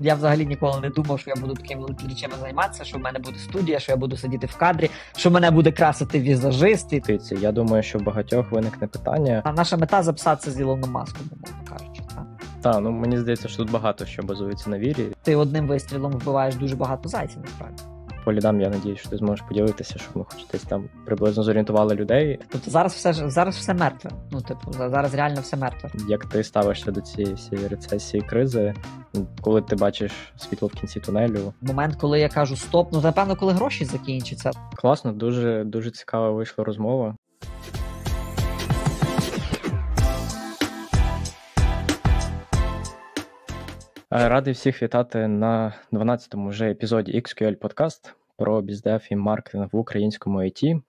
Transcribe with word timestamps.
Я 0.00 0.14
взагалі 0.14 0.46
ніколи 0.46 0.80
не 0.80 0.90
думав, 0.90 1.20
що 1.20 1.30
я 1.30 1.36
буду 1.36 1.54
такими 1.54 1.86
речами 2.08 2.34
займатися, 2.40 2.84
що 2.84 2.98
в 2.98 3.00
мене 3.00 3.18
буде 3.18 3.38
студія, 3.38 3.78
що 3.78 3.92
я 3.92 3.96
буду 3.96 4.16
сидіти 4.16 4.46
в 4.46 4.56
кадрі, 4.56 4.90
що 5.16 5.30
мене 5.30 5.50
буде 5.50 5.72
красити 5.72 6.20
візажист. 6.20 6.92
І... 6.92 7.00
Тиці, 7.00 7.38
я 7.40 7.52
думаю, 7.52 7.82
що 7.82 7.98
в 7.98 8.02
багатьох 8.02 8.50
виникне 8.50 8.86
питання. 8.86 9.42
А 9.44 9.52
наша 9.52 9.76
мета 9.76 10.02
записатися 10.02 10.50
з 10.50 10.60
Ілоном 10.60 10.90
Маском, 10.90 11.22
умовно 11.32 11.64
кажучи. 11.68 12.02
Так? 12.14 12.26
Та 12.62 12.80
ну 12.80 12.90
мені 12.90 13.18
здається, 13.18 13.48
що 13.48 13.56
тут 13.56 13.70
багато 13.70 14.06
що 14.06 14.22
базується 14.22 14.70
на 14.70 14.78
вірі. 14.78 15.06
Ти 15.22 15.36
одним 15.36 15.66
вистрілом 15.66 16.12
вбиваєш 16.12 16.54
дуже 16.54 16.76
багато 16.76 17.08
зайців, 17.08 17.38
насправді. 17.42 17.82
По 18.26 18.32
лідам 18.32 18.60
я 18.60 18.68
надію, 18.68 18.96
що 18.96 19.08
ти 19.08 19.16
зможеш 19.16 19.46
поділитися, 19.48 19.98
щоб 19.98 20.16
ми 20.16 20.24
хоч 20.24 20.46
десь 20.52 20.62
там 20.62 20.88
приблизно 21.04 21.42
зорієнтували 21.42 21.94
людей. 21.94 22.38
Тобто 22.48 22.70
зараз 22.70 22.94
все 22.94 23.12
зараз 23.12 23.56
все 23.56 23.74
мертве. 23.74 24.10
Ну, 24.30 24.40
типу, 24.40 24.72
зараз 24.72 25.14
реально 25.14 25.40
все 25.40 25.56
мертве. 25.56 25.90
Як 26.08 26.24
ти 26.24 26.44
ставишся 26.44 26.90
до 26.90 27.00
цієї 27.00 27.34
всієї 27.34 27.68
рецесії 27.68 28.22
кризи, 28.22 28.74
коли 29.40 29.62
ти 29.62 29.76
бачиш 29.76 30.12
світло 30.36 30.68
в 30.68 30.72
кінці 30.72 31.00
тунелю? 31.00 31.54
Момент, 31.60 31.96
коли 31.96 32.20
я 32.20 32.28
кажу 32.28 32.56
стоп, 32.56 32.88
ну 32.92 33.00
напевно, 33.00 33.36
коли 33.36 33.52
гроші 33.52 33.84
закінчаться. 33.84 34.50
Класно, 34.76 35.12
дуже 35.12 35.64
дуже 35.64 35.90
цікава 35.90 36.30
вийшла 36.30 36.64
розмова. 36.64 37.16
Радий 44.10 44.52
всіх 44.52 44.82
вітати 44.82 45.28
на 45.28 45.74
12-му 45.92 46.48
вже 46.48 46.70
епізоді 46.70 47.12
XQL 47.20 47.56
Podcast 47.56 48.12
про 48.36 48.62
біздев 48.62 49.06
і 49.10 49.16
маркетинг 49.16 49.68
в 49.72 49.76
українському 49.76 50.42
IT. 50.42 50.80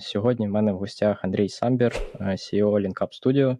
Сьогодні 0.00 0.48
в 0.48 0.50
мене 0.50 0.72
в 0.72 0.78
гостях 0.78 1.24
Андрій 1.24 1.48
Самбір, 1.48 1.92
е, 2.20 2.24
CEO 2.24 2.86
LinkUp 2.86 3.08
Studio. 3.22 3.56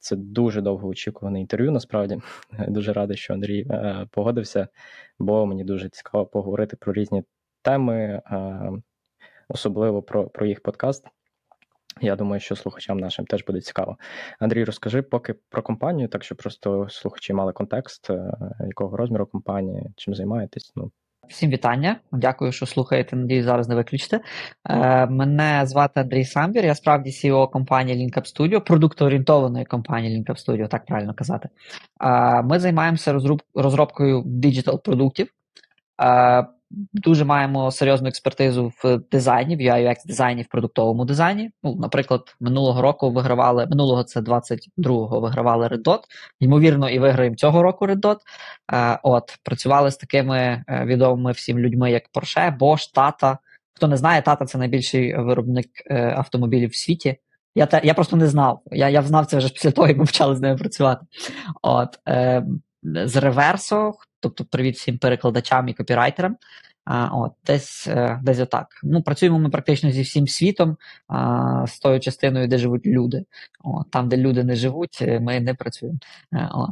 Це 0.00 0.16
дуже 0.16 0.60
довго 0.60 0.88
очікуване 0.88 1.40
інтерв'ю. 1.40 1.70
Насправді 1.70 2.18
дуже 2.68 2.92
радий, 2.92 3.16
що 3.16 3.34
Андрій 3.34 3.66
е, 3.70 4.06
погодився, 4.10 4.68
бо 5.18 5.46
мені 5.46 5.64
дуже 5.64 5.88
цікаво 5.88 6.26
поговорити 6.26 6.76
про 6.76 6.92
різні 6.92 7.22
теми, 7.62 8.22
е, 8.26 8.70
особливо 9.48 10.02
про, 10.02 10.28
про 10.28 10.46
їх 10.46 10.62
подкаст. 10.62 11.06
Я 12.00 12.16
думаю, 12.16 12.40
що 12.40 12.56
слухачам 12.56 12.98
нашим 12.98 13.26
теж 13.26 13.44
буде 13.44 13.60
цікаво. 13.60 13.96
Андрій, 14.38 14.64
розкажи 14.64 15.02
поки 15.02 15.34
про 15.48 15.62
компанію, 15.62 16.08
так 16.08 16.24
щоб 16.24 16.38
просто 16.38 16.88
слухачі 16.88 17.32
мали 17.32 17.52
контекст, 17.52 18.10
якого 18.60 18.96
розміру 18.96 19.26
компанії, 19.26 19.90
чим 19.96 20.14
займаєтесь. 20.14 20.72
Ну, 20.76 20.90
Всім 21.28 21.50
вітання. 21.50 22.00
Дякую, 22.12 22.52
що 22.52 22.66
слухаєте. 22.66 23.16
Надію, 23.16 23.42
зараз 23.42 23.68
не 23.68 23.74
виключите. 23.74 24.20
Е, 24.70 25.06
мене 25.06 25.66
звати 25.66 26.00
Андрій 26.00 26.24
Самбір. 26.24 26.64
Я 26.64 26.74
справді 26.74 27.10
CEO 27.10 27.50
компанії 27.50 28.06
LinkUp 28.06 28.36
Studio, 28.36 28.60
продуктоорієнтованої 28.60 29.64
компанії 29.64 30.18
LinkUp 30.18 30.48
Studio, 30.48 30.68
так 30.68 30.86
правильно 30.86 31.14
казати. 31.14 31.48
Е, 32.00 32.42
ми 32.42 32.58
займаємося 32.58 33.18
розробкою 33.54 34.22
digital 34.26 34.82
продуктів. 34.82 35.28
Е, 36.02 36.46
Дуже 36.92 37.24
маємо 37.24 37.70
серйозну 37.70 38.08
експертизу 38.08 38.72
в 38.84 38.98
дизайні, 39.12 39.56
в 39.56 39.60
UI 39.60 39.88
UX 39.88 40.06
дизайні, 40.06 40.42
в 40.42 40.48
продуктовому 40.48 41.04
дизайні. 41.04 41.50
Ну, 41.62 41.76
наприклад, 41.76 42.36
минулого 42.40 42.82
року 42.82 43.10
вигравали, 43.10 43.66
минулого 43.66 44.04
це 44.04 44.20
22-го 44.20 45.20
вигравали 45.20 45.66
Red 45.66 45.82
Dot. 45.82 46.00
Ймовірно, 46.40 46.88
і 46.88 46.98
виграємо 46.98 47.36
цього 47.36 47.62
року 47.62 47.86
Red 47.86 48.00
Dot. 48.00 48.16
Е, 48.72 48.98
От 49.02 49.38
працювали 49.42 49.90
з 49.90 49.96
такими 49.96 50.64
е, 50.68 50.84
відомими 50.84 51.32
всім 51.32 51.58
людьми, 51.58 51.90
як 51.90 52.02
Porsche, 52.14 52.58
Bosch, 52.58 52.94
Tata. 52.94 53.36
Хто 53.74 53.88
не 53.88 53.96
знає, 53.96 54.20
Tata 54.20 54.44
це 54.44 54.58
найбільший 54.58 55.16
виробник 55.16 55.66
е, 55.86 56.14
автомобілів 56.16 56.70
в 56.70 56.76
світі. 56.76 57.16
Я 57.54 57.68
я 57.84 57.94
просто 57.94 58.16
не 58.16 58.26
знав. 58.26 58.62
Я, 58.70 58.88
я 58.88 59.02
знав 59.02 59.26
це 59.26 59.36
вже 59.36 59.48
після 59.48 59.70
того, 59.70 59.88
як 59.88 59.96
ми 59.98 60.04
почали 60.04 60.36
з 60.36 60.40
ними 60.40 60.56
працювати. 60.56 61.06
От 61.62 61.98
е, 62.08 62.44
з 62.82 63.16
реверсо, 63.16 63.92
тобто 64.20 64.44
привіт 64.44 64.76
всім 64.76 64.98
перекладачам 64.98 65.68
і 65.68 65.74
копірайтерам. 65.74 66.36
А, 66.84 67.06
от, 67.06 67.32
десь, 67.46 67.86
е, 67.86 68.20
десь 68.22 68.38
отак. 68.40 68.66
Ну, 68.82 69.02
працюємо 69.02 69.38
ми 69.38 69.50
практично 69.50 69.90
зі 69.90 70.02
всім 70.02 70.28
світом, 70.28 70.76
а, 71.08 71.66
з 71.66 71.78
тою 71.78 72.00
частиною, 72.00 72.48
де 72.48 72.58
живуть 72.58 72.86
люди. 72.86 73.24
От, 73.64 73.90
там, 73.90 74.08
де 74.08 74.16
люди 74.16 74.44
не 74.44 74.56
живуть, 74.56 74.98
е, 75.02 75.20
ми 75.20 75.40
не 75.40 75.54
працюємо. 75.54 75.98
Е, 76.34 76.48
От. 76.52 76.70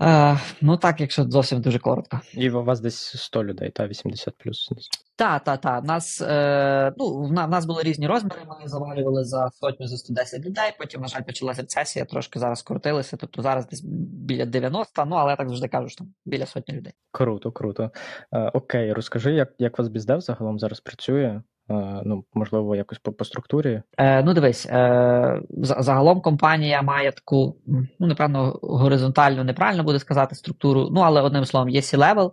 Е, 0.00 0.38
ну 0.60 0.76
так, 0.76 1.00
якщо 1.00 1.24
зовсім 1.24 1.60
дуже 1.60 1.78
коротко. 1.78 2.20
і 2.32 2.50
у 2.50 2.64
вас 2.64 2.80
десь 2.80 3.16
100 3.16 3.44
людей, 3.44 3.70
та 3.70 3.86
80 3.86 4.38
плюс. 4.38 4.70
Так, 5.16 5.44
так, 5.44 5.60
так. 5.60 5.84
Нас, 5.84 6.22
е, 6.22 6.92
ну, 6.96 7.22
в, 7.22 7.32
нас 7.32 7.64
були 7.66 7.82
різні 7.82 8.06
розміри, 8.06 8.36
ми 8.60 8.68
завалювали 8.68 9.24
за 9.24 9.50
сотню 9.50 9.86
за 9.86 9.96
110 9.96 10.46
людей, 10.46 10.74
потім, 10.78 11.00
на 11.00 11.08
жаль, 11.08 11.22
почалася 11.22 11.60
рецесія, 11.60 12.04
трошки 12.04 12.38
зараз 12.38 12.58
скоротилися, 12.58 13.16
тобто 13.16 13.42
зараз 13.42 13.68
десь 13.68 13.80
біля 13.84 14.44
90, 14.46 15.04
ну, 15.04 15.16
але 15.16 15.30
я 15.30 15.36
так 15.36 15.48
завжди 15.48 15.68
кажу, 15.68 15.88
що 15.88 15.98
там 15.98 16.14
біля 16.24 16.46
сотні 16.46 16.74
людей. 16.74 16.92
Круто, 17.10 17.52
круто. 17.52 17.90
Е, 18.32 18.50
окей, 18.54 18.92
розкажи, 18.92 19.32
як, 19.32 19.52
як 19.58 19.78
у 19.78 19.82
вас 19.82 19.88
біздев 19.88 20.20
загалом 20.20 20.58
зараз 20.58 20.80
працює? 20.80 21.42
Е, 21.70 22.02
ну, 22.04 22.24
можливо, 22.34 22.76
якось 22.76 22.98
по, 22.98 23.12
по 23.12 23.24
структурі. 23.24 23.82
Е, 23.98 24.22
ну, 24.22 24.34
дивись, 24.34 24.66
е, 24.66 25.40
загалом 25.58 26.20
компанія 26.20 26.82
має 26.82 27.12
таку, 27.12 27.56
ну, 27.98 28.06
напевно, 28.06 28.58
горизонтальну, 28.62 29.44
неправильно 29.44 29.84
буде 29.84 29.98
сказати, 29.98 30.34
структуру. 30.34 30.88
Ну, 30.92 31.00
але 31.00 31.22
одним 31.22 31.44
словом, 31.44 31.68
є 31.68 31.80
C-level. 31.80 32.30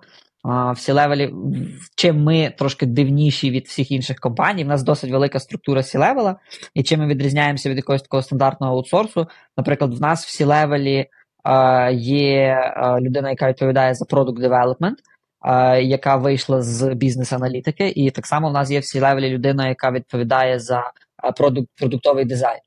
В 0.76 0.78
в- 1.28 1.96
чим 1.96 2.24
ми 2.24 2.54
трошки 2.58 2.86
дивніші 2.86 3.52
від 3.52 3.66
всіх 3.68 3.92
інших 3.92 4.20
компаній, 4.20 4.64
в 4.64 4.68
нас 4.68 4.84
досить 4.84 5.12
велика 5.12 5.40
структура 5.40 5.82
C-level, 5.82 6.36
і 6.74 6.84
чим 6.84 7.00
ми 7.00 7.08
відрізняємося 7.08 7.70
від 7.70 7.78
якогось 7.78 8.02
такого 8.02 8.24
стандартного 8.24 8.74
аутсорсу. 8.74 9.28
Наприклад, 9.58 9.94
в 9.94 10.02
нас 10.02 10.26
в 10.26 10.44
C-level 10.44 11.06
е, 11.46 11.94
є 11.94 12.74
е, 12.78 13.02
людина, 13.02 13.30
яка 13.30 13.48
відповідає 13.50 13.94
за 13.94 14.06
development, 14.06 14.92
е, 14.92 15.13
яка 15.82 16.16
вийшла 16.16 16.62
з 16.62 16.94
бізнес-аналітики, 16.94 17.94
і 17.96 18.12
так 18.12 18.26
само 18.28 18.50
в 18.50 18.54
нас 18.54 18.72
є 18.72 18.80
в 18.80 18.84
C-level 18.84 19.30
людина, 19.30 19.68
яка 19.68 19.92
відповідає 19.92 20.60
за 20.60 20.92
продукт, 21.38 21.70
продуктовий 21.78 22.26
дизайн. 22.26 22.60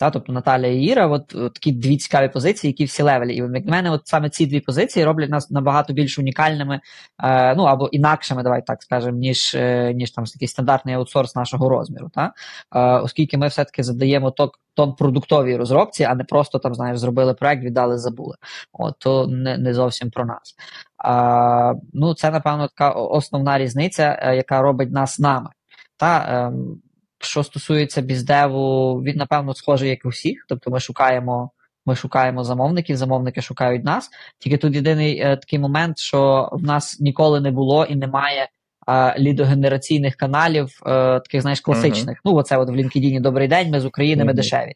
Та, 0.00 0.10
тобто 0.10 0.32
Наталя 0.32 0.66
і 0.66 0.82
Іра, 0.82 1.06
от, 1.06 1.34
от 1.34 1.54
такі 1.54 1.72
дві 1.72 1.96
цікаві 1.96 2.28
позиції, 2.28 2.70
які 2.70 2.84
всі 2.84 3.02
левелі. 3.02 3.34
І 3.34 3.36
як 3.36 3.66
мене, 3.66 3.90
от 3.90 4.06
саме 4.06 4.30
ці 4.30 4.46
дві 4.46 4.60
позиції 4.60 5.04
роблять 5.04 5.30
нас 5.30 5.50
набагато 5.50 5.92
більш 5.92 6.18
унікальними, 6.18 6.80
е, 7.22 7.54
ну 7.54 7.62
або 7.62 7.88
інакшими, 7.88 8.42
давай 8.42 8.62
так 8.66 8.82
скажемо, 8.82 9.18
ніж, 9.18 9.54
е, 9.54 9.94
ніж 9.94 10.10
там 10.10 10.24
такий 10.24 10.48
стандартний 10.48 10.94
аутсорс 10.94 11.36
нашого 11.36 11.68
розміру. 11.68 12.08
Та? 12.14 12.32
Е, 12.74 12.80
оскільки 12.80 13.38
ми 13.38 13.48
все-таки 13.48 13.82
задаємо 13.82 14.30
тон, 14.30 14.50
тон 14.74 14.94
продуктовій 14.94 15.56
розробці, 15.56 16.04
а 16.04 16.14
не 16.14 16.24
просто 16.24 16.58
там, 16.58 16.74
знаєш, 16.74 16.98
зробили 16.98 17.34
проект, 17.34 17.64
віддали, 17.64 17.98
забули. 17.98 18.36
От, 18.72 18.94
то 18.98 19.26
не, 19.26 19.58
не 19.58 19.74
зовсім 19.74 20.10
про 20.10 20.24
нас. 20.24 20.54
А, 20.98 21.74
ну, 21.92 22.14
це, 22.14 22.30
напевно, 22.30 22.68
така 22.68 22.90
основна 22.90 23.58
різниця, 23.58 24.18
е, 24.22 24.36
яка 24.36 24.62
робить 24.62 24.92
нас 24.92 25.18
нами. 25.18 25.50
Та, 25.96 26.46
ем, 26.46 26.80
що 27.20 27.42
стосується 27.42 28.02
біздеву, 28.02 28.94
він, 29.02 29.16
напевно, 29.16 29.54
схожий, 29.54 29.90
як 29.90 30.04
і 30.04 30.08
всіх. 30.08 30.44
Тобто 30.48 30.70
ми 30.70 30.80
шукаємо, 30.80 31.50
ми 31.86 31.96
шукаємо 31.96 32.44
замовників, 32.44 32.96
замовники 32.96 33.42
шукають 33.42 33.84
нас. 33.84 34.10
Тільки 34.38 34.56
тут 34.56 34.74
єдиний 34.74 35.18
е, 35.18 35.36
такий 35.36 35.58
момент, 35.58 35.98
що 35.98 36.48
в 36.52 36.62
нас 36.62 37.00
ніколи 37.00 37.40
не 37.40 37.50
було 37.50 37.84
і 37.84 37.96
немає 37.96 38.48
е, 38.88 39.18
лідогенераційних 39.18 40.14
каналів, 40.16 40.80
е, 40.86 41.20
таких, 41.20 41.40
знаєш, 41.42 41.60
класичних. 41.60 42.20
Ну, 42.24 42.34
оце 42.34 42.56
от 42.56 42.68
в 42.68 42.72
LinkedIn 42.72 43.20
добрий 43.20 43.48
день, 43.48 43.70
ми 43.70 43.80
з 43.80 43.84
України, 43.84 44.24
ми 44.24 44.32
Мгм. 44.32 44.36
дешеві. 44.36 44.72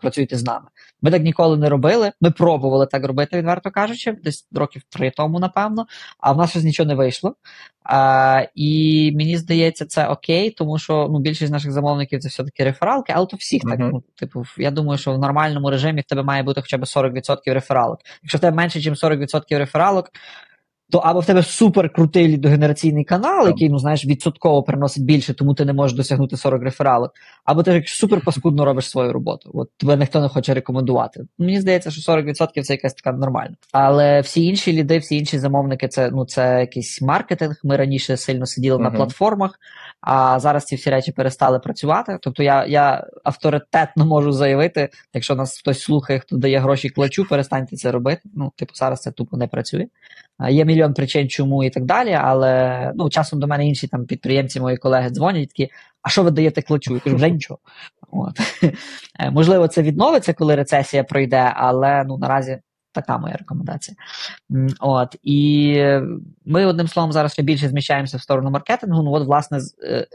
Працюйте 0.00 0.36
з 0.36 0.44
нами. 0.44 0.66
Ми 1.02 1.10
так 1.10 1.22
ніколи 1.22 1.56
не 1.56 1.68
робили. 1.68 2.12
Ми 2.20 2.30
пробували 2.30 2.86
так 2.86 3.04
робити, 3.04 3.38
відверто 3.38 3.70
кажучи, 3.70 4.12
десь 4.12 4.48
років 4.52 4.82
три 4.88 5.10
тому, 5.10 5.38
напевно, 5.38 5.86
а 6.18 6.32
в 6.32 6.36
нас 6.36 6.50
щось 6.50 6.64
нічого 6.64 6.86
не 6.86 6.94
вийшло. 6.94 7.34
А, 7.84 8.42
і 8.54 9.12
мені 9.16 9.36
здається, 9.36 9.86
це 9.86 10.06
окей, 10.06 10.50
тому 10.50 10.78
що 10.78 11.08
ну, 11.12 11.18
більшість 11.18 11.52
наших 11.52 11.72
замовників 11.72 12.20
це 12.20 12.28
все-таки 12.28 12.64
рефералки, 12.64 13.12
але 13.16 13.26
то 13.26 13.36
всіх 13.36 13.62
так. 13.62 13.78
Ну, 13.78 14.02
типу, 14.16 14.44
я 14.56 14.70
думаю, 14.70 14.98
що 14.98 15.12
в 15.12 15.18
нормальному 15.18 15.70
режимі 15.70 16.00
в 16.00 16.04
тебе 16.04 16.22
має 16.22 16.42
бути 16.42 16.60
хоча 16.60 16.78
б 16.78 16.80
40% 16.80 17.52
рефералок. 17.52 17.98
Якщо 18.22 18.38
в 18.38 18.40
тебе 18.40 18.56
менше, 18.56 18.78
ніж 18.78 18.88
40% 18.88 19.58
рефералок, 19.58 20.10
то 20.92 20.98
або 20.98 21.20
в 21.20 21.26
тебе 21.26 21.42
супер 21.42 21.92
крутий 21.92 22.28
лідогенераційний 22.28 23.04
канал, 23.04 23.46
який, 23.46 23.68
ну 23.68 23.78
знаєш, 23.78 24.06
відсотково 24.06 24.62
приносить 24.62 25.04
більше, 25.04 25.34
тому 25.34 25.54
ти 25.54 25.64
не 25.64 25.72
можеш 25.72 25.96
досягнути 25.96 26.36
40 26.36 26.62
рефералок, 26.62 27.12
або 27.44 27.62
ти 27.62 27.84
супер 27.86 28.20
паскудно 28.24 28.64
робиш 28.64 28.90
свою 28.90 29.12
роботу. 29.12 29.50
От 29.54 29.70
тебе 29.76 29.96
ніхто 29.96 30.20
не 30.20 30.28
хоче 30.28 30.54
рекомендувати. 30.54 31.26
Мені 31.38 31.60
здається, 31.60 31.90
що 31.90 32.12
40% 32.12 32.62
це 32.62 32.72
якась 32.72 32.94
така 32.94 33.16
нормальна. 33.16 33.54
Але 33.72 34.20
всі 34.20 34.44
інші 34.44 34.72
ліди, 34.72 34.98
всі 34.98 35.16
інші 35.16 35.38
замовники, 35.38 35.88
це 35.88 36.10
ну 36.10 36.24
це 36.24 36.60
якийсь 36.60 37.02
маркетинг. 37.02 37.60
Ми 37.64 37.76
раніше 37.76 38.16
сильно 38.16 38.46
сиділи 38.46 38.78
на 38.78 38.90
платформах, 38.90 39.58
а 40.02 40.40
зараз 40.40 40.64
ці 40.64 40.76
всі 40.76 40.90
речі 40.90 41.12
перестали 41.12 41.58
працювати. 41.58 42.18
Тобто 42.20 42.42
я, 42.42 42.66
я 42.66 43.06
авторитетно 43.24 44.06
можу 44.06 44.32
заявити, 44.32 44.88
якщо 45.14 45.34
нас 45.34 45.58
хтось 45.58 45.80
слухає, 45.80 46.18
хто 46.18 46.36
дає 46.36 46.58
гроші 46.58 46.88
клачу, 46.88 47.28
перестаньте 47.28 47.76
це 47.76 47.92
робити. 47.92 48.20
Ну, 48.34 48.52
типу, 48.56 48.74
зараз 48.74 49.00
це 49.00 49.10
тупо 49.10 49.36
не 49.36 49.46
працює. 49.46 49.86
Є 50.48 50.64
мільйон 50.64 50.94
причин, 50.94 51.28
чому 51.28 51.64
і 51.64 51.70
так 51.70 51.84
далі, 51.84 52.12
але 52.12 52.92
ну, 52.94 53.10
часом 53.10 53.40
до 53.40 53.46
мене 53.46 53.66
інші 53.66 53.86
там 53.86 54.06
підприємці, 54.06 54.60
мої 54.60 54.76
колеги 54.76 55.10
дзвонять 55.10 55.48
такі, 55.48 55.70
а 56.02 56.08
що 56.08 56.22
ви 56.22 56.30
даєте 56.30 56.62
клачу? 56.62 56.94
Я 56.94 57.00
кажу, 57.00 57.16
вже 57.16 57.30
нічого. 57.30 57.60
От. 58.10 58.40
Е, 59.20 59.30
Можливо, 59.30 59.68
це 59.68 59.82
відновиться, 59.82 60.32
коли 60.32 60.54
рецесія 60.54 61.04
пройде, 61.04 61.52
але 61.56 62.04
ну, 62.04 62.18
наразі 62.18 62.58
така 62.92 63.18
моя 63.18 63.34
рекомендація. 63.34 63.96
От, 64.80 65.16
І 65.22 65.76
ми 66.44 66.66
одним 66.66 66.88
словом 66.88 67.12
зараз 67.12 67.32
ще 67.32 67.42
більше 67.42 67.68
зміщаємося 67.68 68.16
в 68.16 68.22
сторону 68.22 68.50
маркетингу. 68.50 69.02
Ну, 69.02 69.12
от, 69.12 69.26
власне, 69.26 69.60
е, 69.84 70.06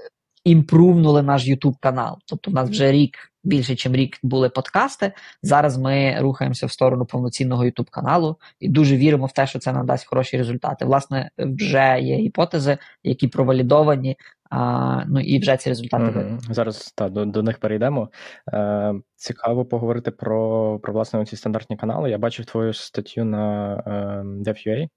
імпрувнули 0.43 1.21
наш 1.21 1.47
YouTube 1.47 1.75
канал. 1.79 2.17
Тобто, 2.25 2.51
у 2.51 2.53
нас 2.53 2.69
вже 2.69 2.91
рік 2.91 3.17
більше, 3.43 3.71
ніж 3.71 3.99
рік 3.99 4.19
були 4.23 4.49
подкасти. 4.49 5.11
Зараз 5.43 5.77
ми 5.77 6.17
рухаємося 6.19 6.65
в 6.65 6.71
сторону 6.71 7.05
повноцінного 7.05 7.63
YouTube 7.63 7.89
каналу 7.89 8.37
і 8.59 8.69
дуже 8.69 8.97
віримо 8.97 9.25
в 9.25 9.31
те, 9.31 9.47
що 9.47 9.59
це 9.59 9.73
надасть 9.73 10.07
хороші 10.07 10.37
результати. 10.37 10.85
Власне, 10.85 11.29
вже 11.37 11.99
є 12.01 12.15
гіпотези, 12.15 12.77
які 13.03 13.27
провалідовані. 13.27 14.17
А, 14.49 15.03
Ну 15.07 15.19
і 15.19 15.39
вже 15.39 15.57
ці 15.57 15.69
результати 15.69 16.19
угу. 16.19 16.39
зараз 16.49 16.93
та 16.95 17.09
до, 17.09 17.25
до 17.25 17.43
них 17.43 17.57
перейдемо. 17.57 18.09
Е, 18.53 18.93
Цікаво 19.15 19.65
поговорити 19.65 20.11
про 20.11 20.79
про 20.79 20.93
власне 20.93 21.25
ці 21.25 21.35
стандартні 21.35 21.77
канали. 21.77 22.09
Я 22.09 22.17
бачив 22.17 22.45
твою 22.45 22.73
статтю 22.73 23.23
на 23.23 23.75
е, 23.75 24.23
DevUA, 24.23 24.89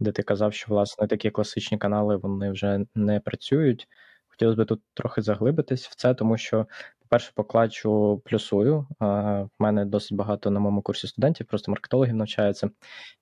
де 0.00 0.12
ти 0.12 0.22
казав, 0.22 0.54
що 0.54 0.66
власне 0.68 1.06
такі 1.06 1.30
класичні 1.30 1.78
канали 1.78 2.16
вони 2.16 2.50
вже 2.50 2.80
не 2.94 3.20
працюють. 3.20 3.88
Хотілося 4.28 4.62
б 4.62 4.66
тут 4.66 4.80
трохи 4.94 5.22
заглибитись 5.22 5.86
в 5.88 5.94
це, 5.94 6.14
тому 6.14 6.36
що, 6.36 6.66
по-перше, 7.00 7.32
покладчу 7.34 8.22
плюсую. 8.24 8.86
В 9.00 9.48
мене 9.58 9.84
досить 9.84 10.16
багато 10.16 10.50
на 10.50 10.60
моєму 10.60 10.82
курсі 10.82 11.06
студентів, 11.06 11.46
просто 11.46 11.72
маркетологів 11.72 12.14
навчаються, 12.14 12.70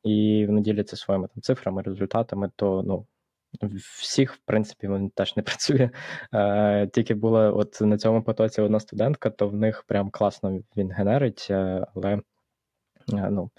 і 0.04 0.44
вони 0.48 0.60
діляться 0.60 0.96
своїми 0.96 1.28
там 1.34 1.42
цифрами, 1.42 1.82
результатами. 1.82 2.50
То 2.56 2.82
ну 2.86 3.06
всіх, 4.00 4.34
в 4.34 4.38
принципі, 4.44 4.88
вони 4.88 5.10
теж 5.14 5.36
не 5.36 5.42
працює. 5.42 5.90
Тільки 6.92 7.14
була 7.14 7.50
от 7.50 7.80
на 7.80 7.98
цьому 7.98 8.22
потоці 8.22 8.60
одна 8.60 8.80
студентка, 8.80 9.30
то 9.30 9.48
в 9.48 9.54
них 9.54 9.84
прям 9.86 10.10
класно 10.10 10.58
він 10.76 10.90
генерить, 10.90 11.46
е, 11.50 11.86
але 11.94 12.12
е, 12.12 12.20
ну 13.30 13.50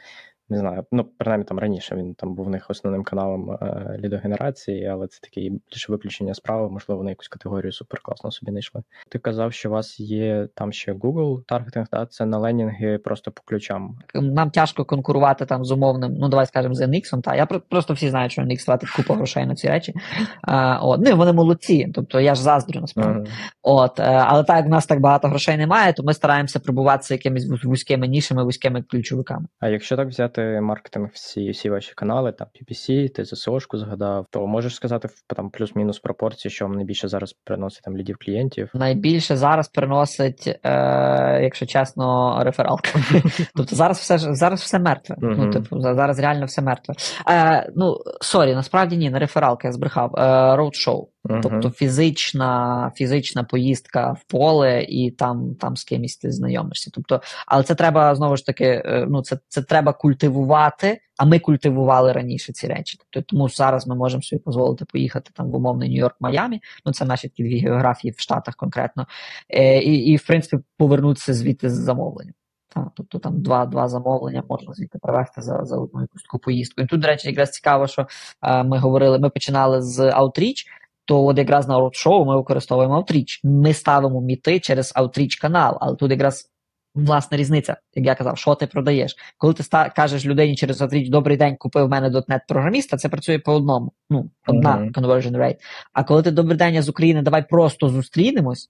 не 0.53 0.59
знаю, 0.59 0.85
ну 0.91 1.05
принаймні 1.17 1.45
там 1.45 1.59
раніше 1.59 1.95
він 1.95 2.13
там 2.13 2.35
був 2.35 2.45
в 2.45 2.49
них 2.49 2.69
основним 2.69 3.03
каналом 3.03 3.51
е, 3.51 3.97
лідогенерації, 3.99 4.85
але 4.85 5.07
це 5.07 5.19
таке 5.21 5.41
більше 5.41 5.91
виключення 5.91 6.33
справи, 6.33 6.69
можливо, 6.69 6.97
вони 6.97 7.11
якусь 7.11 7.27
категорію 7.27 7.71
суперкласно 7.71 8.31
собі 8.31 8.51
знайшли. 8.51 8.81
Ти 9.09 9.19
казав, 9.19 9.53
що 9.53 9.69
у 9.69 9.71
вас 9.71 9.99
є 9.99 10.47
там 10.55 10.71
ще 10.71 10.93
Google 10.93 11.43
таргетинг, 11.47 11.87
да? 11.91 12.05
це 12.05 12.25
на 12.25 12.37
ленінги 12.37 12.97
просто 12.97 13.31
по 13.31 13.41
ключам. 13.45 13.97
Нам 14.13 14.49
тяжко 14.49 14.85
конкурувати 14.85 15.45
там 15.45 15.65
з 15.65 15.71
умовним, 15.71 16.13
ну 16.13 16.29
давай 16.29 16.45
скажемо, 16.45 16.75
з 16.75 16.81
NX, 16.81 17.21
та 17.21 17.35
я 17.35 17.45
просто 17.45 17.93
всі 17.93 18.09
знають, 18.09 18.31
що 18.31 18.41
NX 18.41 18.65
тратить 18.65 18.89
купу 18.89 19.13
грошей 19.13 19.45
на 19.45 19.55
ці 19.55 19.67
речі. 19.67 19.93
А, 20.41 20.79
от, 20.81 21.01
Ну 21.05 21.15
вони 21.17 21.33
молодці, 21.33 21.91
тобто 21.93 22.19
я 22.19 22.35
ж 22.35 22.41
заздрю 22.41 22.81
насправді. 22.81 23.29
Uh-huh. 23.29 23.33
От, 23.61 23.99
е, 23.99 24.03
Але 24.03 24.43
так 24.43 24.57
як 24.57 24.65
в 24.65 24.69
нас 24.69 24.85
так 24.85 24.99
багато 24.99 25.27
грошей 25.27 25.57
немає, 25.57 25.93
то 25.93 26.03
ми 26.03 26.13
стараємося 26.13 26.59
прибуватися 26.59 27.13
якимись 27.13 27.63
вузькими 27.63 28.07
нішами, 28.07 28.43
вузькими 28.43 28.81
ключовиками. 28.81 29.45
А 29.59 29.69
якщо 29.69 29.97
так 29.97 30.07
взяти 30.07 30.42
маркетинг 30.61 31.09
всі 31.13 31.49
всі 31.49 31.69
ваші 31.69 31.93
канали, 31.93 32.31
там 32.31 32.47
PPC, 32.47 33.09
ти 33.09 33.25
ЗСОшку 33.25 33.77
згадав, 33.77 34.25
то 34.31 34.47
можеш 34.47 34.75
сказати 34.75 35.07
там 35.27 35.49
плюс-мінус 35.49 35.99
пропорції, 35.99 36.51
що 36.51 36.65
вам 36.65 36.75
найбільше 36.75 37.07
зараз 37.07 37.33
приносить 37.33 37.83
там 37.83 37.97
лідів 37.97 38.17
клієнтів? 38.25 38.69
Найбільше 38.73 39.35
зараз 39.37 39.69
приносить, 39.69 40.59
е, 40.63 41.39
якщо 41.43 41.65
чесно, 41.65 42.39
рефералка. 42.43 42.89
Тобто 43.55 43.75
зараз 43.75 43.97
все 43.97 44.17
зараз 44.17 44.61
все 44.61 44.79
мертве. 44.79 45.15
Ну, 45.19 45.49
типу, 45.49 45.79
зараз 45.79 46.19
реально 46.19 46.45
все 46.45 46.61
мертве. 46.61 46.95
Е, 47.29 47.69
Ну, 47.75 47.97
sorry, 48.21 48.55
насправді 48.55 48.97
ні, 48.97 49.09
не 49.09 49.19
рефералка, 49.19 49.67
я 49.67 49.71
збрехав. 49.71 50.15
Е, 50.15 50.55
roadshow. 50.55 51.12
Угу. 51.23 51.41
Тобто 51.41 51.69
фізична 51.69 52.91
фізична 52.95 53.43
поїздка 53.43 54.11
в 54.11 54.23
поле, 54.23 54.83
і 54.89 55.11
там 55.11 55.55
там 55.55 55.77
з 55.77 55.83
кимось 55.83 56.17
ти 56.17 56.31
знайомишся. 56.31 56.91
Тобто, 56.93 57.21
Але 57.47 57.63
це 57.63 57.75
треба 57.75 58.15
знову 58.15 58.37
ж 58.37 58.45
таки, 58.45 58.65
е, 58.65 59.05
ну 59.09 59.21
це 59.21 59.39
це 59.47 59.61
треба 59.61 59.93
культивувати, 59.93 61.01
а 61.17 61.25
ми 61.25 61.39
культивували 61.39 62.11
раніше 62.11 62.53
ці 62.53 62.67
речі. 62.67 62.97
Тобто 62.99 63.27
Тому 63.29 63.49
зараз 63.49 63.87
ми 63.87 63.95
можемо 63.95 64.23
собі 64.23 64.41
дозволити 64.45 64.85
поїхати 64.85 65.31
там 65.33 65.51
в 65.51 65.55
умовний 65.55 65.89
Нью-Йорк, 65.89 66.15
Майамі. 66.19 66.61
Ну 66.85 66.93
це 66.93 67.05
наші 67.05 67.27
такі 67.27 67.43
дві 67.43 67.59
географії 67.59 68.13
в 68.17 68.19
Штатах 68.19 68.55
конкретно, 68.55 69.07
е, 69.49 69.79
і, 69.79 69.95
і 69.95 70.15
в 70.15 70.27
принципі 70.27 70.63
повернутися 70.77 71.33
звідти 71.33 71.69
з 71.69 71.73
замовленням. 71.73 72.33
Та, 72.69 72.91
тобто 72.95 73.19
там 73.19 73.41
два 73.41 73.65
два 73.65 73.87
замовлення 73.87 74.43
можна 74.49 74.73
звідти 74.73 74.99
привезти 74.99 75.41
за 75.41 75.65
за 75.65 75.77
одну 75.77 76.01
якусь 76.01 76.23
таку 76.23 76.39
поїздку. 76.39 76.81
І 76.81 76.85
тут, 76.85 77.01
до 77.01 77.07
речі, 77.07 77.27
якраз 77.27 77.51
цікаво, 77.51 77.87
що 77.87 78.07
е, 78.41 78.63
ми 78.63 78.77
говорили, 78.77 79.19
ми 79.19 79.29
починали 79.29 79.81
з 79.81 79.99
Outreach, 79.99 80.65
то 81.05 81.25
от 81.25 81.37
якраз 81.37 81.67
на 81.67 81.79
роудшоу 81.79 82.25
ми 82.25 82.37
використовуємо 82.37 83.01
Outreach. 83.01 83.39
Ми 83.43 83.73
ставимо 83.73 84.21
міти 84.21 84.59
через 84.59 84.93
Outreach 84.95 85.41
канал, 85.41 85.77
але 85.81 85.95
тут 85.95 86.11
якраз 86.11 86.53
власна 86.95 87.37
різниця, 87.37 87.77
як 87.93 88.05
я 88.05 88.15
казав, 88.15 88.37
що 88.37 88.55
ти 88.55 88.67
продаєш. 88.67 89.15
Коли 89.37 89.53
ти 89.53 89.63
ста- 89.63 89.89
кажеш 89.89 90.25
людині 90.25 90.55
через 90.55 90.81
Outreach, 90.81 91.09
добрий 91.09 91.37
день, 91.37 91.55
купив 91.55 91.85
в 91.85 91.89
мене 91.89 92.09
.NET 92.09 92.39
програміста, 92.47 92.97
це 92.97 93.09
працює 93.09 93.39
по 93.39 93.53
одному. 93.53 93.91
Ну, 94.09 94.29
одна 94.47 94.77
mm-hmm. 94.77 94.91
conversion 94.91 95.37
rate. 95.37 95.57
А 95.93 96.03
коли 96.03 96.23
ти 96.23 96.31
добрий 96.31 96.57
день 96.57 96.73
я 96.73 96.81
з 96.81 96.89
України, 96.89 97.21
давай 97.21 97.47
просто 97.47 97.89
зустрінемось, 97.89 98.69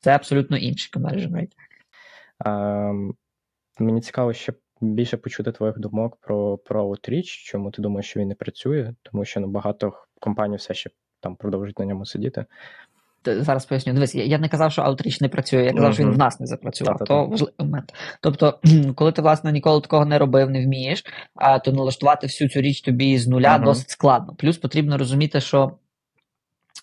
це 0.00 0.14
абсолютно 0.14 0.56
інший 0.56 0.90
conversion 0.92 1.32
rate. 1.32 1.52
Um, 2.44 3.10
мені 3.78 4.00
цікаво, 4.00 4.32
ще 4.32 4.52
більше 4.80 5.16
почути 5.16 5.52
твоїх 5.52 5.78
думок 5.78 6.16
про 6.20 6.58
про 6.58 6.88
Outreach, 6.88 7.44
чому 7.44 7.70
ти 7.70 7.82
думаєш, 7.82 8.06
що 8.06 8.20
він 8.20 8.28
не 8.28 8.34
працює, 8.34 8.94
тому 9.02 9.24
що 9.24 9.40
ну, 9.40 9.46
багато 9.46 9.92
компаній 10.20 10.56
все 10.56 10.74
ще 10.74 10.90
там 11.20 11.36
продовжують 11.36 11.78
на 11.78 11.84
ньому 11.84 12.06
сидіти. 12.06 12.44
Зараз 13.24 13.66
поясню. 13.66 13.92
Дивись, 13.92 14.14
я 14.14 14.38
не 14.38 14.48
казав, 14.48 14.72
що 14.72 14.82
Outreach 14.82 15.22
не 15.22 15.28
працює, 15.28 15.64
я 15.64 15.72
казав, 15.72 15.90
uh-huh. 15.90 15.94
що 15.94 16.02
він 16.02 16.10
в 16.10 16.18
нас 16.18 16.40
не 16.40 16.46
запрацював. 16.46 16.98
То 17.06 17.26
важливий 17.26 17.54
момент. 17.58 17.94
Тобто, 18.20 18.60
коли 18.94 19.12
ти, 19.12 19.22
власне, 19.22 19.52
ніколи 19.52 19.80
такого 19.80 20.04
не 20.04 20.18
робив, 20.18 20.50
не 20.50 20.64
вмієш, 20.64 21.04
а, 21.34 21.58
то 21.58 21.72
налаштувати 21.72 22.26
всю 22.26 22.50
цю 22.50 22.60
річ 22.60 22.80
тобі 22.80 23.18
з 23.18 23.28
нуля 23.28 23.58
uh-huh. 23.58 23.64
досить 23.64 23.90
складно. 23.90 24.34
Плюс 24.38 24.58
потрібно 24.58 24.98
розуміти, 24.98 25.40
що 25.40 25.72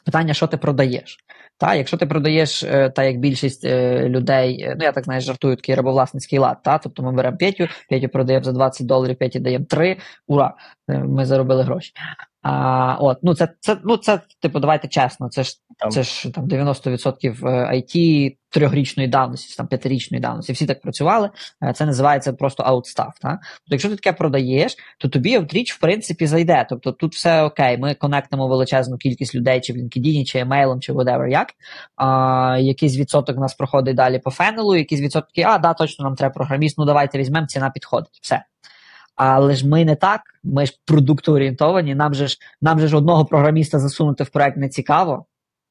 питання, 0.05 0.33
що 0.33 0.47
ти 0.47 0.57
продаєш. 0.57 1.17
Та, 1.57 1.75
Якщо 1.75 1.97
ти 1.97 2.05
продаєш, 2.05 2.63
е, 2.63 2.89
та 2.89 3.03
як 3.03 3.19
більшість 3.19 3.65
е, 3.65 4.09
людей, 4.09 4.61
е, 4.61 4.75
ну 4.79 4.85
я 4.85 4.91
так 4.91 5.03
знаєш, 5.03 5.23
жартую 5.23 5.55
такий 5.55 5.75
рабовласницький 5.75 6.39
лад, 6.39 6.57
та, 6.63 6.77
тобто 6.77 7.03
ми 7.03 7.11
беремо 7.11 7.37
Петю, 7.37 7.67
Петю 7.89 8.09
продаємо 8.09 8.43
за 8.43 8.51
20 8.51 8.87
доларів, 8.87 9.17
Петі 9.17 9.39
даємо 9.39 9.65
3, 9.65 9.97
ура, 10.27 10.53
ми 10.87 11.25
заробили 11.25 11.63
гроші. 11.63 11.93
А, 12.47 12.97
от, 13.00 13.18
ну 13.24 13.36
Це, 13.36 13.47
це, 13.59 13.77
ну, 13.83 13.97
це, 13.97 14.19
типу, 14.42 14.59
давайте 14.59 14.88
чесно, 14.88 15.30
це 15.30 15.44
ж 15.44 15.56
це 15.92 16.03
ж 16.03 16.31
там 16.31 16.47
90% 16.47 17.42
IT 17.74 18.36
трьохрічної 18.50 19.09
давності, 19.09 19.56
там 19.57 19.68
п'ятирічної 19.68 20.21
давності. 20.21 20.53
Всі 20.53 20.65
так 20.65 20.81
працювали. 20.81 21.30
Це 21.75 21.86
називається 21.86 22.33
просто 22.33 22.63
аутстав. 22.63 23.13
Тобто, 23.21 23.39
якщо 23.69 23.89
ти 23.89 23.95
таке 23.95 24.13
продаєш, 24.13 24.75
то 25.00 25.09
тобі 25.09 25.36
аутріч, 25.36 25.74
в 25.74 25.80
принципі, 25.80 26.27
зайде. 26.27 26.65
Тобто 26.69 26.92
тут 26.92 27.15
все 27.15 27.44
окей, 27.44 27.77
ми 27.77 27.94
конектимо 27.94 28.47
величезну 28.47 28.97
кількість 28.97 29.35
людей, 29.35 29.61
чи 29.61 29.73
в 29.73 29.75
LinkedIn, 29.75 30.23
чи 30.23 30.40
емейлом, 30.40 30.81
чи 30.81 30.94
whatever 30.94 31.28
як. 31.28 31.47
А, 31.95 32.57
Якийсь 32.59 32.97
відсоток 32.97 33.37
у 33.37 33.40
нас 33.40 33.54
проходить 33.54 33.95
далі 33.95 34.19
по 34.19 34.31
фенелу, 34.31 34.75
якийсь 34.75 35.02
відсотки, 35.02 35.42
а, 35.42 35.57
да, 35.57 35.73
точно 35.73 36.04
нам 36.04 36.16
треба 36.16 36.33
програміст, 36.33 36.78
ну 36.78 36.85
давайте 36.85 37.18
візьмемо, 37.18 37.47
ціна 37.47 37.69
підходить. 37.69 38.19
Все. 38.21 38.44
Але 39.16 39.56
ж 39.56 39.68
ми 39.68 39.86
не 39.86 39.95
так, 39.95 40.22
ми 40.44 40.66
ж 40.66 40.74
продуктоорієнтовані, 40.86 41.95
нам 41.95 42.14
же 42.14 42.28
ж 42.28 42.38
нам 42.62 42.80
же 42.80 42.88
ж 42.88 42.98
одного 42.98 43.26
програміста 43.26 43.80
засунути 43.80 44.24
в 44.24 44.30
проект 44.30 44.57
не 44.57 44.69
цікаво. 44.69 45.26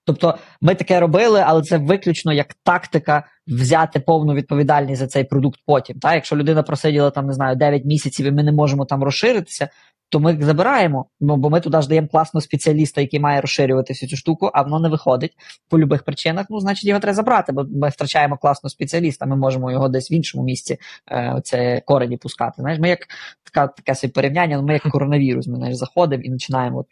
Тобто 0.07 0.39
ми 0.61 0.75
таке 0.75 1.01
робили, 1.01 1.43
але 1.47 1.63
це 1.63 1.79
виключно 1.79 2.33
як 2.33 2.55
тактика 2.55 3.27
взяти 3.47 4.01
повну 4.01 4.35
відповідальність 4.35 5.01
за 5.01 5.07
цей 5.07 5.25
продукт 5.25 5.61
потім. 5.67 5.99
Та? 5.99 6.15
Якщо 6.15 6.37
людина 6.37 6.63
просиділа 6.63 7.11
там, 7.11 7.27
не 7.27 7.33
знаю, 7.33 7.57
9 7.57 7.85
місяців 7.85 8.27
і 8.27 8.31
ми 8.31 8.43
не 8.43 8.53
можемо 8.53 8.85
там 8.85 9.05
розширитися, 9.05 9.69
то 10.15 10.21
ми 10.21 10.33
їх 10.33 10.45
забираємо, 10.45 11.07
ну, 11.21 11.37
бо 11.37 11.51
ми 11.51 11.61
туди 11.61 11.83
ж 11.83 11.89
даємо 11.89 12.09
класного 12.09 12.41
спеціаліста, 12.41 13.01
який 13.01 13.21
має 13.21 13.41
розширювати 13.41 13.93
всю 13.93 14.11
цю 14.11 14.17
штуку, 14.17 14.51
а 14.55 14.63
воно 14.63 14.81
не 14.81 14.89
виходить 14.89 15.33
по 15.69 15.79
любих 15.79 16.03
причинах. 16.03 16.47
Ну, 16.51 16.61
значить, 16.61 16.85
його 16.85 17.01
треба 17.01 17.15
забрати, 17.15 17.53
бо 17.53 17.65
ми 17.65 17.89
втрачаємо 17.89 18.37
класного 18.37 18.71
спеціаліста, 18.71 19.27
ми 19.27 19.37
можемо 19.37 19.71
його 19.71 19.89
десь 19.89 20.11
в 20.11 20.13
іншому 20.13 20.45
місці 20.45 20.79
е, 21.11 21.41
це 21.45 21.83
корені 21.87 22.17
пускати. 22.17 22.55
Знаєш, 22.59 22.81
Ми 22.81 22.89
як 22.89 22.99
така, 23.45 23.67
таке 23.67 23.95
собі 23.95 24.13
порівняння, 24.13 24.63
ми 24.63 24.73
як 24.73 24.83
коронавірус, 24.83 25.47
ми 25.47 25.57
знаєш, 25.57 25.77
заходимо 25.77 26.23
і 26.23 26.31
починаємо 26.31 26.85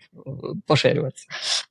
поширюватися. 0.66 1.26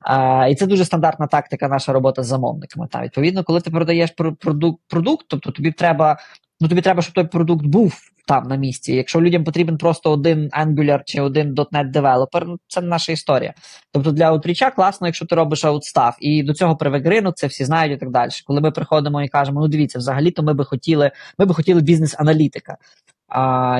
Е, 0.06 0.50
і 0.50 0.54
це 0.54 0.66
дуже 0.66 0.84
стандартна 0.84 1.26
тактика, 1.26 1.68
наша 1.68 1.92
робота 1.92 2.22
з 2.22 2.26
замовниками. 2.26 2.88
Та, 2.90 3.02
Відповідно, 3.02 3.44
коли 3.44 3.60
ти 3.60 3.70
продаєш 3.70 4.10
продукт, 4.40 4.80
продукт, 4.88 5.26
тобто 5.28 5.50
тобі 5.50 5.72
треба 5.72 6.18
ну 6.60 6.68
тобі 6.68 6.80
треба, 6.80 7.02
щоб 7.02 7.14
той 7.14 7.24
продукт 7.24 7.66
був 7.66 8.11
там 8.26 8.48
на 8.48 8.56
місці. 8.56 8.94
Якщо 8.94 9.20
людям 9.20 9.44
потрібен 9.44 9.78
просто 9.78 10.10
один 10.10 10.48
Angular 10.48 11.00
чи 11.06 11.20
один 11.20 11.54
.NET 11.54 11.90
девелопер, 11.90 12.46
ну 12.46 12.58
це 12.68 12.80
наша 12.80 13.12
історія. 13.12 13.54
Тобто 13.92 14.12
для 14.12 14.24
аутріча 14.24 14.70
класно, 14.70 15.06
якщо 15.06 15.26
ти 15.26 15.34
робиш 15.34 15.64
аутстав, 15.64 16.16
і 16.20 16.42
до 16.42 16.54
цього 16.54 16.76
привик 16.76 17.06
ринок, 17.06 17.36
це 17.36 17.46
всі 17.46 17.64
знають 17.64 17.92
і 17.92 17.96
так 17.96 18.10
далі. 18.10 18.30
Коли 18.46 18.60
ми 18.60 18.70
приходимо 18.70 19.22
і 19.22 19.28
кажемо, 19.28 19.60
ну 19.60 19.68
дивіться, 19.68 19.98
взагалі-то 19.98 20.42
ми 20.42 20.54
би 20.54 20.64
хотіли, 20.64 21.10
ми 21.38 21.46
би 21.46 21.54
хотіли 21.54 21.80
бізнес-аналітика 21.80 22.76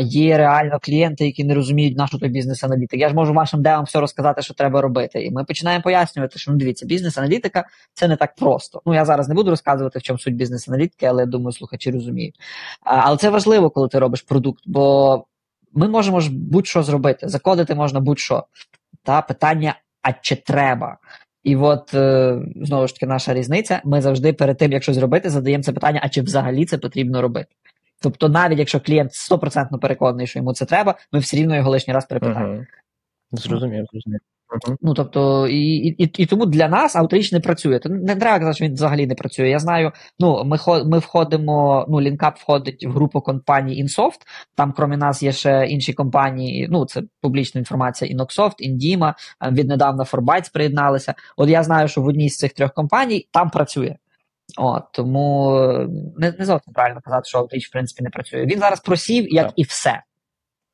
є 0.02 0.38
реально 0.38 0.78
клієнти, 0.82 1.26
які 1.26 1.44
не 1.44 1.54
розуміють 1.54 1.98
нашу 1.98 2.18
той 2.18 2.28
бізнес-аналітик. 2.28 3.00
Я 3.00 3.08
ж 3.08 3.14
можу 3.14 3.32
вашим 3.32 3.62
девам 3.62 3.84
все 3.84 4.00
розказати, 4.00 4.42
що 4.42 4.54
треба 4.54 4.80
робити. 4.80 5.24
І 5.24 5.30
ми 5.30 5.44
починаємо 5.44 5.82
пояснювати, 5.82 6.38
що 6.38 6.52
ну 6.52 6.56
дивіться, 6.56 6.86
бізнес-аналітика 6.86 7.64
це 7.94 8.08
не 8.08 8.16
так 8.16 8.34
просто. 8.34 8.82
Ну 8.86 8.94
я 8.94 9.04
зараз 9.04 9.28
не 9.28 9.34
буду 9.34 9.50
розказувати, 9.50 9.98
в 9.98 10.02
чому 10.02 10.18
суть 10.18 10.36
бізнес-аналітики, 10.36 11.06
але 11.06 11.22
я 11.22 11.26
думаю, 11.26 11.52
слухачі 11.52 11.90
розуміють. 11.90 12.34
А, 12.82 12.96
але 12.96 13.16
це 13.16 13.30
важливо, 13.30 13.70
коли 13.70 13.88
ти 13.88 13.98
робиш 13.98 14.22
продукт, 14.22 14.62
бо 14.66 15.24
ми 15.72 15.88
можемо 15.88 16.20
ж 16.20 16.30
будь-що 16.32 16.82
зробити. 16.82 17.28
Закодити 17.28 17.74
можна 17.74 18.00
будь-що. 18.00 18.44
Та 19.02 19.22
питання, 19.22 19.74
а 20.02 20.12
чи 20.12 20.36
треба? 20.36 20.98
І 21.44 21.56
от 21.56 21.94
е, 21.94 22.38
знову 22.62 22.86
ж 22.86 22.94
таки 22.94 23.06
наша 23.06 23.34
різниця. 23.34 23.80
Ми 23.84 24.02
завжди 24.02 24.32
перед 24.32 24.58
тим, 24.58 24.72
як 24.72 24.82
щось 24.82 24.96
зробити, 24.96 25.30
задаємо 25.30 25.62
це 25.62 25.72
питання, 25.72 26.00
а 26.02 26.08
чи 26.08 26.22
взагалі 26.22 26.64
це 26.64 26.78
потрібно 26.78 27.22
робити. 27.22 27.48
Тобто, 28.02 28.28
навіть 28.28 28.58
якщо 28.58 28.80
клієнт 28.80 29.14
стопроцентно 29.14 29.78
переконаний, 29.78 30.26
що 30.26 30.38
йому 30.38 30.52
це 30.52 30.64
треба, 30.64 30.94
ми 31.12 31.18
все 31.18 31.36
рівно 31.36 31.56
його 31.56 31.70
лишній 31.70 31.94
раз 31.94 32.06
перепитаємо. 32.06 32.54
Угу. 32.54 32.64
Зрозумів, 33.32 33.86
зрозумів. 33.92 34.20
Угу. 34.52 34.76
Ну 34.80 34.94
тобто, 34.94 35.48
і, 35.48 35.76
і, 35.76 36.04
і 36.04 36.26
тому 36.26 36.46
для 36.46 36.68
нас 36.68 36.96
аутріч 36.96 37.32
не 37.32 37.40
працює. 37.40 37.78
То 37.78 37.88
не 37.88 38.16
треба 38.16 38.38
казати, 38.38 38.56
що 38.56 38.64
він 38.64 38.74
взагалі 38.74 39.06
не 39.06 39.14
працює. 39.14 39.48
Я 39.48 39.58
знаю, 39.58 39.92
ну 40.18 40.44
ми 40.44 40.58
ми 40.84 40.98
входимо, 40.98 41.86
ну 41.88 42.00
Лінкап 42.00 42.38
входить 42.38 42.86
в 42.86 42.90
групу 42.90 43.20
компаній 43.20 43.84
InSoft, 43.84 44.20
Там, 44.54 44.72
крім 44.72 44.90
нас, 44.90 45.22
є 45.22 45.32
ще 45.32 45.66
інші 45.66 45.92
компанії. 45.92 46.68
Ну, 46.70 46.84
це 46.84 47.02
публічна 47.20 47.58
інформація: 47.58 48.16
Inoxoft, 48.16 48.54
Indima, 48.70 49.14
віднедавна 49.52 50.04
Forbytes 50.04 50.52
приєдналися. 50.52 51.14
От 51.36 51.48
я 51.48 51.62
знаю, 51.62 51.88
що 51.88 52.00
в 52.00 52.06
одній 52.06 52.28
з 52.28 52.36
цих 52.36 52.52
трьох 52.52 52.72
компаній 52.72 53.28
там 53.32 53.50
працює. 53.50 53.96
От, 54.58 54.82
Тому 54.92 55.50
не 56.16 56.34
не 56.38 56.44
зовсім 56.44 56.74
правильно 56.74 57.00
казати, 57.00 57.28
що 57.28 57.38
аутріч, 57.38 57.68
в 57.68 57.72
принципі, 57.72 58.04
не 58.04 58.10
працює. 58.10 58.46
Він 58.46 58.58
зараз 58.58 58.80
просів, 58.80 59.32
як 59.32 59.46
так. 59.46 59.52
і 59.56 59.62
все. 59.62 60.02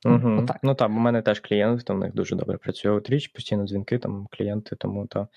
Угу. 0.04 0.38
Отак. 0.42 0.58
Ну 0.62 0.74
так, 0.74 0.88
у 0.88 0.92
мене 0.92 1.22
теж 1.22 1.40
клієнт, 1.40 1.84
там 1.84 1.96
в 1.96 2.00
них 2.00 2.14
дуже 2.14 2.36
добре 2.36 2.58
працює 2.58 2.92
Outreach, 2.92 3.34
постійно 3.34 3.64
дзвінки, 3.64 3.98
там 3.98 4.26
клієнти, 4.30 4.76
тому 4.76 5.06
то. 5.06 5.28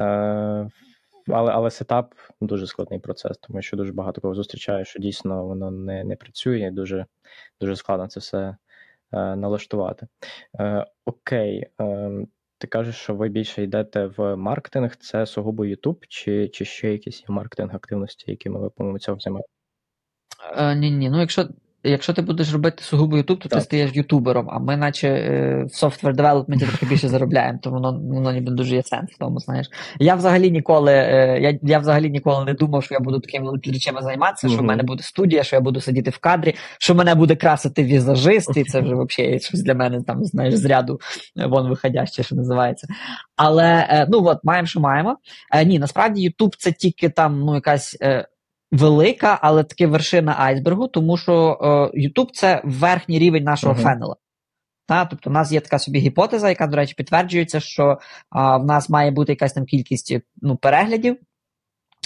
Е, 0.00 0.68
але 1.28 1.52
але 1.52 1.70
сетап 1.70 2.14
дуже 2.40 2.66
складний 2.66 3.00
процес, 3.00 3.38
тому 3.38 3.62
що 3.62 3.76
дуже 3.76 3.92
багато 3.92 4.20
кого 4.20 4.34
зустрічаю, 4.34 4.84
що 4.84 4.98
дійсно 4.98 5.44
воно 5.46 5.70
не 5.70 6.04
не 6.04 6.16
працює, 6.16 6.70
дуже 6.72 7.06
дуже 7.60 7.76
складно 7.76 8.08
це 8.08 8.20
все 8.20 8.38
е, 8.38 8.56
налаштувати. 9.36 10.06
Е, 10.60 10.86
Окей, 11.04 11.66
е, 11.80 12.10
ти 12.58 12.66
кажеш, 12.66 12.96
що 12.96 13.14
ви 13.14 13.28
більше 13.28 13.62
йдете 13.62 14.06
в 14.06 14.36
маркетинг, 14.36 14.96
це 14.96 15.26
сугубо 15.26 15.64
YouTube, 15.64 16.04
чи 16.08 16.48
чи 16.48 16.64
ще 16.64 16.92
якісь 16.92 17.24
маркетинг 17.28 17.74
активності, 17.74 18.30
якими 18.30 18.60
ви 18.60 18.70
по-моєму 18.70 18.98
цього 18.98 19.18
займаєтесь? 19.20 19.52
Е, 20.56 20.74
Ні, 20.74 20.90
ні. 20.90 21.10
Ну, 21.10 21.20
якщо 21.20 21.48
Якщо 21.84 22.12
ти 22.12 22.22
будеш 22.22 22.52
робити 22.52 22.82
сугубо 22.82 23.16
Ютуб, 23.16 23.38
то 23.38 23.48
так. 23.48 23.58
ти 23.58 23.64
стаєш 23.64 23.90
ютубером, 23.94 24.48
а 24.50 24.58
ми, 24.58 24.76
наче 24.76 25.08
е, 25.08 25.64
в 25.64 25.74
софтвер 25.74 26.16
девелопменті 26.16 26.66
трохи 26.66 26.86
більше 26.86 27.08
заробляємо, 27.08 27.58
то 27.62 27.70
воно 27.70 28.00
воно 28.02 28.32
ніби 28.32 28.52
дуже 28.52 28.74
є 28.74 28.82
сенс 28.82 29.10
в 29.10 29.18
тому, 29.18 29.40
знаєш. 29.40 29.66
Я 29.98 30.14
взагалі 30.14 30.50
ніколи 30.50 30.92
е, 30.92 31.38
я 31.40 31.58
я 31.62 31.78
взагалі 31.78 32.10
ніколи 32.10 32.44
не 32.44 32.54
думав, 32.54 32.84
що 32.84 32.94
я 32.94 33.00
буду 33.00 33.20
такими 33.20 33.52
речами 33.66 34.02
займатися, 34.02 34.46
mm-hmm. 34.46 34.52
що 34.52 34.62
в 34.62 34.64
мене 34.64 34.82
буде 34.82 35.02
студія, 35.02 35.42
що 35.42 35.56
я 35.56 35.60
буду 35.60 35.80
сидіти 35.80 36.10
в 36.10 36.18
кадрі, 36.18 36.54
що 36.78 36.94
мене 36.94 37.14
буде 37.14 37.36
красити 37.36 37.84
візажист, 37.84 38.56
і 38.56 38.64
це 38.64 38.80
вже 38.80 38.94
взагалі 38.94 39.40
щось 39.40 39.62
для 39.62 39.74
мене 39.74 40.02
там, 40.02 40.24
знаєш, 40.24 40.54
з 40.54 40.64
ряду 40.64 41.00
е, 41.38 41.46
вон 41.46 41.68
виходяще, 41.68 42.22
що 42.22 42.36
називається. 42.36 42.86
Але 43.36 44.06
ну 44.10 44.24
от, 44.24 44.38
маємо, 44.44 44.66
що 44.66 44.80
маємо. 44.80 45.16
Ні, 45.66 45.78
насправді 45.78 46.22
Ютуб 46.22 46.56
це 46.58 46.72
тільки 46.72 47.08
там 47.08 47.40
ну 47.40 47.54
якась 47.54 47.96
велика, 48.72 49.38
але 49.42 49.64
таки 49.64 49.86
вершина 49.86 50.34
айсбергу, 50.38 50.88
тому 50.88 51.16
що 51.16 51.58
е, 51.94 51.98
YouTube 51.98 52.28
це 52.32 52.62
верхній 52.64 53.18
рівень 53.18 53.44
нашого 53.44 53.74
uh-huh. 53.74 53.82
фенела. 53.82 54.16
Та, 54.86 55.04
тобто, 55.04 55.30
у 55.30 55.32
нас 55.32 55.52
є 55.52 55.60
така 55.60 55.78
собі 55.78 55.98
гіпотеза, 55.98 56.48
яка, 56.48 56.66
до 56.66 56.76
речі, 56.76 56.94
підтверджується, 56.96 57.60
що 57.60 57.98
а, 58.30 58.56
в 58.56 58.64
нас 58.64 58.88
має 58.88 59.10
бути 59.10 59.32
якась 59.32 59.52
там 59.52 59.64
кількість 59.64 60.16
ну, 60.42 60.56
переглядів, 60.56 61.16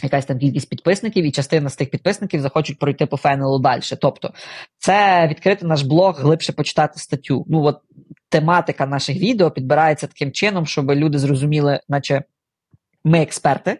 якась 0.02 0.24
там 0.24 0.38
кількість 0.38 0.68
підписників, 0.68 1.24
і 1.24 1.30
частина 1.30 1.68
з 1.68 1.76
тих 1.76 1.90
підписників 1.90 2.40
захочуть 2.40 2.78
пройти 2.78 3.06
по 3.06 3.16
фенелу 3.16 3.58
далі. 3.58 3.80
Тобто, 4.00 4.32
це 4.78 5.28
відкрити 5.28 5.66
наш 5.66 5.82
блог, 5.82 6.20
глибше 6.20 6.52
почитати 6.52 6.98
статтю. 6.98 7.44
Ну, 7.48 7.62
от 7.64 7.80
тематика 8.28 8.86
наших 8.86 9.16
відео 9.16 9.50
підбирається 9.50 10.06
таким 10.06 10.32
чином, 10.32 10.66
щоб 10.66 10.90
люди 10.90 11.18
зрозуміли, 11.18 11.80
наче 11.88 12.22
ми 13.04 13.22
експерти. 13.22 13.78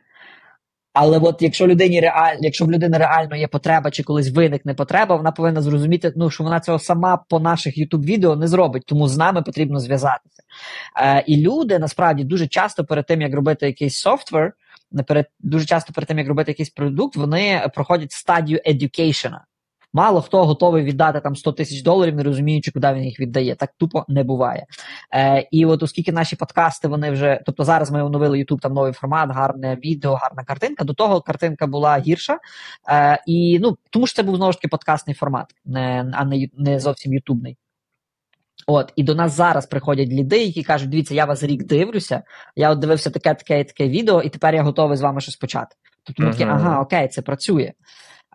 Але 0.93 1.19
от 1.19 1.43
якщо 1.43 1.67
людині 1.67 2.01
реаль, 2.01 2.37
якщо 2.41 2.65
в 2.65 2.71
людини 2.71 2.99
реально 2.99 3.37
є 3.37 3.49
потреба 3.49 3.91
чи 3.91 4.03
колись 4.03 4.31
виникне 4.31 4.75
потреба, 4.75 5.17
вона 5.17 5.33
повинна 5.33 5.63
зрозуміти, 5.63 6.13
ну 6.17 6.31
що 6.31 6.45
вона 6.45 6.61
цього 6.61 6.79
сама 6.79 7.17
по 7.29 7.41
наших 7.41 7.79
youtube 7.79 8.05
відео 8.05 8.37
не 8.37 8.49
зробить, 8.49 8.83
тому 8.87 9.09
з 9.09 9.17
нами 9.17 9.43
потрібно 9.43 9.79
зв'язатися. 9.79 10.43
Е, 11.03 11.25
І 11.27 11.37
люди 11.37 11.79
насправді 11.79 12.25
дуже 12.25 12.47
часто 12.47 12.85
перед 12.85 13.07
тим 13.07 13.21
як 13.21 13.35
робити 13.35 13.67
якийсь 13.67 13.97
софтвер, 13.97 14.53
перед 15.07 15.27
дуже 15.41 15.67
часто 15.67 15.93
перед 15.93 16.09
тим 16.09 16.19
як 16.19 16.29
робити 16.29 16.51
якийсь 16.51 16.71
продукт, 16.71 17.17
вони 17.17 17.71
проходять 17.75 18.13
стадію 18.13 18.61
education. 18.67 19.33
Мало 19.93 20.21
хто 20.21 20.45
готовий 20.45 20.85
віддати 20.85 21.21
там 21.21 21.37
100 21.37 21.53
тисяч 21.53 21.83
доларів, 21.83 22.15
не 22.15 22.23
розуміючи, 22.23 22.71
куди 22.71 22.93
він 22.93 23.05
їх 23.05 23.21
віддає. 23.21 23.55
Так 23.55 23.71
тупо 23.79 24.05
не 24.09 24.25
буває. 24.25 24.67
Е, 25.15 25.49
І 25.51 25.67
от 25.67 25.83
оскільки 25.83 26.13
наші 26.13 26.37
подкасти, 26.37 26.89
вони 26.89 27.11
вже, 27.11 27.41
тобто 27.47 27.65
зараз 27.65 27.91
ми 27.91 28.03
оновили 28.03 28.39
YouTube, 28.39 28.61
там 28.61 28.73
новий 28.73 28.93
формат, 28.93 29.31
гарне 29.31 29.77
відео, 29.85 30.15
гарна 30.15 30.45
картинка. 30.45 30.85
До 30.85 30.95
того 30.95 31.21
картинка 31.21 31.67
була 31.67 31.99
гірша. 31.99 32.39
Е, 32.89 33.23
І 33.27 33.59
ну 33.63 33.77
тому 33.91 34.07
що 34.07 34.17
це 34.17 34.23
був 34.23 34.37
знову 34.37 34.53
ж 34.53 34.59
таки 34.59 34.69
подкастний 34.69 35.15
формат, 35.15 35.47
не, 35.65 36.13
а 36.13 36.25
не, 36.25 36.49
не 36.57 36.81
зовсім 36.81 37.13
ютубний. 37.15 37.57
От, 38.67 38.93
і 38.97 39.03
до 39.03 39.15
нас 39.15 39.33
зараз 39.33 39.67
приходять 39.67 40.09
ліди, 40.09 40.45
які 40.45 40.63
кажуть: 40.63 40.91
дивіться, 40.91 41.15
я 41.15 41.25
вас 41.25 41.43
рік 41.43 41.65
дивлюся, 41.65 42.23
я 42.57 42.71
от 42.71 42.79
дивився 42.79 43.11
таке, 43.11 43.35
таке 43.35 43.65
таке 43.65 43.89
відео, 43.89 44.23
і 44.23 44.29
тепер 44.29 44.55
я 44.55 44.63
готовий 44.63 44.97
з 44.97 45.01
вами 45.01 45.21
щось 45.21 45.37
почати. 45.37 45.77
Тобто 46.05 46.23
ми 46.23 46.31
такі, 46.31 46.45
ага, 46.45 46.81
окей, 46.81 47.09
це 47.09 47.23
працює. 47.23 47.73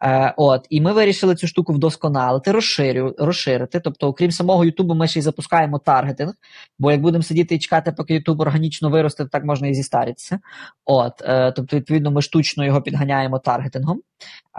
Е, 0.04 0.34
От, 0.38 0.68
І 0.70 0.82
ми 0.82 0.94
вирішили 0.94 1.36
цю 1.36 1.48
штуку 1.48 1.74
вдосконалити, 1.74 2.52
розширю, 2.52 3.16
розширити. 3.18 3.80
Тобто, 3.80 4.08
окрім 4.08 4.32
самого 4.32 4.66
Ютубу, 4.66 4.96
ми 4.96 5.08
ще 5.08 5.20
й 5.20 5.22
запускаємо 5.22 5.80
таргетинг. 5.80 6.34
Бо 6.80 6.92
як 6.92 7.02
будемо 7.02 7.24
сидіти 7.24 7.56
і 7.56 7.60
чекати, 7.60 7.92
поки 7.92 8.14
Ютуб 8.14 8.42
органічно 8.42 8.90
виросте, 8.90 9.24
то 9.24 9.30
так 9.30 9.44
можна 9.44 9.68
і 9.68 9.74
зістаритися. 9.74 10.40
От, 10.86 11.22
е, 11.22 11.52
Тобто, 11.52 11.78
відповідно, 11.78 12.12
ми 12.12 12.22
штучно 12.22 12.66
його 12.66 12.82
підганяємо 12.82 13.40
таргетингом. 13.40 14.02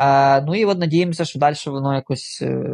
Е, 0.00 0.40
Ну 0.40 0.54
і 0.54 0.64
от 0.64 0.78
надіємося, 0.78 1.24
що 1.24 1.38
далі 1.38 1.56
воно 1.66 1.94
якось. 1.94 2.42
Е, 2.42 2.66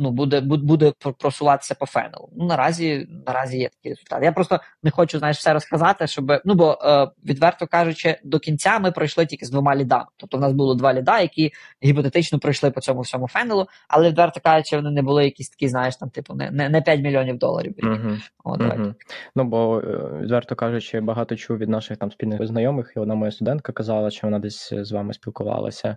ну, 0.00 0.10
буде 0.10 0.40
буде 0.40 0.92
просуватися 1.18 1.74
по 1.74 1.86
фенелу. 1.86 2.28
Ну, 2.36 2.46
наразі 2.46 3.08
наразі 3.26 3.58
є 3.58 3.68
такі 3.68 3.88
результати. 3.88 4.24
Я 4.24 4.32
просто 4.32 4.60
не 4.82 4.90
хочу 4.90 5.18
знаєш, 5.18 5.38
все 5.38 5.52
розказати, 5.52 6.06
щоб 6.06 6.32
ну 6.44 6.54
бо 6.54 6.78
е, 6.82 7.10
відверто 7.24 7.66
кажучи, 7.66 8.16
до 8.24 8.38
кінця 8.38 8.78
ми 8.78 8.92
пройшли 8.92 9.26
тільки 9.26 9.46
з 9.46 9.50
двома 9.50 9.76
лідами. 9.76 10.06
Тобто 10.16 10.36
в 10.36 10.40
нас 10.40 10.52
було 10.52 10.74
два 10.74 10.94
ліда, 10.94 11.20
які 11.20 11.52
гіпотетично 11.84 12.38
пройшли 12.38 12.70
по 12.70 12.80
цьому 12.80 13.00
всьому 13.00 13.28
фенелу, 13.28 13.66
але 13.88 14.08
відверто 14.08 14.40
кажучи, 14.40 14.76
вони 14.76 14.90
не 14.90 15.02
були 15.02 15.24
якісь 15.24 15.50
такі, 15.50 15.68
знаєш, 15.68 15.96
там, 15.96 16.10
типу, 16.10 16.34
не 16.34 16.50
не, 16.50 16.68
не 16.68 16.82
5 16.82 17.00
мільйонів 17.00 17.38
доларів. 17.38 17.74
Угу. 17.82 18.16
О, 18.44 18.50
угу. 18.50 18.94
Ну 19.36 19.44
бо 19.44 19.80
е, 19.80 20.20
відверто 20.22 20.54
кажучи, 20.54 21.00
багато 21.00 21.36
чув 21.36 21.58
від 21.58 21.68
наших 21.68 21.96
там 21.96 22.10
спільних 22.10 22.46
знайомих, 22.46 22.92
і 22.96 22.98
одна 22.98 23.14
моя 23.14 23.32
студентка 23.32 23.72
казала, 23.72 24.10
що 24.10 24.26
вона 24.26 24.38
десь 24.38 24.72
з 24.72 24.92
вами 24.92 25.12
спілкувалася 25.12 25.96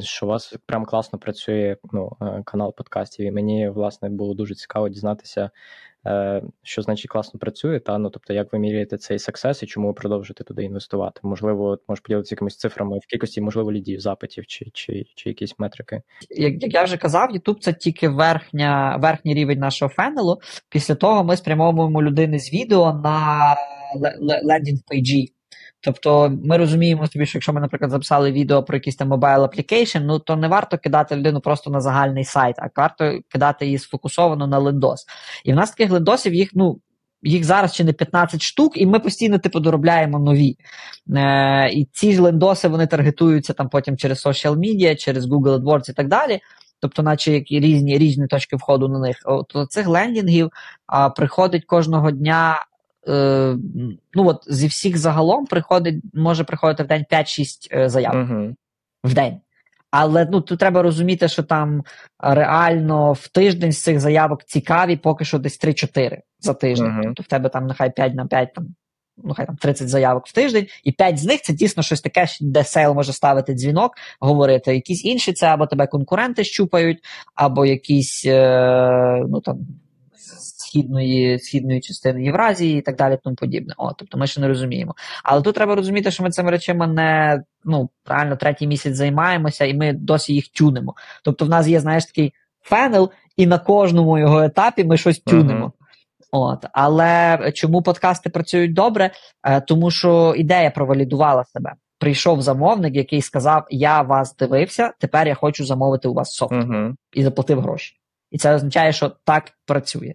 що 0.00 0.26
у 0.26 0.28
вас 0.28 0.54
прям 0.66 0.84
класно 0.84 1.18
працює 1.18 1.76
ну, 1.92 2.16
е, 2.22 2.42
канал 2.44 2.74
подкастів, 2.76 3.26
і 3.26 3.30
мені 3.30 3.68
власне 3.68 4.08
було 4.08 4.34
дуже 4.34 4.54
цікаво 4.54 4.88
дізнатися, 4.88 5.50
е, 6.06 6.42
що 6.62 6.82
значить 6.82 7.10
класно 7.10 7.40
працює, 7.40 7.80
та 7.80 7.98
ну 7.98 8.10
тобто, 8.10 8.32
як 8.32 8.52
ви 8.52 8.58
міряєте 8.58 8.98
цей 8.98 9.18
сексес 9.18 9.62
і 9.62 9.66
чому 9.66 9.88
ви 9.88 9.94
продовжуєте 9.94 10.44
туди 10.44 10.64
інвестувати? 10.64 11.20
Можливо, 11.22 11.78
може 11.88 12.02
поділитися 12.02 12.34
якимись 12.34 12.56
цифрами 12.56 12.98
в 12.98 13.06
кількості, 13.06 13.40
можливо, 13.40 13.72
лідів, 13.72 14.00
запитів 14.00 14.46
чи 14.46 14.70
чи, 14.72 15.04
чи 15.14 15.28
якісь 15.28 15.54
метрики. 15.58 16.02
Як 16.30 16.62
як 16.62 16.74
я 16.74 16.84
вже 16.84 16.96
казав, 16.96 17.30
YouTube 17.30 17.60
це 17.60 17.72
тільки 17.72 18.08
верхня, 18.08 18.96
верхній 19.00 19.34
рівень 19.34 19.58
нашого 19.58 19.88
funnel 19.88 20.27
у. 20.27 20.40
Після 20.68 20.94
того 20.94 21.24
ми 21.24 21.36
спрямовуємо 21.36 22.02
людини 22.02 22.38
з 22.38 22.52
відео 22.52 22.92
на 22.92 23.56
landing 24.44 24.78
page 24.86 25.19
і. 25.19 25.35
Тобто 25.86 26.32
ми 26.44 26.56
розуміємо 26.56 27.06
собі, 27.06 27.26
що 27.26 27.38
якщо 27.38 27.52
ми, 27.52 27.60
наприклад, 27.60 27.90
записали 27.90 28.32
відео 28.32 28.62
про 28.62 28.76
якийсь 28.76 28.96
там 28.96 29.08
mobile 29.08 29.44
application, 29.44 29.98
ну 29.98 30.18
то 30.18 30.36
не 30.36 30.48
варто 30.48 30.78
кидати 30.78 31.16
людину 31.16 31.40
просто 31.40 31.70
на 31.70 31.80
загальний 31.80 32.24
сайт, 32.24 32.56
а 32.58 32.80
варто 32.80 33.18
кидати 33.28 33.64
її 33.64 33.78
сфокусовано 33.78 34.46
на 34.46 34.58
лендос. 34.58 35.06
І 35.44 35.52
в 35.52 35.56
нас 35.56 35.70
таких 35.70 35.90
лендосів 35.90 36.34
їх, 36.34 36.50
ну. 36.54 36.80
Їх 37.22 37.44
зараз 37.44 37.74
чи 37.74 37.84
не 37.84 37.92
15 37.92 38.42
штук, 38.42 38.76
і 38.76 38.86
ми 38.86 39.00
постійно 39.00 39.38
типу 39.38 39.60
доробляємо 39.60 40.18
нові. 40.18 40.56
Е, 41.16 41.70
І 41.72 41.88
ці 41.92 42.12
ж 42.12 42.22
лендоси 42.22 42.68
вони 42.68 42.86
таргетуються 42.86 43.52
там 43.52 43.68
потім 43.68 43.96
через 43.96 44.26
social 44.26 44.54
media, 44.54 44.96
через 44.96 45.26
Google 45.26 45.58
AdWords 45.58 45.90
і 45.90 45.92
так 45.92 46.08
далі. 46.08 46.40
Тобто, 46.80 47.02
наче 47.02 47.32
які 47.32 47.60
різні 47.60 47.98
різні 47.98 48.26
точки 48.26 48.56
входу 48.56 48.88
на 48.88 48.98
них. 48.98 49.16
От 49.24 49.52
цих 49.70 49.86
лендінгів 49.86 50.50
а, 50.86 51.10
приходить 51.10 51.64
кожного 51.64 52.10
дня 52.10 52.66
е, 53.08 53.56
ну 54.14 54.28
от 54.28 54.44
зі 54.46 54.66
всіх 54.66 54.98
загалом 54.98 55.46
приходить, 55.46 56.04
може 56.14 56.44
приходити 56.44 56.82
в 56.82 56.86
день 56.86 57.04
5-6 57.12 57.44
е, 57.72 57.88
заяв 57.88 58.14
uh-huh. 58.14 58.54
в 59.04 59.14
день. 59.14 59.40
Але 59.90 60.28
ну 60.32 60.40
тут 60.40 60.58
треба 60.58 60.82
розуміти, 60.82 61.28
що 61.28 61.42
там 61.42 61.84
реально 62.18 63.12
в 63.12 63.28
тиждень 63.28 63.72
з 63.72 63.82
цих 63.82 64.00
заявок 64.00 64.44
цікаві, 64.44 64.96
поки 64.96 65.24
що 65.24 65.38
десь 65.38 65.64
3-4 65.64 66.18
за 66.40 66.54
тиждень. 66.54 66.86
Uh-huh. 66.86 67.02
Тобто 67.02 67.22
в 67.22 67.26
тебе 67.26 67.48
там 67.48 67.66
нехай 67.66 67.90
5 67.90 68.14
на 68.14 68.26
5 68.26 68.54
там 68.54 68.66
ну 69.24 69.34
хай 69.34 69.46
там 69.46 69.56
30 69.56 69.88
заявок 69.88 70.26
в 70.26 70.32
тиждень, 70.32 70.66
і 70.84 70.92
5 70.92 71.18
з 71.18 71.24
них 71.24 71.42
це 71.42 71.52
дійсно 71.52 71.82
щось 71.82 72.00
таке, 72.00 72.26
де 72.40 72.64
sale 72.64 72.94
може 72.94 73.12
ставити 73.12 73.54
дзвінок, 73.54 73.92
говорити. 74.20 74.74
Якісь 74.74 75.04
інші 75.04 75.32
це 75.32 75.46
або 75.46 75.66
тебе 75.66 75.86
конкуренти 75.86 76.44
щупають, 76.44 76.98
або 77.34 77.66
якісь 77.66 78.26
е, 78.26 79.24
ну 79.28 79.40
там. 79.40 79.58
Східної 80.66 81.38
східної 81.38 81.80
частини 81.80 82.24
Євразії 82.24 82.78
і 82.78 82.80
так 82.80 82.96
далі, 82.96 83.18
тому 83.24 83.36
подібне. 83.36 83.74
О, 83.76 83.92
тобто 83.92 84.18
ми 84.18 84.26
ще 84.26 84.40
не 84.40 84.48
розуміємо. 84.48 84.94
Але 85.24 85.42
тут 85.42 85.54
треба 85.54 85.74
розуміти, 85.74 86.10
що 86.10 86.22
ми 86.22 86.30
цими 86.30 86.50
речами 86.50 86.86
не 86.86 87.42
ну, 87.64 87.90
правильно 88.04 88.36
третій 88.36 88.66
місяць 88.66 88.94
займаємося, 88.94 89.64
і 89.64 89.74
ми 89.74 89.92
досі 89.92 90.34
їх 90.34 90.48
тюнемо. 90.48 90.94
Тобто, 91.22 91.44
в 91.44 91.48
нас 91.48 91.68
є, 91.68 91.80
знаєш, 91.80 92.04
такий 92.04 92.32
фенел, 92.62 93.10
і 93.36 93.46
на 93.46 93.58
кожному 93.58 94.18
його 94.18 94.42
етапі 94.42 94.84
ми 94.84 94.96
щось. 94.96 95.22
Uh-huh. 95.24 95.70
От, 96.32 96.66
Але 96.72 97.38
чому 97.54 97.82
подкасти 97.82 98.30
працюють 98.30 98.74
добре? 98.74 99.10
Е, 99.46 99.60
тому 99.60 99.90
що 99.90 100.34
ідея 100.36 100.70
провалідувала 100.70 101.44
себе. 101.44 101.72
Прийшов 101.98 102.42
замовник, 102.42 102.94
який 102.94 103.22
сказав: 103.22 103.66
Я 103.70 104.02
вас 104.02 104.36
дивився, 104.36 104.92
тепер 105.00 105.28
я 105.28 105.34
хочу 105.34 105.64
замовити 105.64 106.08
у 106.08 106.14
вас 106.14 106.32
софт 106.32 106.52
uh-huh. 106.52 106.94
і 107.12 107.22
заплатив 107.22 107.60
гроші. 107.60 107.94
І 108.30 108.38
це 108.38 108.54
означає, 108.54 108.92
що 108.92 109.12
так 109.24 109.52
працює. 109.66 110.14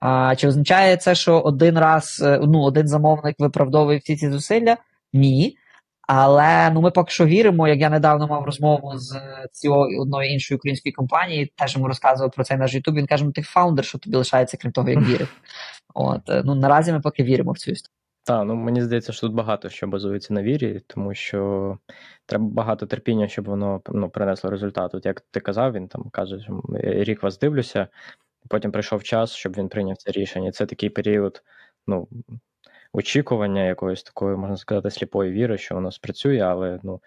А, 0.00 0.36
Чи 0.36 0.48
означає 0.48 0.96
це, 0.96 1.14
що 1.14 1.40
один 1.40 1.78
раз 1.78 2.22
е, 2.24 2.40
ну, 2.42 2.62
один 2.62 2.88
замовник 2.88 3.36
виправдовує 3.38 3.98
всі 3.98 4.16
ці 4.16 4.30
зусилля? 4.30 4.76
Ні. 5.12 5.56
Але 6.08 6.70
ну 6.70 6.80
ми 6.80 6.90
поки 6.90 7.10
що 7.10 7.26
віримо. 7.26 7.68
Як 7.68 7.78
я 7.78 7.90
недавно 7.90 8.26
мав 8.26 8.44
розмову 8.44 8.92
з 8.98 9.12
CEO 9.52 10.00
одної 10.00 10.32
іншої 10.32 10.56
української 10.56 10.92
компанії, 10.92 11.52
теж 11.56 11.74
йому 11.74 11.88
розказував 11.88 12.32
про 12.32 12.44
це 12.44 12.56
наш 12.56 12.74
Ютуб. 12.74 12.94
Він 12.94 13.06
каже: 13.06 13.24
ну 13.24 13.32
ти 13.32 13.42
фаундер, 13.42 13.84
що 13.84 13.98
тобі 13.98 14.16
лишається, 14.16 14.56
крім 14.56 14.72
того, 14.72 14.88
як 14.88 15.00
вірити. 15.00 15.32
От 15.94 16.30
е, 16.30 16.42
ну 16.44 16.54
наразі 16.54 16.92
ми 16.92 17.00
поки 17.00 17.22
віримо 17.22 17.52
в 17.52 17.58
цю 17.58 17.70
історію. 17.70 17.94
Так, 18.24 18.46
ну 18.46 18.54
мені 18.54 18.82
здається, 18.82 19.12
що 19.12 19.26
тут 19.26 19.36
багато 19.36 19.68
що 19.68 19.86
базується 19.86 20.34
на 20.34 20.42
вірі, 20.42 20.80
тому 20.86 21.14
що 21.14 21.78
треба 22.26 22.44
багато 22.44 22.86
терпіння, 22.86 23.28
щоб 23.28 23.44
воно 23.44 23.80
ну, 23.88 24.10
принесло 24.10 24.50
результат. 24.50 24.94
От 24.94 25.06
як 25.06 25.20
ти 25.20 25.40
казав, 25.40 25.72
він 25.72 25.88
там 25.88 26.04
каже, 26.12 26.40
що 26.40 26.62
рік 26.80 27.22
вас 27.22 27.38
дивлюся, 27.38 27.88
потім 28.48 28.72
прийшов 28.72 29.02
час, 29.02 29.32
щоб 29.32 29.56
він 29.56 29.68
прийняв 29.68 29.96
це 29.96 30.10
рішення. 30.10 30.52
Це 30.52 30.66
такий 30.66 30.90
період, 30.90 31.42
ну 31.86 32.08
очікування 32.92 33.64
якоїсь 33.64 34.02
такої, 34.02 34.36
можна 34.36 34.56
сказати, 34.56 34.90
сліпої 34.90 35.32
віри, 35.32 35.58
що 35.58 35.74
воно 35.74 35.92
спрацює, 35.92 36.38
але 36.38 36.78
ну 36.82 37.00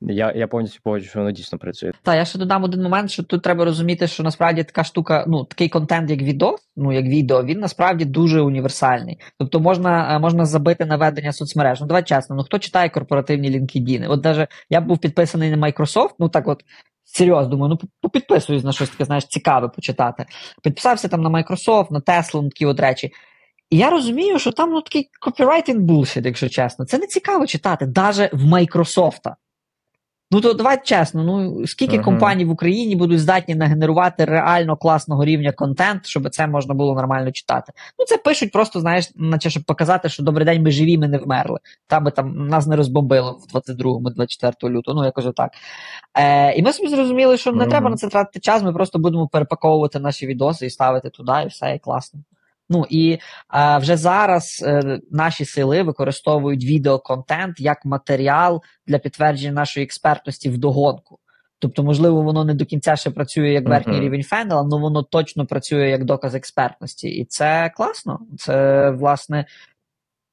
я 0.00 0.32
я 0.32 0.46
повністю 0.46 0.80
погоджу, 0.82 1.08
що 1.08 1.18
воно 1.18 1.30
дійсно 1.30 1.58
працює. 1.58 1.92
Так, 2.02 2.16
я 2.16 2.24
ще 2.24 2.38
додам 2.38 2.64
один 2.64 2.82
момент, 2.82 3.10
що 3.10 3.22
тут 3.22 3.42
треба 3.42 3.64
розуміти, 3.64 4.06
що 4.06 4.22
насправді 4.22 4.64
така 4.64 4.84
штука, 4.84 5.24
ну 5.28 5.44
такий 5.44 5.68
контент, 5.68 6.10
як 6.10 6.22
відео, 6.22 6.56
ну 6.76 6.92
як 6.92 7.04
відео, 7.04 7.44
він 7.44 7.60
насправді 7.60 8.04
дуже 8.04 8.40
універсальний. 8.40 9.18
Тобто 9.38 9.60
можна 9.60 10.18
можна 10.18 10.44
забити 10.44 10.84
наведення 10.84 11.32
соцмереж. 11.32 11.80
Ну 11.80 11.86
давай 11.86 12.02
чесно, 12.02 12.36
ну 12.36 12.42
хто 12.42 12.58
читає 12.58 12.88
корпоративні 12.88 13.60
LinkedIn? 13.60 14.10
От 14.10 14.20
даже 14.20 14.48
я 14.70 14.80
був 14.80 14.98
підписаний 14.98 15.56
на 15.56 15.66
Microsoft, 15.66 16.14
ну 16.18 16.28
так 16.28 16.48
от. 16.48 16.64
Серйозно, 17.14 17.50
думаю, 17.50 17.78
ну 18.02 18.10
підписуюсь 18.10 18.64
на 18.64 18.72
щось 18.72 18.90
таке, 18.90 19.04
знаєш, 19.04 19.26
цікаве 19.26 19.68
почитати. 19.68 20.26
Підписався 20.62 21.08
там 21.08 21.22
на 21.22 21.30
Microsoft, 21.30 21.86
на 21.90 22.00
Tesla, 22.00 22.44
такі 22.44 22.66
от 22.66 22.80
речі. 22.80 23.12
І 23.70 23.76
я 23.76 23.90
розумію, 23.90 24.38
що 24.38 24.52
там 24.52 24.70
ну, 24.70 24.82
такий 24.82 25.10
copywriting 25.26 25.78
bullshit, 25.78 26.24
якщо 26.24 26.48
чесно. 26.48 26.84
Це 26.84 26.98
не 26.98 27.06
цікаво 27.06 27.46
читати, 27.46 27.92
навіть 27.96 28.32
в 28.32 28.44
Майкрософта. 28.44 29.36
Ну, 30.32 30.40
то 30.40 30.54
давайте 30.54 30.84
чесно, 30.84 31.24
ну 31.24 31.66
скільки 31.66 31.98
uh-huh. 31.98 32.04
компаній 32.04 32.44
в 32.44 32.50
Україні 32.50 32.96
будуть 32.96 33.20
здатні 33.20 33.54
нагенерувати 33.54 34.24
реально 34.24 34.76
класного 34.76 35.24
рівня 35.24 35.52
контент, 35.52 36.06
щоб 36.06 36.30
це 36.30 36.46
можна 36.46 36.74
було 36.74 36.94
нормально 36.94 37.32
читати. 37.32 37.72
Ну, 37.98 38.04
це 38.04 38.16
пишуть 38.16 38.52
просто, 38.52 38.80
знаєш, 38.80 39.10
наче 39.16 39.50
щоб 39.50 39.62
показати, 39.62 40.08
що 40.08 40.22
добрий 40.22 40.44
день, 40.44 40.62
ми 40.62 40.70
живі, 40.70 40.98
ми 40.98 41.08
не 41.08 41.18
вмерли. 41.18 41.58
Там 41.86 42.04
би 42.04 42.10
там 42.10 42.48
нас 42.48 42.66
не 42.66 42.76
розбомбило 42.76 43.40
в 43.52 43.56
22-му, 43.56 44.10
24 44.10 44.74
лютого, 44.74 45.00
ну 45.00 45.04
якось 45.04 45.26
отак. 45.26 45.52
Е, 46.14 46.54
І 46.54 46.62
ми 46.62 46.72
собі 46.72 46.88
зрозуміли, 46.88 47.36
що 47.36 47.52
не 47.52 47.64
uh-huh. 47.64 47.68
треба 47.70 47.90
на 47.90 47.96
це 47.96 48.08
тратити 48.08 48.40
час, 48.40 48.62
ми 48.62 48.72
просто 48.72 48.98
будемо 48.98 49.28
перепаковувати 49.28 49.98
наші 49.98 50.26
відоси 50.26 50.66
і 50.66 50.70
ставити 50.70 51.10
туди, 51.10 51.32
і 51.44 51.48
все, 51.48 51.74
і 51.74 51.78
класно. 51.78 52.20
Ну 52.72 52.86
і 52.90 53.18
а, 53.48 53.78
вже 53.78 53.96
зараз 53.96 54.64
е, 54.66 55.00
наші 55.10 55.44
сили 55.44 55.82
використовують 55.82 56.64
відеоконтент 56.64 57.60
як 57.60 57.84
матеріал 57.84 58.62
для 58.86 58.98
підтвердження 58.98 59.52
нашої 59.52 59.84
експертності 59.84 60.50
в 60.50 60.58
догонку. 60.58 61.18
Тобто, 61.58 61.82
можливо, 61.82 62.22
воно 62.22 62.44
не 62.44 62.54
до 62.54 62.64
кінця 62.64 62.96
ще 62.96 63.10
працює 63.10 63.50
як 63.50 63.68
верхній 63.68 63.92
uh-huh. 63.92 64.00
рівень 64.00 64.22
фенела, 64.22 64.60
але 64.60 64.80
воно 64.80 65.02
точно 65.02 65.46
працює 65.46 65.88
як 65.88 66.04
доказ 66.04 66.34
експертності. 66.34 67.08
І 67.08 67.24
це 67.24 67.72
класно. 67.76 68.20
Це, 68.38 68.90
власне, 68.90 69.46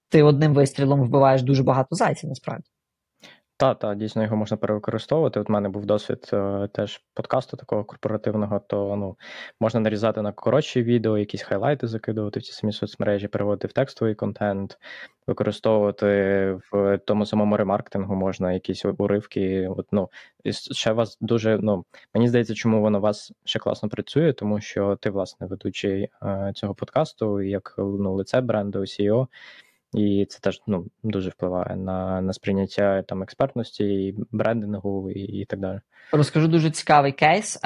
ти 0.10 0.24
одним 0.24 0.54
вистрілом 0.54 1.02
вбиваєш 1.02 1.42
дуже 1.42 1.64
багато 1.64 1.96
зайців 1.96 2.30
насправді. 2.30 2.70
Так, 3.60 3.80
так, 3.80 3.98
дійсно 3.98 4.24
його 4.24 4.36
можна 4.36 4.58
перевикористовувати. 4.58 5.40
От 5.40 5.50
в 5.50 5.52
мене 5.52 5.70
був 5.70 5.86
досвід 5.86 6.30
е, 6.34 6.70
теж 6.74 7.02
подкасту 7.14 7.58
такого 7.58 7.84
корпоративного, 7.84 8.60
то 8.68 8.96
ну, 8.96 9.18
можна 9.60 9.80
нарізати 9.80 10.22
на 10.22 10.32
коротші 10.32 10.84
відео, 10.84 11.18
якісь 11.18 11.42
хайлайти 11.42 11.88
закидувати 11.88 12.40
в 12.40 12.44
ці 12.44 12.52
самі 12.52 12.74
соцмережі, 12.74 13.28
переводити 13.28 13.68
в 13.68 13.74
текстовий 13.74 14.16
контент, 14.16 14.78
використовувати 15.28 16.08
в 16.72 16.98
тому 16.98 17.26
самому 17.26 17.58
ремаркетингу 17.58 18.16
можна 18.16 18.54
якісь 18.54 18.86
уривки. 18.86 19.68
От, 19.68 19.88
ну, 19.92 20.10
і 20.44 20.54
ще 20.54 20.92
вас 20.92 21.18
дуже, 21.22 21.58
ну, 21.62 21.86
Мені 22.14 22.28
здається, 22.28 22.54
чому 22.54 22.82
воно 22.82 23.00
вас 23.00 23.32
ще 23.46 23.60
класно 23.60 23.90
працює, 23.90 24.34
тому 24.34 24.62
що 24.62 24.96
ти, 24.96 25.10
власне, 25.10 25.48
ведучий 25.48 26.10
е, 26.24 26.52
цього 26.56 26.76
подкасту, 26.76 27.42
як 27.42 27.76
ну, 27.78 28.14
лице 28.14 28.42
бренду, 28.42 28.80
CEO, 28.80 29.28
і 29.94 30.26
це 30.30 30.40
теж 30.40 30.62
ну, 30.68 30.86
дуже 31.04 31.30
впливає 31.30 31.76
на 31.76 32.22
на 32.22 32.34
сприйняття 32.34 33.02
там 33.02 33.24
експертності, 33.24 33.84
і 33.84 34.16
брендингу 34.32 35.12
і, 35.12 35.20
і 35.20 35.46
так 35.46 35.60
далі. 35.60 35.80
Розкажу 36.12 36.48
дуже 36.48 36.72
цікавий 36.72 37.12
кейс. 37.12 37.60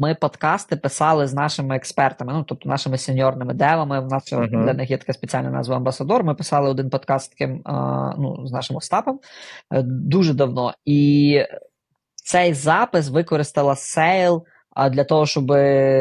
Ми 0.00 0.14
подкасти 0.14 0.76
писали 0.76 1.26
з 1.26 1.34
нашими 1.34 1.76
експертами, 1.76 2.32
ну 2.32 2.42
тобто 2.42 2.68
нашими 2.68 2.98
senior 2.98 3.32
ними 3.32 3.54
dev 3.54 3.74
ами. 3.74 4.00
У 4.00 4.06
нас 4.06 4.32
uh-huh. 4.32 4.64
для 4.64 4.74
них 4.74 4.90
є 4.90 4.98
така 4.98 5.12
спеціальна 5.12 5.50
назва 5.50 5.76
амбасадор. 5.76 6.24
Ми 6.24 6.34
писали 6.34 6.70
один 6.70 6.90
подкаст 6.90 7.30
таким 7.30 7.62
ну, 8.18 8.46
з 8.46 8.52
нашим 8.52 8.76
Остапом 8.76 9.20
е, 9.72 9.82
дуже 9.82 10.34
давно. 10.34 10.74
І 10.84 11.40
цей 12.14 12.54
запис 12.54 13.08
використала 13.08 13.76
sale 13.76 14.44
для 14.90 15.04
того, 15.04 15.26
щоб 15.26 15.50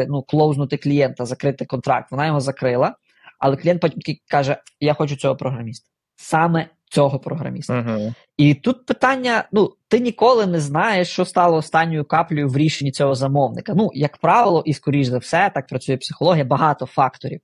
ну, 0.08 0.24
close 0.28 0.56
нути 0.56 0.78
клієнта, 0.78 1.26
закрити 1.26 1.66
контракт. 1.66 2.12
Вона 2.12 2.26
його 2.28 2.40
закрила. 2.40 2.96
Але 3.42 3.56
клієнт 3.56 3.82
потім 3.82 4.16
каже: 4.28 4.58
Я 4.80 4.94
хочу 4.94 5.16
цього 5.16 5.36
програміста. 5.36 5.90
Саме 6.16 6.68
цього 6.90 7.20
програміста. 7.20 7.74
Uh-huh. 7.74 8.14
І 8.38 8.54
тут 8.54 8.86
питання: 8.86 9.44
ну, 9.52 9.74
ти 9.88 10.00
ніколи 10.00 10.46
не 10.46 10.60
знаєш, 10.60 11.10
що 11.10 11.26
стало 11.26 11.58
останньою 11.58 12.06
каплею 12.06 12.50
в 12.50 12.58
рішенні 12.58 12.92
цього 12.92 13.16
замовника. 13.16 13.74
Ну, 13.76 13.90
як 13.94 14.18
правило, 14.18 14.64
і 14.66 14.74
скоріш 14.74 15.08
за 15.08 15.18
все, 15.18 15.52
так 15.56 15.68
працює 15.68 15.98
психологія, 15.98 16.46
багато 16.46 16.86
факторів. 16.86 17.40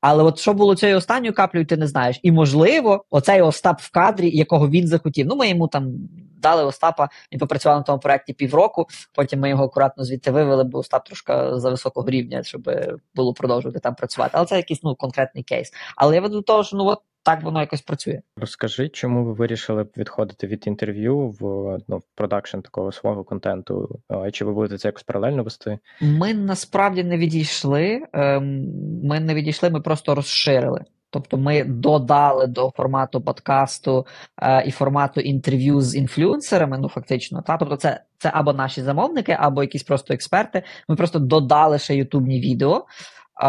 Але 0.00 0.22
от 0.22 0.38
що 0.38 0.54
було 0.54 0.76
цією 0.76 0.98
останньою 0.98 1.34
каплею, 1.34 1.66
ти 1.66 1.76
не 1.76 1.86
знаєш. 1.86 2.20
І 2.22 2.32
можливо, 2.32 3.04
оцей 3.10 3.40
Остап 3.40 3.80
в 3.80 3.90
кадрі, 3.90 4.30
якого 4.30 4.68
він 4.68 4.86
захотів. 4.86 5.26
Ну, 5.26 5.36
ми 5.36 5.48
йому 5.48 5.68
там 5.68 5.92
дали 6.38 6.64
Остапа, 6.64 7.08
він 7.32 7.38
попрацював 7.38 7.78
на 7.78 7.82
тому 7.82 7.98
проєкті 7.98 8.32
півроку, 8.32 8.86
потім 9.14 9.40
ми 9.40 9.48
його 9.48 9.64
акуратно 9.64 10.04
звідти 10.04 10.30
вивели, 10.30 10.64
бо 10.64 10.78
Остап 10.78 11.04
трошки 11.04 11.32
за 11.52 11.70
високого 11.70 12.10
рівня, 12.10 12.42
щоб 12.42 12.70
було 13.14 13.34
продовжувати 13.34 13.80
там 13.80 13.94
працювати. 13.94 14.30
Але 14.34 14.46
це 14.46 14.56
якийсь 14.56 14.82
ну, 14.82 14.94
конкретний 14.94 15.44
кейс. 15.44 15.72
Але 15.96 16.14
я 16.14 16.20
веду 16.20 16.34
до 16.34 16.42
того, 16.42 16.64
що 16.64 16.76
ну 16.76 16.84
от 16.86 16.98
так 17.28 17.42
воно 17.42 17.60
якось 17.60 17.82
працює. 17.82 18.20
Розкажи, 18.36 18.88
чому 18.88 19.24
ви 19.24 19.32
вирішили 19.32 19.86
відходити 19.96 20.46
від 20.46 20.66
інтерв'ю 20.66 21.36
в 21.40 21.42
ну, 21.88 21.98
в 21.98 22.02
продакшн 22.14 22.58
такого 22.58 22.92
свого 22.92 23.24
контенту? 23.24 24.00
Чи 24.32 24.44
ви 24.44 24.52
будете 24.52 24.78
це 24.78 24.88
якось 24.88 25.02
паралельно 25.02 25.42
вести? 25.42 25.78
Ми 26.00 26.34
насправді 26.34 27.04
не 27.04 27.16
відійшли. 27.16 28.02
Ем, 28.12 28.64
ми 29.04 29.20
не 29.20 29.34
відійшли, 29.34 29.70
ми 29.70 29.80
просто 29.80 30.14
розширили. 30.14 30.84
Тобто 31.10 31.36
ми 31.36 31.64
додали 31.64 32.46
до 32.46 32.72
формату 32.76 33.20
подкасту 33.20 34.06
е, 34.42 34.64
і 34.66 34.70
формату 34.70 35.20
інтерв'ю 35.20 35.80
з 35.80 35.94
інфлюенсерами, 35.94 36.78
ну 36.78 36.88
фактично, 36.88 37.42
та 37.42 37.56
тобто 37.56 37.76
це 37.76 38.00
це 38.18 38.30
або 38.34 38.52
наші 38.52 38.82
замовники, 38.82 39.36
або 39.40 39.62
якісь 39.62 39.82
просто 39.82 40.14
експерти. 40.14 40.62
Ми 40.88 40.96
просто 40.96 41.18
додали 41.18 41.78
ще 41.78 41.96
ютубні 41.96 42.40
відео. 42.40 42.76
Е, 42.76 43.46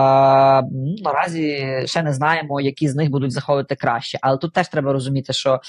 наразі 1.04 1.66
ще 1.86 2.04
не 2.04 2.14
знаємо, 2.14 2.62
які 2.62 2.90
з 2.90 2.96
них 2.96 3.10
будуть 3.10 3.32
заходити 3.32 3.76
краще. 3.76 4.20
Але 4.22 4.38
тут 4.38 4.54
теж 4.54 4.68
треба 4.68 4.94
розуміти, 4.94 5.34
що 5.34 5.62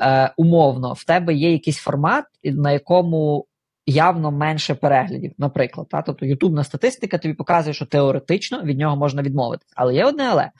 е, 0.00 0.32
умовно 0.36 0.92
в 0.92 1.04
тебе 1.04 1.34
є 1.34 1.52
якийсь 1.52 1.78
формат, 1.78 2.24
на 2.44 2.72
якому 2.72 3.46
явно 3.86 4.30
менше 4.30 4.74
переглядів, 4.74 5.32
наприклад. 5.38 5.86
Та? 5.90 6.02
Тобто 6.02 6.26
ютубна 6.26 6.64
статистика 6.64 7.18
тобі 7.18 7.34
показує, 7.34 7.74
що 7.74 7.86
теоретично 7.86 8.62
від 8.62 8.78
нього 8.78 8.96
можна 8.96 9.22
відмовитися. 9.22 9.72
Але 9.76 9.94
є 9.94 10.04
одне 10.04 10.24
але. 10.30 10.50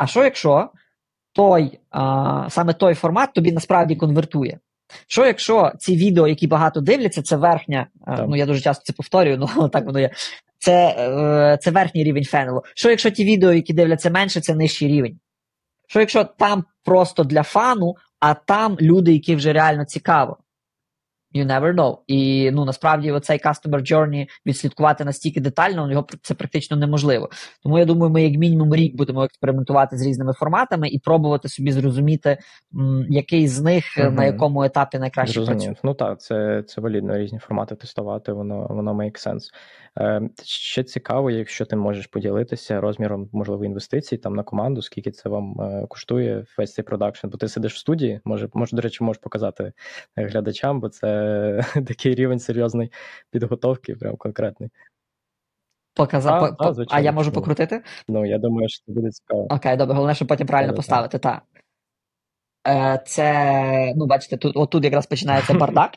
А 0.00 0.06
що 0.06 0.24
якщо 0.24 0.68
той, 1.32 1.78
а, 1.90 2.46
саме 2.50 2.72
той 2.72 2.94
формат 2.94 3.32
тобі 3.32 3.52
насправді 3.52 3.96
конвертує? 3.96 4.58
Що 5.06 5.26
якщо 5.26 5.72
ці 5.78 5.96
відео, 5.96 6.28
які 6.28 6.46
багато 6.46 6.80
дивляться, 6.80 7.22
це 7.22 7.36
верхня, 7.36 7.86
а, 8.06 8.22
ну 8.22 8.36
я 8.36 8.46
дуже 8.46 8.60
часто 8.60 8.84
це 8.84 8.92
повторюю, 8.92 9.48
ну 9.56 9.68
так 9.68 9.86
воно 9.86 10.00
є. 10.00 10.10
Це 10.58 10.88
е, 10.98 11.58
це 11.60 11.70
верхній 11.70 12.04
рівень 12.04 12.24
фенелу. 12.24 12.62
Що 12.74 12.90
якщо 12.90 13.10
ті 13.10 13.24
відео, 13.24 13.52
які 13.52 13.72
дивляться 13.72 14.10
менше, 14.10 14.40
це 14.40 14.54
нижчий 14.54 14.88
рівень? 14.88 15.18
Що 15.86 16.00
якщо 16.00 16.24
там 16.24 16.64
просто 16.84 17.24
для 17.24 17.42
фану, 17.42 17.94
а 18.20 18.34
там 18.34 18.76
люди, 18.80 19.12
які 19.12 19.36
вже 19.36 19.52
реально 19.52 19.84
цікаво. 19.84 20.38
You 21.34 21.46
never 21.46 21.74
know. 21.74 21.96
І 22.06 22.50
ну 22.52 22.64
насправді 22.64 23.10
оцей 23.12 23.38
customer 23.38 23.92
journey 23.92 24.26
відслідкувати 24.46 25.04
настільки 25.04 25.40
детально, 25.40 25.90
його 25.90 26.06
це 26.22 26.34
практично 26.34 26.76
неможливо. 26.76 27.30
Тому 27.62 27.78
я 27.78 27.84
думаю, 27.84 28.12
ми 28.12 28.22
як 28.22 28.38
мінімум 28.38 28.74
рік 28.74 28.96
будемо 28.96 29.24
експериментувати 29.24 29.96
з 29.96 30.06
різними 30.06 30.32
форматами 30.32 30.88
і 30.88 30.98
пробувати 30.98 31.48
собі 31.48 31.72
зрозуміти, 31.72 32.38
м, 32.74 33.06
який 33.08 33.48
з 33.48 33.60
них 33.60 33.84
Мгм. 33.98 34.14
на 34.14 34.24
якому 34.24 34.62
етапі 34.64 34.98
найкраще 34.98 35.32
Зрозумів. 35.34 35.58
працює. 35.60 35.74
Ну 35.84 35.94
так, 35.94 36.20
це, 36.20 36.62
це 36.66 36.80
валідно 36.80 37.18
різні 37.18 37.38
формати 37.38 37.74
тестувати, 37.74 38.32
воно, 38.32 38.66
воно 38.70 38.94
make 38.94 39.26
sense. 39.28 39.44
Е, 39.98 40.22
ще 40.44 40.82
цікаво, 40.84 41.30
якщо 41.30 41.64
ти 41.64 41.76
можеш 41.76 42.06
поділитися 42.06 42.80
розміром, 42.80 43.28
можливо, 43.32 43.64
інвестицій 43.64 44.16
там 44.16 44.34
на 44.36 44.42
команду, 44.42 44.82
скільки 44.82 45.10
це 45.10 45.28
вам 45.28 45.60
е, 45.60 45.86
коштує 45.88 46.44
весь 46.58 46.74
цей 46.74 46.84
продакшн, 46.84 47.28
бо 47.28 47.36
ти 47.38 47.48
сидиш 47.48 47.74
в 47.74 47.78
студії, 47.78 48.20
може, 48.24 48.48
може, 48.54 48.76
до 48.76 48.82
речі, 48.82 49.04
можеш 49.04 49.20
показати 49.22 49.72
е, 50.16 50.26
глядачам, 50.26 50.80
бо 50.80 50.88
це 50.88 51.19
такий 51.86 52.14
рівень 52.14 52.38
серйозної 52.38 52.92
підготовки, 53.30 53.94
прям 53.94 54.16
конкретний. 54.16 54.70
Показав, 55.94 56.44
А, 56.44 56.52
по- 56.52 56.64
а, 56.64 56.72
звичайно, 56.72 57.00
а 57.00 57.04
я 57.04 57.12
можу 57.12 57.32
покрутити? 57.32 57.82
Ну, 58.08 58.26
я 58.26 58.38
думаю, 58.38 58.68
що 58.68 58.84
це 58.86 58.92
буде 58.92 59.10
цікаво. 59.10 59.46
Окей, 59.50 59.76
добре, 59.76 59.94
головне, 59.94 60.14
щоб 60.14 60.28
потім 60.28 60.46
правильно 60.46 60.72
Та-та-та. 60.72 60.82
поставити. 60.82 61.18
Так. 61.18 61.42
Е, 61.56 61.60
це, 63.06 63.92
ну, 63.96 64.06
бачите, 64.06 64.36
тут, 64.36 64.56
отут 64.56 64.84
якраз 64.84 65.06
починається 65.06 65.54
бардак. 65.54 65.90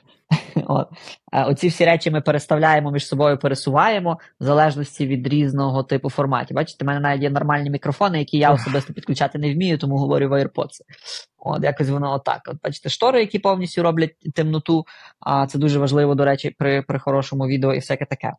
От. 0.67 0.87
Е, 1.33 1.43
оці 1.43 1.67
всі 1.67 1.85
речі 1.85 2.11
ми 2.11 2.21
переставляємо 2.21 2.91
між 2.91 3.07
собою, 3.07 3.37
пересуваємо 3.37 4.19
в 4.39 4.43
залежності 4.43 5.07
від 5.07 5.27
різного 5.27 5.83
типу 5.83 6.09
форматів. 6.09 6.55
Бачите, 6.55 6.85
в 6.85 6.87
мене 6.87 6.99
навіть 6.99 7.23
є 7.23 7.29
нормальні 7.29 7.69
мікрофони, 7.69 8.19
які 8.19 8.37
я 8.37 8.51
особисто 8.51 8.93
підключати 8.93 9.37
не 9.37 9.53
вмію, 9.53 9.77
тому 9.77 9.97
говорю 9.97 10.29
в 10.29 10.33
AirPods. 10.33 10.81
От, 11.37 11.63
якось 11.63 11.89
воно 11.89 12.13
отак. 12.13 12.41
От, 12.47 12.57
бачите, 12.63 12.89
штори, 12.89 13.19
які 13.19 13.39
повністю 13.39 13.83
роблять 13.83 14.15
темноту. 14.35 14.85
А 15.19 15.47
це 15.47 15.59
дуже 15.59 15.79
важливо, 15.79 16.15
до 16.15 16.25
речі, 16.25 16.55
при, 16.59 16.81
при 16.81 16.99
хорошому 16.99 17.47
відео 17.47 17.73
і 17.73 17.79
всяке 17.79 18.05
таке. 18.05 18.33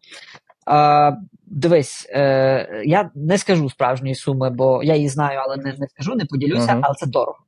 А, 0.66 1.12
дивись, 1.46 2.08
е, 2.10 2.82
я 2.84 3.10
не 3.14 3.38
скажу 3.38 3.70
справжньої 3.70 4.14
суми, 4.14 4.50
бо 4.50 4.82
я 4.82 4.94
її 4.94 5.08
знаю, 5.08 5.40
але 5.44 5.56
не, 5.56 5.74
не 5.78 5.88
скажу, 5.88 6.14
не 6.14 6.24
поділюся, 6.24 6.72
Мгм. 6.72 6.80
але 6.84 6.94
це 6.94 7.06
дорого. 7.06 7.38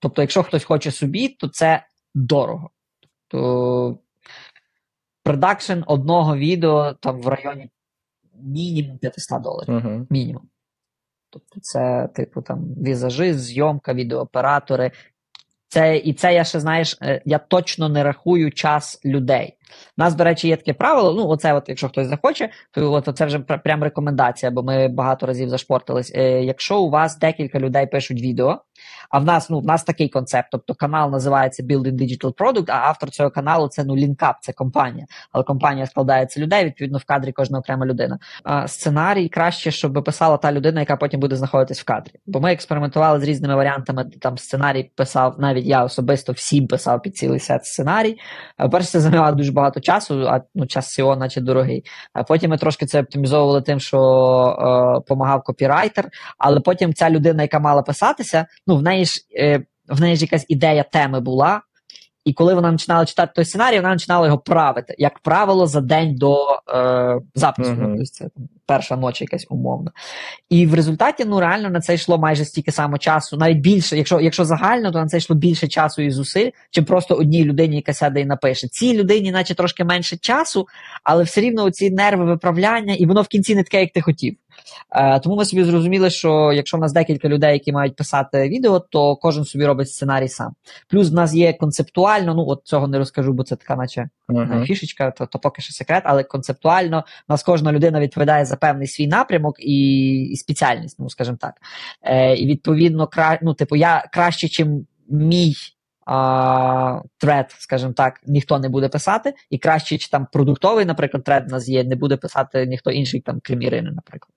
Тобто, 0.00 0.22
якщо 0.22 0.42
хтось 0.42 0.64
хоче 0.64 0.90
собі, 0.90 1.28
то 1.28 1.48
це 1.48 1.86
дорого. 2.14 2.70
То 3.28 3.98
продакшн 5.22 5.80
одного 5.86 6.36
відео 6.36 6.92
там 6.92 7.20
в 7.20 7.28
районі 7.28 7.70
мінімум 8.42 8.98
500 8.98 9.42
доларів. 9.42 9.74
Угу. 9.74 10.06
Мінімум. 10.10 10.42
Тобто, 11.30 11.60
це, 11.60 12.08
типу, 12.14 12.42
там 12.42 12.64
візажист, 12.64 13.40
зйомка, 13.40 13.94
відеооператори. 13.94 14.90
Це, 15.68 15.96
і 15.96 16.14
це 16.14 16.34
я 16.34 16.44
ще, 16.44 16.60
знаєш, 16.60 16.98
е, 17.02 17.22
я 17.24 17.38
точно 17.38 17.88
не 17.88 18.04
рахую 18.04 18.52
час 18.52 19.00
людей. 19.04 19.56
У 19.98 20.02
нас, 20.02 20.14
до 20.14 20.24
речі, 20.24 20.48
є 20.48 20.56
таке 20.56 20.74
правило. 20.74 21.14
Ну, 21.14 21.28
оце, 21.28 21.52
от, 21.54 21.68
якщо 21.68 21.88
хтось 21.88 22.06
захоче, 22.06 22.50
то 22.70 22.92
от 22.92 23.16
це 23.16 23.26
вже 23.26 23.38
прям 23.38 23.82
рекомендація, 23.82 24.50
бо 24.50 24.62
ми 24.62 24.88
багато 24.88 25.26
разів 25.26 25.48
зашпортились. 25.48 26.12
Е, 26.14 26.44
якщо 26.44 26.80
у 26.80 26.90
вас 26.90 27.18
декілька 27.18 27.58
людей 27.58 27.86
пишуть 27.86 28.20
відео, 28.20 28.62
а 29.10 29.18
в 29.18 29.24
нас, 29.24 29.50
ну, 29.50 29.60
в 29.60 29.66
нас 29.66 29.84
такий 29.84 30.08
концепт, 30.08 30.48
тобто 30.50 30.74
канал 30.74 31.10
називається 31.10 31.62
Building 31.62 31.94
Digital 31.94 32.34
Product, 32.34 32.64
а 32.68 32.76
автор 32.76 33.10
цього 33.10 33.30
каналу 33.30 33.68
це 33.68 33.84
ну, 33.84 33.96
лінкап, 33.96 34.36
це 34.40 34.52
компанія. 34.52 35.06
Але 35.32 35.44
компанія 35.44 35.86
складається 35.86 36.40
людей, 36.40 36.64
відповідно, 36.64 36.98
в 36.98 37.04
кадрі 37.04 37.32
кожна 37.32 37.58
окрема 37.58 37.86
людина. 37.86 38.18
А, 38.44 38.68
сценарій 38.68 39.28
краще, 39.28 39.70
щоб 39.70 40.04
писала 40.04 40.36
та 40.36 40.52
людина, 40.52 40.80
яка 40.80 40.96
потім 40.96 41.20
буде 41.20 41.36
знаходитись 41.36 41.80
в 41.80 41.84
кадрі. 41.84 42.12
Бо 42.26 42.40
ми 42.40 42.52
експериментували 42.52 43.20
з 43.20 43.22
різними 43.22 43.54
варіантами. 43.54 44.04
Там 44.20 44.38
сценарій 44.38 44.90
писав, 44.96 45.34
навіть 45.38 45.66
я 45.66 45.84
особисто 45.84 46.32
всім 46.32 46.66
писав 46.66 47.02
під 47.02 47.16
цілий 47.16 47.40
сет 47.40 47.64
сценарій. 47.64 48.16
А, 48.56 48.68
Перше, 48.68 48.88
це 48.88 49.00
займало 49.00 49.36
дуже 49.36 49.52
багато 49.52 49.80
часу, 49.80 50.28
а 50.28 50.40
ну, 50.54 50.66
час 50.66 50.94
цього, 50.94 51.16
наче 51.16 51.40
дорогий. 51.40 51.84
А 52.12 52.22
потім 52.22 52.50
ми 52.50 52.58
трошки 52.58 52.86
це 52.86 53.00
оптимізовували 53.00 53.62
тим, 53.62 53.80
що 53.80 55.02
е, 55.10 55.40
копірайтер, 55.44 56.08
але 56.38 56.60
потім 56.60 56.94
ця 56.94 57.10
людина, 57.10 57.42
яка 57.42 57.58
мала 57.58 57.82
писатися, 57.82 58.46
ну 58.70 58.76
в 58.76 58.82
неї 58.82 59.04
ж 59.04 59.20
е, 59.36 59.62
в 59.88 60.00
неї 60.00 60.16
ж 60.16 60.22
якась 60.22 60.46
ідея 60.48 60.82
теми 60.82 61.20
була. 61.20 61.62
І 62.24 62.32
коли 62.32 62.54
вона 62.54 62.72
починала 62.72 63.06
читати 63.06 63.32
той 63.34 63.44
сценарій, 63.44 63.76
вона 63.76 63.92
починала 63.92 64.26
його 64.26 64.38
правити, 64.38 64.94
як 64.98 65.18
правило, 65.18 65.66
за 65.66 65.80
день 65.80 66.14
до 66.14 66.46
е, 66.74 67.20
запису. 67.34 67.70
Мгм. 67.70 67.88
Тобто 67.88 68.04
це 68.04 68.28
там, 68.36 68.48
перша 68.66 68.96
ніч 68.96 69.20
якась 69.20 69.46
умовна. 69.50 69.90
І 70.50 70.66
в 70.66 70.74
результаті 70.74 71.24
ну 71.24 71.40
реально 71.40 71.70
на 71.70 71.80
це 71.80 71.94
йшло 71.94 72.18
майже 72.18 72.44
стільки 72.44 72.72
само 72.72 72.98
часу, 72.98 73.36
навіть 73.36 73.58
більше, 73.58 73.96
якщо 73.96 74.20
якщо 74.20 74.44
загально, 74.44 74.92
то 74.92 74.98
на 74.98 75.06
це 75.06 75.18
йшло 75.18 75.36
більше 75.36 75.68
часу 75.68 76.02
і 76.02 76.10
зусиль, 76.10 76.50
чим 76.70 76.84
просто 76.84 77.14
одній 77.14 77.44
людині, 77.44 77.76
яка 77.76 77.92
сяде 77.92 78.20
і 78.20 78.24
напише. 78.24 78.68
Цій 78.68 78.98
людині, 78.98 79.32
наче 79.32 79.54
трошки 79.54 79.84
менше 79.84 80.16
часу, 80.16 80.66
але 81.04 81.22
все 81.22 81.40
рівно 81.40 81.70
ці 81.70 81.90
нерви 81.90 82.24
виправляння, 82.24 82.94
і 82.94 83.06
воно 83.06 83.22
в 83.22 83.28
кінці 83.28 83.54
не 83.54 83.62
таке, 83.62 83.80
як 83.80 83.92
ти 83.92 84.00
хотів. 84.00 84.36
Е, 84.92 85.20
тому 85.20 85.36
ми 85.36 85.44
собі 85.44 85.64
зрозуміли, 85.64 86.10
що 86.10 86.52
якщо 86.52 86.76
в 86.76 86.80
нас 86.80 86.92
декілька 86.92 87.28
людей, 87.28 87.52
які 87.52 87.72
мають 87.72 87.96
писати 87.96 88.48
відео, 88.48 88.80
то 88.80 89.16
кожен 89.16 89.44
собі 89.44 89.66
робить 89.66 89.90
сценарій 89.90 90.28
сам. 90.28 90.54
Плюс 90.88 91.10
в 91.10 91.14
нас 91.14 91.34
є 91.34 91.52
концептуально, 91.52 92.34
ну 92.34 92.44
от 92.48 92.60
цього 92.64 92.88
не 92.88 92.98
розкажу, 92.98 93.32
бо 93.32 93.44
це 93.44 93.56
така, 93.56 93.76
наче 93.76 94.08
Угу. 94.30 94.64
фішечка, 94.64 95.10
то, 95.10 95.26
то 95.26 95.38
поки 95.38 95.62
що 95.62 95.72
секрет, 95.72 96.02
але 96.06 96.22
концептуально 96.22 97.04
у 97.28 97.32
нас 97.32 97.42
кожна 97.42 97.72
людина 97.72 98.00
відповідає 98.00 98.44
за 98.44 98.56
певний 98.56 98.86
свій 98.86 99.06
напрямок 99.06 99.56
і, 99.58 100.10
і 100.22 100.36
спеціальність, 100.36 100.96
ну 100.98 101.10
скажімо 101.10 101.38
так. 101.40 101.54
Е, 102.02 102.36
і 102.36 102.46
відповідно, 102.46 103.06
кра, 103.06 103.38
ну, 103.42 103.54
типу, 103.54 103.76
я 103.76 104.04
краще, 104.12 104.48
чим 104.48 104.86
мій 105.08 105.54
тред, 107.18 107.54
скажімо 107.58 107.92
так, 107.92 108.20
ніхто 108.26 108.58
не 108.58 108.68
буде 108.68 108.88
писати, 108.88 109.34
і 109.50 109.58
краще, 109.58 109.98
чи 109.98 110.10
там 110.10 110.26
продуктовий, 110.32 110.84
наприклад, 110.84 111.24
тред 111.24 111.44
у 111.48 111.50
нас 111.50 111.68
є, 111.68 111.84
не 111.84 111.96
буде 111.96 112.16
писати 112.16 112.66
ніхто 112.66 112.90
інший, 112.90 113.20
там, 113.20 113.40
крім 113.42 113.62
Ірини, 113.62 113.90
наприклад. 113.90 114.32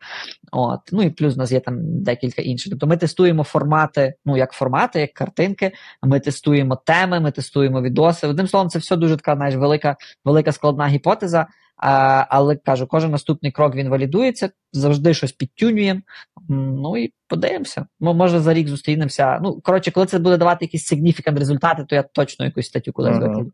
От. 0.51 0.79
Ну 0.91 1.03
і 1.03 1.09
плюс 1.09 1.35
у 1.35 1.37
нас 1.37 1.51
є 1.51 1.59
там 1.59 2.03
декілька 2.03 2.41
інших. 2.41 2.69
Тобто 2.69 2.87
ми 2.87 2.97
тестуємо 2.97 3.43
формати, 3.43 4.13
ну 4.25 4.37
як 4.37 4.51
формати, 4.51 4.99
як 4.99 5.13
картинки, 5.13 5.71
ми 6.03 6.19
тестуємо 6.19 6.75
теми, 6.75 7.19
ми 7.19 7.31
тестуємо 7.31 7.81
відоси. 7.81 8.27
Одним 8.27 8.47
словом, 8.47 8.69
це 8.69 8.79
все 8.79 8.95
дуже 8.95 9.17
така, 9.17 9.35
знаєш, 9.35 9.55
велика, 9.55 9.95
велика 10.25 10.51
складна 10.51 10.87
гіпотеза. 10.87 11.47
А, 11.77 12.25
але 12.29 12.55
кажу, 12.55 12.87
кожен 12.87 13.11
наступний 13.11 13.51
крок 13.51 13.75
він 13.75 13.89
валідується, 13.89 14.49
завжди 14.71 15.13
щось 15.13 15.31
підтюнюємо. 15.31 16.01
Ну 16.49 16.97
і 16.97 17.13
подивимося. 17.27 17.85
Ну, 17.99 18.13
може 18.13 18.39
за 18.39 18.53
рік 18.53 18.67
зустрінемося. 18.67 19.39
Ну, 19.43 19.61
коротше, 19.61 19.91
коли 19.91 20.05
це 20.05 20.19
буде 20.19 20.37
давати 20.37 20.65
якісь 20.65 20.93
significant 20.93 21.39
результати, 21.39 21.85
то 21.85 21.95
я 21.95 22.03
точно 22.03 22.45
якусь 22.45 22.67
статтю 22.67 22.93
Ага. 22.97 23.19
викладу. 23.19 23.51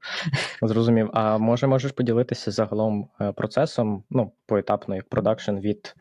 Зрозумів. 0.62 1.10
А 1.14 1.38
може 1.38 1.68
можеш 1.68 1.92
поділитися 1.92 2.52
загалом 2.52 3.08
е, 3.22 3.32
процесом, 3.32 4.04
ну, 4.10 4.32
поетапно, 4.46 4.96
як 4.96 5.10
продакшн 5.10 5.56
від, 5.56 5.96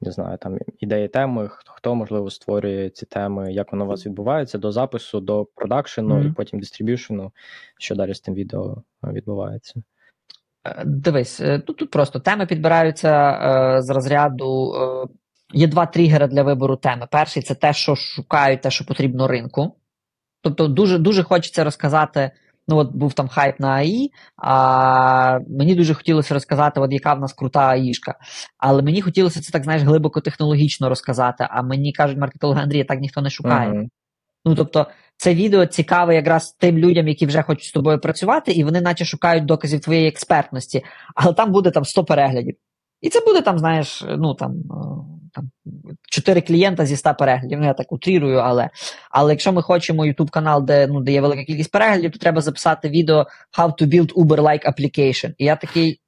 не 0.00 0.10
знаю, 0.12 0.38
там 0.38 0.58
ідеї 0.78 1.08
теми, 1.08 1.50
хто, 1.52 1.94
можливо 1.94 2.30
створює 2.30 2.90
ці 2.90 3.06
теми, 3.06 3.52
як 3.52 3.72
воно 3.72 3.84
у 3.84 3.88
вас 3.88 4.06
відбувається 4.06 4.58
до 4.58 4.72
запису, 4.72 5.20
до 5.20 5.44
продакшену 5.54 6.14
Мгм. 6.14 6.26
і 6.26 6.32
потім 6.32 6.60
дистриб'юшену, 6.60 7.32
що 7.78 7.94
далі 7.94 8.14
з 8.14 8.20
тим 8.20 8.34
відео 8.34 8.82
е, 9.04 9.12
відбувається? 9.12 9.82
Дивись, 10.86 11.40
е, 11.40 11.58
тут, 11.58 11.76
тут 11.76 11.90
просто 11.90 12.18
теми 12.18 12.46
підбираються 12.46 13.30
е, 13.30 13.82
з 13.82 13.90
розряду. 13.90 14.74
Е, 14.74 15.08
є 15.52 15.66
два 15.66 15.86
тригери 15.86 16.26
для 16.26 16.42
вибору 16.42 16.76
теми. 16.76 17.06
Перший 17.10 17.42
це 17.42 17.54
те, 17.54 17.72
що 17.72 17.94
шукають, 17.94 18.60
те, 18.60 18.70
що 18.70 18.84
потрібно 18.84 19.28
ринку. 19.28 19.76
Тобто, 20.42 20.68
дуже 20.68 20.98
дуже 20.98 21.22
хочеться 21.22 21.64
розказати. 21.64 22.30
Ну, 22.68 22.76
от 22.76 22.92
був 22.92 23.12
там 23.12 23.28
хайп 23.28 23.60
на 23.60 23.68
АІ, 23.68 24.10
а 24.36 25.38
мені 25.48 25.74
дуже 25.74 25.94
хотілося 25.94 26.34
розказати, 26.34 26.80
от 26.80 26.92
яка 26.92 27.14
в 27.14 27.20
нас 27.20 27.32
крута 27.32 27.68
АІшка. 27.68 28.14
Але 28.58 28.82
мені 28.82 29.02
хотілося 29.02 29.40
це 29.40 29.52
так, 29.52 29.64
знаєш, 29.64 29.82
глибоко 29.82 30.20
технологічно 30.20 30.88
розказати. 30.88 31.48
А 31.50 31.62
мені 31.62 31.92
кажуть, 31.92 32.18
маркетологи 32.18 32.60
Андрія, 32.60 32.84
так 32.84 33.00
ніхто 33.00 33.22
не 33.22 33.30
шукає. 33.30 33.68
Мгм. 33.68 33.88
Ну 34.44 34.54
тобто, 34.54 34.86
це 35.16 35.34
відео 35.34 35.66
цікаве 35.66 36.14
якраз 36.14 36.52
тим 36.52 36.78
людям, 36.78 37.08
які 37.08 37.26
вже 37.26 37.42
хочуть 37.42 37.64
з 37.64 37.72
тобою 37.72 38.00
працювати, 38.00 38.52
і 38.52 38.64
вони 38.64 38.80
наче 38.80 39.04
шукають 39.04 39.44
доказів 39.44 39.80
твоєї 39.80 40.08
експертності, 40.08 40.84
але 41.14 41.32
там 41.32 41.52
буде 41.52 41.70
там 41.70 41.84
100 41.84 42.04
переглядів. 42.04 42.56
І 43.00 43.08
це 43.08 43.20
буде 43.20 43.42
там, 43.42 43.58
знаєш, 43.58 44.04
ну 44.18 44.34
там, 44.34 44.52
е, 44.52 45.26
там 45.34 45.50
4 46.10 46.40
клієнта 46.40 46.86
зі 46.86 46.96
100 46.96 47.14
переглядів. 47.14 47.58
Ну, 47.58 47.66
я 47.66 47.74
так 47.74 47.92
утрірую, 47.92 48.38
але, 48.38 48.70
але 49.10 49.32
якщо 49.32 49.52
ми 49.52 49.62
хочемо 49.62 50.06
YouTube 50.06 50.30
канал, 50.30 50.64
де, 50.64 50.86
ну, 50.86 51.00
де 51.00 51.12
є 51.12 51.20
велика 51.20 51.44
кількість 51.44 51.70
переглядів, 51.70 52.12
то 52.12 52.18
треба 52.18 52.40
записати 52.40 52.88
відео 52.88 53.26
How 53.58 53.82
to 53.82 53.86
build 53.86 54.12
Uber-like 54.12 54.66
application. 54.66 55.34
І 55.38 55.44
я 55.44 55.56
такий. 55.56 56.00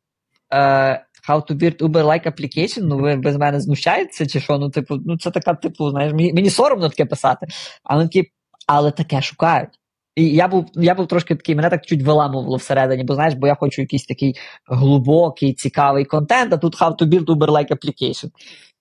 Е, 0.53 1.05
How 1.29 1.51
to 1.51 1.55
build 1.55 1.79
Uber-like 1.83 2.27
application? 2.27 2.83
Ну, 2.83 2.99
ви 2.99 3.17
без 3.17 3.37
мене 3.37 3.61
знущаєтеся, 3.61 4.27
чи 4.27 4.41
що? 4.41 4.59
Ну, 4.59 4.71
типу, 4.71 4.97
ну 5.07 5.19
це 5.19 5.31
така, 5.31 5.55
типу, 5.55 5.91
знаєш, 5.91 6.13
мені, 6.13 6.33
мені 6.33 6.51
соромно 6.51 6.89
таке 6.89 7.05
писати. 7.05 7.47
А 7.85 7.95
вони 7.95 8.09
такі, 8.09 8.31
але 8.69 8.91
таке 8.91 9.23
шукають. 9.23 9.79
І 10.17 10.29
я 10.29 10.49
був, 10.49 10.67
я 10.75 10.95
був 10.95 11.07
трошки 11.07 11.35
такий, 11.35 11.55
мене 11.55 11.71
так 11.71 11.87
чуть 11.87 12.03
виламувало 12.03 12.57
всередині, 12.57 13.05
бо 13.05 13.15
знаєш, 13.15 13.35
бо 13.35 13.47
я 13.47 13.55
хочу 13.55 13.83
якийсь 13.83 14.07
такий 14.07 14.35
глибокий, 14.67 15.55
цікавий 15.55 16.05
контент, 16.05 16.53
а 16.53 16.57
тут 16.57 16.81
how 16.81 16.97
to 16.97 17.07
build 17.07 17.25
Uber-like 17.25 17.71
application. 17.71 18.31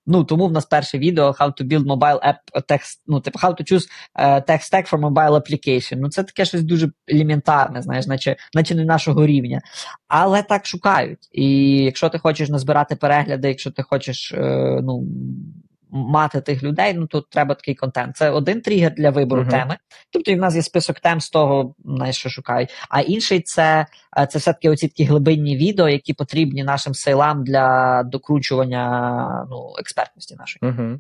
Ну 0.08 0.24
тому 0.24 0.48
в 0.48 0.52
нас 0.52 0.66
перше 0.66 0.98
відео 0.98 1.32
How 1.32 1.62
to 1.62 1.68
build 1.68 1.86
mobile 1.86 2.20
app 2.28 2.64
text, 2.70 3.02
ну, 3.08 3.20
типу, 3.20 3.40
how 3.40 3.52
to 3.52 3.74
choose 3.74 3.88
uh, 4.20 4.50
text 4.50 4.74
stack 4.74 4.90
for 4.90 5.00
mobile 5.00 5.42
application. 5.42 5.96
Ну, 5.96 6.10
це 6.10 6.24
таке 6.24 6.46
щось 6.46 6.64
дуже 6.64 6.92
елементарне, 7.08 7.82
знаєш, 7.82 8.08
наче, 8.08 8.36
наче 8.54 8.76
не 8.76 8.86
нашого 8.86 9.26
рівня. 9.26 9.62
Але 10.08 10.44
так 10.44 10.66
шукають. 10.66 11.28
І 11.32 11.68
якщо 11.84 12.10
ти 12.10 12.20
хочеш 12.20 12.50
назбирати 12.50 12.96
перегляди, 12.96 13.48
якщо 13.48 13.72
ти 13.72 13.84
хочеш 13.84 14.32
е, 14.32 14.80
ну, 14.84 15.04
мати 15.92 16.42
тих 16.42 16.64
людей, 16.64 16.94
ну 16.94 17.08
то 17.08 17.22
треба 17.22 17.56
такий 17.56 17.76
контент. 17.76 18.18
Це 18.18 18.30
один 18.30 18.62
тригер 18.62 18.94
для 18.94 19.10
вибору 19.10 19.42
uh-huh. 19.42 19.50
теми. 19.50 19.78
Тобто, 20.12 20.32
і 20.32 20.36
в 20.36 20.38
нас 20.38 20.56
є 20.56 20.62
список 20.62 21.00
тем 21.00 21.22
з 21.22 21.30
того, 21.30 21.76
знаєш, 21.86 22.18
що 22.18 22.30
шукають. 22.30 22.70
А 22.90 23.02
інший 23.02 23.42
це 23.42 23.86
е, 24.18 24.28
це 24.28 24.40
все-таки 24.40 24.70
оці 24.70 24.88
такі 24.88 25.04
глибинні 25.04 25.58
відео, 25.58 25.90
які 25.90 26.14
потрібні 26.14 26.64
нашим 26.64 26.94
сейлам 26.94 27.44
для 27.44 28.04
докручування 28.04 29.48
ну, 29.50 29.74
експертності 29.80 30.36
нашої. 30.36 30.74
Uh-huh. 30.74 31.00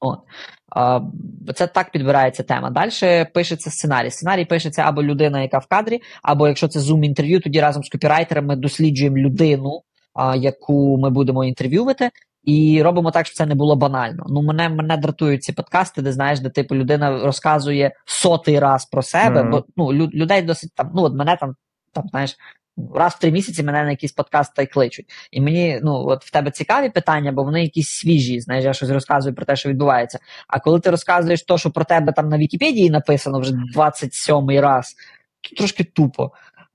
От. 0.00 0.18
Це 1.56 1.66
так 1.66 1.92
підбирається 1.92 2.42
тема. 2.42 2.70
Далі 2.70 3.26
пишеться 3.34 3.70
сценарій. 3.70 4.10
Сценарій 4.10 4.44
пишеться 4.44 4.82
або 4.82 5.02
людина, 5.02 5.42
яка 5.42 5.58
в 5.58 5.66
кадрі, 5.66 6.00
або 6.22 6.48
якщо 6.48 6.68
це 6.68 6.80
зум-інтерв'ю, 6.80 7.40
тоді 7.40 7.60
разом 7.60 7.84
з 7.84 7.88
копірайтером 7.88 8.46
ми 8.46 8.56
досліджуємо 8.56 9.16
людину, 9.16 9.82
яку 10.36 10.98
ми 10.98 11.10
будемо 11.10 11.44
інтерв'ювати. 11.44 12.10
І 12.44 12.82
робимо 12.82 13.10
так, 13.10 13.26
щоб 13.26 13.36
це 13.36 13.46
не 13.46 13.54
було 13.54 13.76
банально. 13.76 14.24
Ну, 14.28 14.42
мене 14.42 14.68
мене 14.68 14.96
дратують 14.96 15.42
ці 15.42 15.52
подкасти, 15.52 16.02
де 16.02 16.12
знаєш, 16.12 16.40
де 16.40 16.50
типу 16.50 16.74
людина 16.74 17.24
розказує 17.24 17.92
сотий 18.04 18.58
раз 18.58 18.86
про 18.86 19.02
себе, 19.02 19.42
mm-hmm. 19.42 19.62
бо 19.76 19.92
ну, 19.92 20.08
людей 20.08 20.42
досить 20.42 20.74
там, 20.74 20.90
ну 20.94 21.02
от 21.02 21.14
мене 21.14 21.36
там, 21.36 21.54
там, 21.92 22.04
знаєш, 22.10 22.36
раз 22.94 23.12
в 23.12 23.18
три 23.18 23.30
місяці 23.30 23.62
мене 23.62 23.84
на 23.84 23.90
якийсь 23.90 24.12
подкаст 24.12 24.54
та 24.54 24.62
й 24.62 24.66
кличуть. 24.66 25.06
І 25.30 25.40
мені, 25.40 25.80
ну, 25.82 26.06
от 26.06 26.24
в 26.24 26.30
тебе 26.30 26.50
цікаві 26.50 26.90
питання, 26.90 27.32
бо 27.32 27.44
вони 27.44 27.62
якісь 27.62 27.88
свіжі, 27.88 28.40
знаєш, 28.40 28.64
я 28.64 28.72
щось 28.72 28.90
розказую 28.90 29.34
про 29.34 29.44
те, 29.44 29.56
що 29.56 29.68
відбувається. 29.68 30.18
А 30.48 30.60
коли 30.60 30.80
ти 30.80 30.90
розказуєш 30.90 31.42
то, 31.42 31.58
що 31.58 31.70
про 31.70 31.84
тебе 31.84 32.12
там 32.12 32.28
на 32.28 32.38
Вікіпедії 32.38 32.90
написано 32.90 33.40
вже 33.40 33.54
27-й 33.76 34.60
раз, 34.60 34.94
то 35.40 35.56
трошки 35.56 35.84
тупо. 35.84 36.32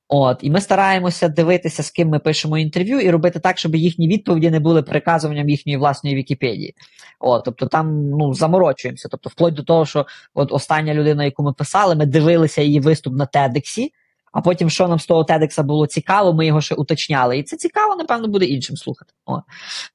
От, 0.07 0.37
І 0.41 0.49
ми 0.49 0.61
стараємося 0.61 1.27
дивитися, 1.27 1.83
з 1.83 1.91
ким 1.91 2.09
ми 2.09 2.19
пишемо 2.19 2.57
інтерв'ю, 2.57 2.99
і 2.99 3.09
робити 3.09 3.39
так, 3.39 3.57
щоб 3.57 3.75
їхні 3.75 4.07
відповіді 4.07 4.51
не 4.51 4.59
були 4.59 4.83
приказуванням 4.83 5.49
їхньої 5.49 5.77
власної 5.77 6.15
Вікіпедії. 6.15 6.75
От, 7.19 7.43
Тобто 7.45 7.65
там 7.65 8.09
ну, 8.09 8.33
заморочуємося. 8.33 9.07
Тобто, 9.11 9.29
вплоть 9.29 9.53
до 9.53 9.63
того, 9.63 9.85
що 9.85 10.05
от 10.33 10.51
остання 10.51 10.93
людина, 10.93 11.25
яку 11.25 11.43
ми 11.43 11.53
писали, 11.53 11.95
ми 11.95 12.05
дивилися 12.05 12.61
її 12.61 12.79
виступ 12.79 13.13
на 13.13 13.25
Тедексі, 13.25 13.93
а 14.35 14.41
потім, 14.41 14.69
що 14.69 14.87
нам 14.87 14.99
з 14.99 15.05
того 15.05 15.23
Тедекса 15.23 15.63
було 15.63 15.87
цікаво, 15.87 16.33
ми 16.33 16.45
його 16.45 16.61
ще 16.61 16.75
уточняли. 16.75 17.37
І 17.37 17.43
це 17.43 17.57
цікаво, 17.57 17.95
напевно, 17.95 18.27
буде 18.27 18.45
іншим 18.45 18.77
слухати. 18.77 19.13
От. 19.25 19.41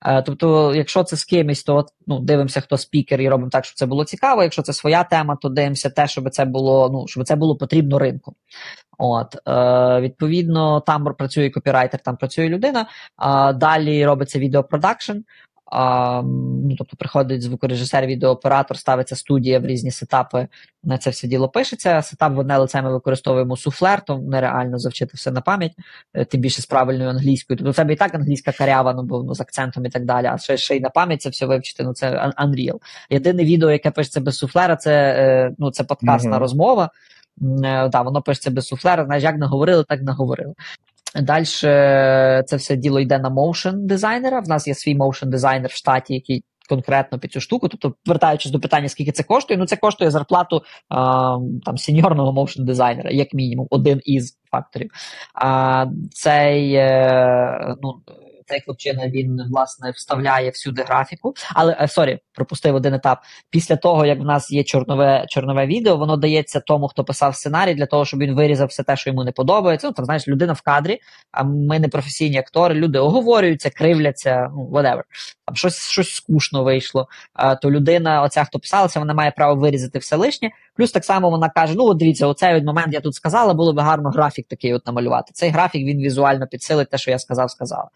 Е, 0.06 0.22
Тобто, 0.22 0.74
якщо 0.74 1.04
це 1.04 1.16
з 1.16 1.24
кимось, 1.24 1.62
то 1.62 1.76
от, 1.76 1.88
ну, 2.06 2.20
дивимося, 2.20 2.60
хто 2.60 2.76
спікер, 2.76 3.20
і 3.20 3.28
робимо 3.28 3.50
так, 3.50 3.64
щоб 3.64 3.76
це 3.76 3.86
було 3.86 4.04
цікаво. 4.04 4.42
Якщо 4.42 4.62
це 4.62 4.72
своя 4.72 5.04
тема, 5.04 5.36
то 5.42 5.48
дивимося 5.48 5.90
те, 5.90 6.08
щоб 6.08 6.30
це 6.30 6.44
було 6.44 6.90
ну, 6.92 7.08
щоб 7.08 7.24
це 7.24 7.36
було 7.36 7.56
потрібно 7.56 7.98
ринку. 7.98 8.34
От, 9.00 9.36
е, 9.48 10.00
Відповідно, 10.00 10.80
там 10.80 11.04
працює 11.04 11.50
копірайтер, 11.50 12.00
там 12.00 12.16
працює 12.16 12.48
людина. 12.48 12.80
Е, 12.80 13.52
далі 13.52 14.06
робиться 14.06 14.38
відеопродакшн. 14.38 15.16
А, 15.72 16.22
ну, 16.24 16.74
Тобто 16.78 16.96
приходить 16.96 17.42
звукорежисер, 17.42 18.06
відеооператор, 18.06 18.78
ставиться 18.78 19.16
студія 19.16 19.58
в 19.58 19.66
різні 19.66 19.90
сетапи, 19.90 20.48
на 20.84 20.98
це 20.98 21.10
все 21.10 21.28
діло 21.28 21.48
пишеться. 21.48 22.02
Сетап 22.02 22.32
в 22.32 22.38
одне 22.38 22.58
лице 22.58 22.82
ми 22.82 22.92
використовуємо 22.92 23.56
суфлер, 23.56 24.04
то 24.04 24.18
нереально 24.18 24.78
завчити 24.78 25.12
все 25.14 25.30
на 25.30 25.40
пам'ять, 25.40 25.72
е, 26.14 26.24
тим 26.24 26.40
більше 26.40 26.62
з 26.62 26.66
правильною 26.66 27.10
англійською. 27.10 27.56
Тобто 27.56 27.70
у 27.70 27.74
тебе 27.74 27.92
і 27.92 27.96
так 27.96 28.14
англійська 28.14 28.52
карява, 28.52 28.92
ну, 28.92 29.02
бо 29.02 29.22
ну, 29.22 29.34
з 29.34 29.40
акцентом 29.40 29.86
і 29.86 29.90
так 29.90 30.04
далі, 30.04 30.26
а 30.26 30.38
ще, 30.38 30.56
ще 30.56 30.76
й 30.76 30.80
на 30.80 30.90
пам'ять 30.90 31.22
це 31.22 31.28
все 31.28 31.46
вивчити, 31.46 31.82
ну 31.82 31.92
це 31.92 32.32
Unreal. 32.38 32.78
Єдине 33.10 33.44
відео, 33.44 33.70
яке 33.70 33.90
пишеться 33.90 34.20
без 34.20 34.38
суфлера, 34.38 34.76
це 34.76 34.92
е, 35.18 35.54
ну, 35.58 35.70
це 35.70 35.84
подкастна 35.84 36.36
mm-hmm. 36.36 36.40
розмова. 36.40 36.90
Да, 37.40 38.00
е, 38.00 38.02
воно 38.04 38.22
пишеться 38.22 38.50
без 38.50 38.66
суфлера, 38.66 39.04
знаєш, 39.04 39.24
як 39.24 39.36
наговорили, 39.36 39.84
так 39.84 40.02
наговорили. 40.02 40.54
Далі 41.14 41.44
це 41.44 42.56
все 42.56 42.76
діло 42.76 43.00
йде 43.00 43.18
на 43.18 43.30
моушен 43.30 43.86
дизайнера. 43.86 44.40
В 44.40 44.48
нас 44.48 44.66
є 44.66 44.74
свій 44.74 44.94
моушен 44.94 45.30
дизайнер 45.30 45.70
в 45.70 45.74
штаті, 45.74 46.14
який 46.14 46.44
конкретно 46.70 47.18
під 47.18 47.32
цю 47.32 47.40
штуку. 47.40 47.68
Тобто, 47.68 47.94
вертаючись 48.06 48.52
до 48.52 48.60
питання, 48.60 48.88
скільки 48.88 49.12
це 49.12 49.22
коштує, 49.22 49.58
ну 49.58 49.66
це 49.66 49.76
коштує 49.76 50.10
зарплату 50.10 50.62
а, 50.88 51.38
там 51.64 51.78
senior 51.78 52.11
ного 52.11 52.32
motion 52.32 52.64
дизайнера, 52.64 53.10
як 53.10 53.34
мінімум, 53.34 53.66
один 53.70 54.00
із 54.04 54.38
факторів. 54.50 54.90
А, 55.34 55.86
Цей 56.12 56.74
е, 56.74 57.76
ну, 57.82 58.00
цей 58.50 58.60
хлопчина 58.60 59.08
він 59.08 59.40
власне 59.50 59.90
вставляє 59.90 60.50
всюди 60.50 60.82
графіку. 60.82 61.34
Але 61.54 61.76
е, 61.80 61.88
sorry, 61.88 62.18
пропустив 62.32 62.74
один 62.74 62.94
етап. 62.94 63.18
Після 63.50 63.76
того, 63.76 64.06
як 64.06 64.20
в 64.20 64.24
нас 64.24 64.50
є 64.50 64.64
чорнове 64.64 65.26
чорнове 65.28 65.66
відео, 65.66 65.96
воно 65.96 66.16
дається 66.16 66.60
тому, 66.60 66.88
хто 66.88 67.04
писав 67.04 67.36
сценарій, 67.36 67.74
для 67.74 67.86
того, 67.86 68.04
щоб 68.04 68.20
він 68.20 68.34
вирізав 68.34 68.68
все 68.68 68.82
те, 68.82 68.96
що 68.96 69.10
йому 69.10 69.24
не 69.24 69.32
подобається. 69.32 69.86
Ну, 69.86 69.92
там 69.92 70.04
знаєш, 70.04 70.28
людина 70.28 70.52
в 70.52 70.60
кадрі, 70.60 70.98
а 71.32 71.42
ми 71.44 71.78
не 71.78 71.88
професійні 71.88 72.38
актори, 72.38 72.74
люди 72.74 72.98
оговорюються, 72.98 73.70
кривляться, 73.70 74.50
ну 74.54 74.70
whatever. 74.72 75.02
Там 75.46 75.56
щось 75.56 75.88
щось 75.88 76.14
скучно 76.14 76.64
вийшло. 76.64 77.08
А, 77.32 77.54
То 77.54 77.70
людина, 77.70 78.22
оця 78.22 78.44
хто 78.44 78.58
писалася, 78.58 79.00
вона 79.00 79.14
має 79.14 79.30
право 79.30 79.60
вирізати 79.60 79.98
все 79.98 80.16
лишнє. 80.16 80.50
Плюс 80.74 80.92
так 80.92 81.04
само 81.04 81.30
вона 81.30 81.48
каже: 81.48 81.74
ну, 81.76 81.84
от 81.84 81.96
дивіться, 81.96 82.26
оцей 82.26 82.62
момент 82.62 82.94
я 82.94 83.00
тут 83.00 83.14
сказала, 83.14 83.54
було 83.54 83.72
би 83.72 83.82
гарно 83.82 84.10
графік 84.10 84.46
такий 84.48 84.74
от 84.74 84.86
намалювати. 84.86 85.32
Цей 85.34 85.50
графік 85.50 85.86
він 85.86 85.98
візуально 85.98 86.46
підсилить 86.46 86.90
те, 86.90 86.98
що 86.98 87.10
я 87.10 87.18
сказав, 87.18 87.50
сказала. 87.50 87.88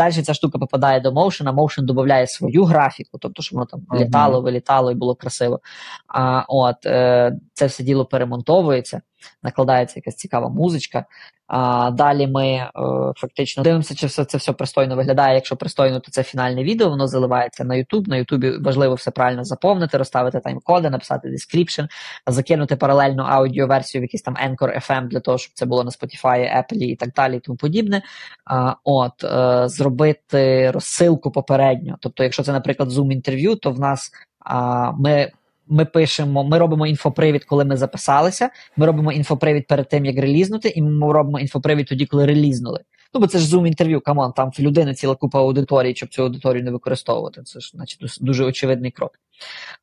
Далі 0.00 0.12
ця 0.12 0.34
штука 0.34 0.58
попадає 0.58 1.00
до 1.00 1.10
Motion, 1.10 1.48
а 1.48 1.52
Motion 1.52 1.82
додає 1.82 2.26
свою 2.26 2.64
графіку, 2.64 3.18
тобто, 3.18 3.42
щоб 3.42 3.58
воно 3.58 3.66
там 3.66 4.00
літало, 4.00 4.40
вилітало 4.40 4.92
і 4.92 4.94
було 4.94 5.14
красиво. 5.14 5.60
А, 6.08 6.44
От 6.48 6.86
е, 6.86 7.32
це 7.52 7.66
все 7.66 7.84
діло 7.84 8.04
перемонтовується 8.04 9.00
накладається 9.42 9.98
якась 9.98 10.16
цікава 10.16 10.48
музичка. 10.48 11.04
А 11.50 11.90
Далі 11.90 12.26
ми 12.26 12.46
е, 12.46 12.70
фактично 13.16 13.62
дивимося, 13.62 13.94
чи 13.94 14.06
все 14.06 14.24
це 14.24 14.38
все 14.38 14.52
пристойно 14.52 14.96
виглядає. 14.96 15.34
Якщо 15.34 15.56
пристойно, 15.56 16.00
то 16.00 16.10
це 16.10 16.22
фінальне 16.22 16.64
відео, 16.64 16.88
воно 16.88 17.06
заливається 17.06 17.64
на 17.64 17.74
YouTube. 17.74 18.08
На 18.08 18.16
YouTube 18.16 18.62
важливо 18.62 18.94
все 18.94 19.10
правильно 19.10 19.44
заповнити, 19.44 19.98
розставити 19.98 20.38
тайм-коди, 20.38 20.90
написати 20.90 21.28
description, 21.28 21.88
закинути 22.26 22.76
паралельну 22.76 23.22
аудіоверсію 23.22 24.00
в 24.00 24.04
якийсь 24.04 24.22
там 24.22 24.34
Anchor 24.34 24.90
FM 24.90 25.08
для 25.08 25.20
того, 25.20 25.38
щоб 25.38 25.52
це 25.54 25.66
було 25.66 25.84
на 25.84 25.90
Spotify, 25.90 26.56
Apple 26.56 26.84
і 26.84 26.96
так 26.96 27.12
далі, 27.12 27.36
і 27.36 27.40
тому 27.40 27.56
подібне. 27.56 28.02
А, 28.44 28.74
От 28.84 29.24
е, 29.24 29.68
зробити 29.68 30.70
розсилку 30.70 31.30
попередньо. 31.30 31.96
Тобто, 32.00 32.22
якщо 32.22 32.42
це, 32.42 32.52
наприклад, 32.52 32.88
Zoom 32.88 33.12
інтерв'ю, 33.12 33.56
то 33.56 33.70
в 33.70 33.80
нас 33.80 34.10
а, 34.40 34.90
ми 34.92 35.32
ми 35.70 35.84
пишемо, 35.84 36.44
ми 36.44 36.58
робимо 36.58 36.86
інфопривід, 36.86 37.44
коли 37.44 37.64
ми 37.64 37.76
записалися. 37.76 38.50
Ми 38.76 38.86
робимо 38.86 39.12
інфопривід 39.12 39.66
перед 39.66 39.88
тим, 39.88 40.04
як 40.04 40.16
релізнути, 40.16 40.68
і 40.68 40.82
ми 40.82 41.12
робимо 41.12 41.40
інфопривід 41.40 41.86
тоді, 41.86 42.06
коли 42.06 42.26
релізнули. 42.26 42.80
Ну, 43.14 43.20
бо 43.20 43.26
це 43.26 43.38
ж 43.38 43.46
Zoom 43.46 43.66
інтерв'ю, 43.66 44.00
come 44.00 44.18
on, 44.18 44.32
там 44.32 44.50
в 44.50 44.60
людини 44.60 44.94
ціла 44.94 45.14
купа 45.14 45.38
аудиторії, 45.38 45.94
щоб 45.94 46.08
цю 46.08 46.22
аудиторію 46.22 46.64
не 46.64 46.70
використовувати. 46.70 47.42
Це 47.42 47.60
ж 47.60 47.70
значить, 47.74 48.18
дуже 48.20 48.44
очевидний 48.44 48.90
крок. 48.90 49.12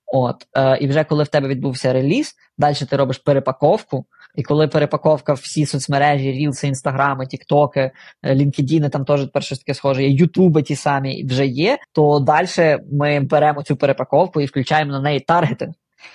От, 0.06 0.48
е, 0.58 0.78
І 0.78 0.88
вже 0.88 1.04
коли 1.04 1.24
в 1.24 1.28
тебе 1.28 1.48
відбувся 1.48 1.94
реліз, 1.94 2.36
далі 2.58 2.76
ти 2.90 2.96
робиш 2.96 3.18
перепаковку. 3.18 4.06
І 4.38 4.44
коли 4.44 4.68
перепаковка 4.68 5.34
всі 5.34 5.66
соцмережі, 5.66 6.32
рілси, 6.32 6.68
інстаграми, 6.68 7.28
тіктоки, 7.28 7.92
лінкедіни, 8.26 8.90
там 8.90 9.06
теж 9.06 9.30
щось 9.40 9.60
таке 9.60 9.74
схоже, 9.74 10.04
є 10.04 10.10
ютуби 10.10 10.64
ті 10.64 10.76
самі 10.76 11.26
вже 11.26 11.46
є, 11.46 11.78
то 11.92 12.20
далі 12.20 12.78
ми 12.92 13.20
беремо 13.20 13.64
цю 13.64 13.76
перепаковку 13.76 14.42
і 14.42 14.46
включаємо 14.46 14.92
на 14.92 15.02
неї 15.02 15.20
таргетинг, 15.20 15.74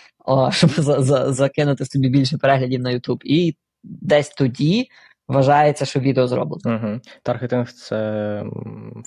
щоб 0.50 0.70
за, 0.70 1.02
за, 1.02 1.32
закинути 1.32 1.84
собі 1.84 2.08
більше 2.08 2.38
переглядів 2.38 2.80
на 2.80 2.90
Ютуб. 2.90 3.20
І 3.24 3.56
десь 3.82 4.28
тоді. 4.28 4.88
Вважається, 5.28 5.84
що 5.84 6.00
відео 6.00 6.26
зроблено. 6.26 6.76
Угу. 6.76 7.00
Таргетинг 7.22 7.72
це 7.72 7.96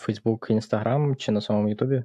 Facebook, 0.08 0.51
Instagram 0.51 1.15
чи 1.15 1.32
на 1.32 1.41
самому 1.41 1.69
Ютубі? 1.69 2.04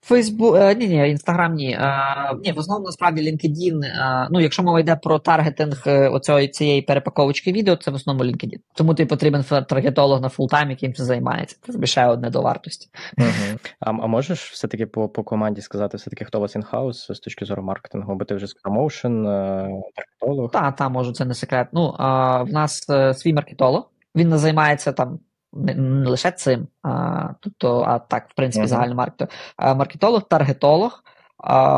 Фейсбук, 0.00 0.56
е, 0.56 0.74
ні, 0.74 0.88
ні, 0.88 1.10
інстаграм 1.10 1.54
ні. 1.54 1.78
А, 1.80 2.34
ні, 2.44 2.52
в 2.52 2.58
основному 2.58 2.86
насправді 2.86 3.22
LinkedIn, 3.22 3.84
а, 4.00 4.28
ну, 4.30 4.40
якщо 4.40 4.62
мова 4.62 4.80
йде 4.80 4.96
про 4.96 5.18
таргетинг 5.18 5.82
е, 5.86 6.08
оцього, 6.08 6.46
цієї 6.46 6.82
перепаковочки 6.82 7.52
відео, 7.52 7.76
це 7.76 7.90
в 7.90 7.94
основному 7.94 8.30
LinkedIn. 8.30 8.58
Тому 8.74 8.94
тобі 8.94 9.08
потрібен 9.08 9.44
таргетолог 9.44 10.20
на 10.20 10.28
full-time, 10.28 10.70
яким 10.70 10.94
це 10.94 11.04
займається. 11.04 11.56
Це 11.80 11.86
ще 11.86 12.06
одне 12.06 12.30
до 12.30 12.42
вартості. 12.42 12.88
Угу. 13.18 13.58
А 13.80 13.90
а 13.90 14.06
можеш 14.06 14.50
все-таки 14.50 14.86
по 14.86 15.08
по 15.08 15.24
команді 15.24 15.60
сказати, 15.60 15.96
все-таки 15.96 16.24
хто 16.24 16.38
у 16.38 16.40
вас 16.40 16.54
інхаус 16.54 17.12
з 17.12 17.20
точки 17.20 17.44
зору 17.44 17.62
маркетингу? 17.62 18.14
Бо 18.14 18.24
ти 18.24 18.34
вже 18.34 18.46
з 18.46 18.54
промоушен, 18.54 19.24
таргетолог? 19.24 20.50
Так, 20.50 20.76
так, 20.76 20.90
можу, 20.90 21.12
це 21.12 21.24
не 21.24 21.34
секрет. 21.34 21.68
Ну, 21.72 21.94
а, 21.98 22.42
в 22.42 22.52
нас 22.52 22.86
свій 23.14 23.32
маркетолог, 23.32 23.90
він 24.14 24.28
не 24.28 24.38
займається 24.38 24.92
там 24.92 25.18
не, 25.52 25.74
не 25.74 26.10
лише 26.10 26.30
цим, 26.30 26.68
а, 26.82 27.28
тобто, 27.40 27.80
а 27.80 27.98
так, 27.98 28.30
в 28.30 28.34
принципі, 28.34 28.64
uh-huh. 28.64 28.68
загальний 28.68 28.94
маркетинг. 28.94 29.30
Маркетолог, 29.58 30.28
таргетолог, 30.28 31.04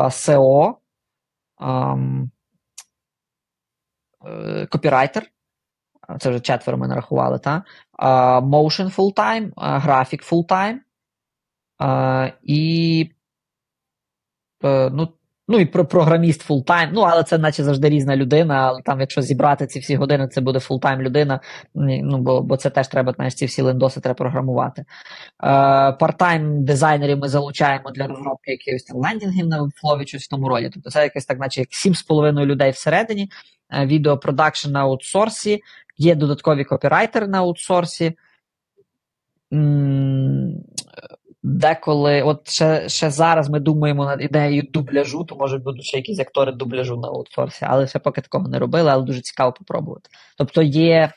SEO, 0.07 0.75
е, 4.25 4.65
копірайтер. 4.65 5.23
Це 6.19 6.29
вже 6.29 6.39
четверо 6.39 6.77
ми 6.77 6.87
нарахували, 6.87 7.39
та? 7.39 7.63
Motion 8.41 8.95
full-time, 8.95 9.51
graphic 9.57 10.23
full-time 10.23 10.77
і 12.43 13.11
Е, 14.63 14.89
ну, 14.89 15.13
Ну 15.51 15.59
і 15.59 15.65
про 15.65 15.85
програміст 15.85 16.41
full-time, 16.41 16.89
ну 16.93 17.01
але 17.01 17.23
це 17.23 17.37
наче 17.37 17.63
завжди 17.63 17.89
різна 17.89 18.15
людина. 18.15 18.55
Але 18.55 18.81
там, 18.81 18.99
якщо 18.99 19.21
зібрати 19.21 19.67
ці 19.67 19.79
всі 19.79 19.95
години, 19.95 20.27
це 20.27 20.41
буде 20.41 20.59
full-time 20.59 21.01
людина. 21.01 21.39
Ну 21.75 22.17
бо 22.17 22.41
бо 22.41 22.57
це 22.57 22.69
теж 22.69 22.87
треба 22.87 23.13
знаєш, 23.13 23.33
ці 23.33 23.45
всі 23.45 23.61
лендоси 23.61 23.99
треба 23.99 24.13
програмувати. 24.13 24.81
Е, 24.81 24.85
Part-time 25.91 26.65
дизайнерів 26.65 27.17
ми 27.17 27.27
залучаємо 27.27 27.91
для 27.91 28.07
розробки 28.07 28.51
якихось 28.51 28.83
там 28.83 28.97
лендінгів 28.97 29.47
на 29.47 29.69
flow 29.75 29.99
і 29.99 30.05
щось 30.05 30.23
в 30.23 30.29
тому 30.29 30.49
роді. 30.49 30.69
Тобто 30.73 30.89
це 30.89 31.03
якесь 31.03 31.25
так, 31.25 31.39
наче 31.39 31.61
як 31.61 31.69
7,5 31.69 32.45
людей 32.45 32.71
всередині, 32.71 33.29
е, 33.73 33.85
відео 33.85 34.19
на 34.69 34.79
аутсорсі, 34.79 35.61
є 35.97 36.15
додаткові 36.15 36.63
копірайтери 36.63 37.27
на 37.27 37.37
аутсорсі. 37.37 38.13
Деколи, 41.43 42.21
от 42.21 42.49
ще 42.49 42.89
ще 42.89 43.09
зараз 43.09 43.49
ми 43.49 43.59
думаємо 43.59 44.05
над 44.05 44.21
ідеєю 44.21 44.63
дубляжу, 44.73 45.23
то 45.23 45.35
може 45.35 45.57
будуть 45.57 45.83
ще 45.83 45.97
якісь 45.97 46.19
актори 46.19 46.51
дубляжу 46.51 46.97
на 46.97 47.07
аутсорсі, 47.07 47.65
але 47.69 47.87
ще 47.87 47.99
поки 47.99 48.21
такого 48.21 48.47
не 48.47 48.59
робили, 48.59 48.91
але 48.91 49.03
дуже 49.03 49.21
цікаво 49.21 49.53
попробувати. 49.53 50.09
Тобто 50.37 50.61
є 50.61 51.11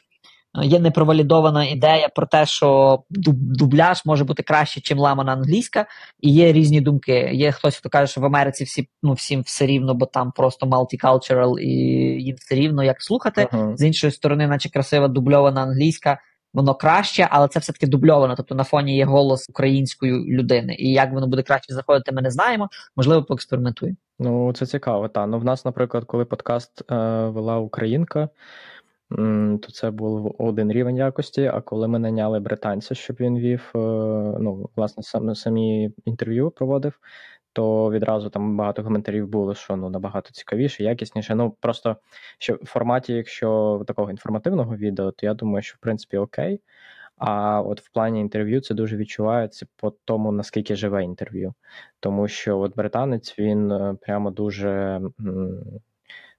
є 0.62 0.78
непровалідована 0.78 1.64
ідея 1.64 2.08
про 2.08 2.26
те, 2.26 2.46
що 2.46 2.98
дубляж 3.10 4.02
може 4.04 4.24
бути 4.24 4.42
краще, 4.42 4.94
ніж 4.94 5.02
ламана 5.02 5.32
англійська, 5.32 5.86
і 6.20 6.32
є 6.32 6.52
різні 6.52 6.80
думки. 6.80 7.30
Є 7.32 7.52
хтось, 7.52 7.76
хто 7.76 7.88
каже, 7.88 8.12
що 8.12 8.20
в 8.20 8.24
Америці 8.24 8.64
всі 8.64 8.88
ну, 9.02 9.12
всім 9.12 9.40
все 9.40 9.66
рівно, 9.66 9.94
бо 9.94 10.06
там 10.06 10.32
просто 10.36 10.66
multicultural 10.66 11.58
і 11.58 11.68
їм 12.22 12.36
все 12.36 12.54
рівно 12.54 12.84
як 12.84 13.02
слухати. 13.02 13.48
Uh-huh. 13.52 13.76
З 13.76 13.82
іншої 13.86 14.10
сторони, 14.10 14.46
наче 14.46 14.70
красива 14.70 15.08
дубльована 15.08 15.62
англійська 15.62 16.18
воно 16.54 16.74
краще, 16.74 17.28
але 17.30 17.48
це 17.48 17.60
все-таки 17.60 17.86
дубльовано. 17.86 18.34
Тобто 18.36 18.54
на 18.54 18.64
фоні 18.64 18.96
є 18.96 19.04
голос 19.04 19.48
української 19.48 20.12
людини. 20.12 20.76
І 20.78 20.92
як 20.92 21.12
воно 21.12 21.26
буде 21.26 21.42
краще 21.42 21.74
заходити, 21.74 22.12
ми 22.12 22.22
не 22.22 22.30
знаємо. 22.30 22.68
Можливо, 22.96 23.24
поекспериментуємо. 23.24 23.96
Ну, 24.18 24.52
це 24.52 24.66
цікаво. 24.66 25.08
Та 25.08 25.26
ну 25.26 25.38
в 25.38 25.44
нас, 25.44 25.64
наприклад, 25.64 26.04
коли 26.04 26.24
подкаст 26.24 26.82
е, 26.90 26.94
вела 27.28 27.58
Українка. 27.58 28.28
То 29.60 29.72
це 29.72 29.90
був 29.90 30.34
один 30.38 30.72
рівень 30.72 30.96
якості. 30.96 31.50
А 31.54 31.60
коли 31.60 31.88
ми 31.88 31.98
наняли 31.98 32.40
британця, 32.40 32.94
щоб 32.94 33.16
він 33.20 33.38
вів, 33.38 33.70
е, 33.74 33.78
ну, 34.40 34.70
власне, 34.76 35.02
сам 35.02 35.34
самі 35.34 35.90
інтерв'ю 36.04 36.50
проводив, 36.50 36.92
то 37.54 37.90
відразу 37.90 38.30
там 38.30 38.56
багато 38.56 38.84
коментарів 38.84 39.28
було, 39.28 39.54
що 39.54 39.76
ну 39.76 39.90
набагато 39.90 40.30
цікавіше, 40.30 40.84
якісніше. 40.84 41.34
Ну 41.34 41.56
просто 41.60 41.96
що 42.38 42.54
в 42.54 42.66
форматі, 42.66 43.12
якщо 43.12 43.82
такого 43.86 44.10
інформативного 44.10 44.76
відео, 44.76 45.10
то 45.10 45.26
я 45.26 45.34
думаю, 45.34 45.62
що 45.62 45.76
в 45.76 45.80
принципі 45.80 46.16
окей. 46.16 46.60
А 47.16 47.62
от 47.62 47.80
в 47.80 47.90
плані 47.90 48.20
інтерв'ю 48.20 48.60
це 48.60 48.74
дуже 48.74 48.96
відчувається 48.96 49.66
по 49.76 49.90
тому, 50.04 50.32
наскільки 50.32 50.76
живе 50.76 51.04
інтерв'ю. 51.04 51.54
Тому 52.00 52.28
що 52.28 52.58
от 52.58 52.76
британець 52.76 53.38
він 53.38 53.72
е, 53.72 53.96
прямо 54.00 54.30
дуже 54.30 55.00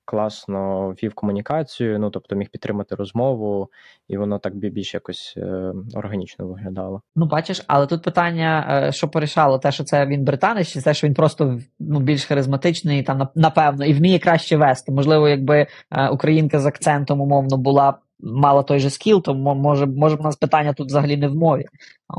класно 0.06 0.89
вів 0.89 1.13
комунікацію, 1.13 2.00
ну 2.00 2.10
тобто 2.10 2.36
міг 2.36 2.50
підтримати 2.50 2.96
розмову, 2.96 3.70
і 4.08 4.18
воно 4.18 4.39
так 4.39 4.56
більш 4.56 4.94
якось 4.94 5.34
е, 5.38 5.74
органічно 5.94 6.48
виглядало. 6.48 7.02
Ну, 7.15 7.26
бачиш, 7.26 7.63
але 7.68 7.88
тут 7.88 8.04
питання, 8.04 8.82
е, 8.88 8.91
що 8.91 9.08
порішало, 9.08 9.60
те, 9.60 9.72
що 9.72 9.84
це 9.84 10.06
він 10.06 10.24
британець, 10.24 10.68
чи 10.68 10.82
те, 10.82 10.94
що 10.94 11.08
він 11.08 11.13
просто 11.13 11.60
ну, 11.80 12.00
більш 12.00 12.26
харизматичний, 12.26 13.04
там 13.04 13.28
напевно, 13.36 13.86
і 13.86 13.94
вміє 13.94 14.20
краще 14.20 14.58
вести. 14.58 14.91
Можливо, 14.91 15.30
якби 15.30 15.68
е, 15.91 16.10
українка 16.10 16.60
з 16.60 16.65
акцентом 16.65 17.22
умовно 17.22 17.58
була. 17.58 17.98
Мала 18.20 18.63
той 18.63 18.80
же 18.80 18.89
скіл, 18.89 19.22
то 19.22 19.34
може 19.34 19.86
може 19.86 20.15
в 20.15 20.22
нас 20.22 20.36
питання 20.36 20.74
тут 20.74 20.88
взагалі 20.88 21.18
не 21.18 21.28
в 21.28 21.36
мові. 21.36 21.65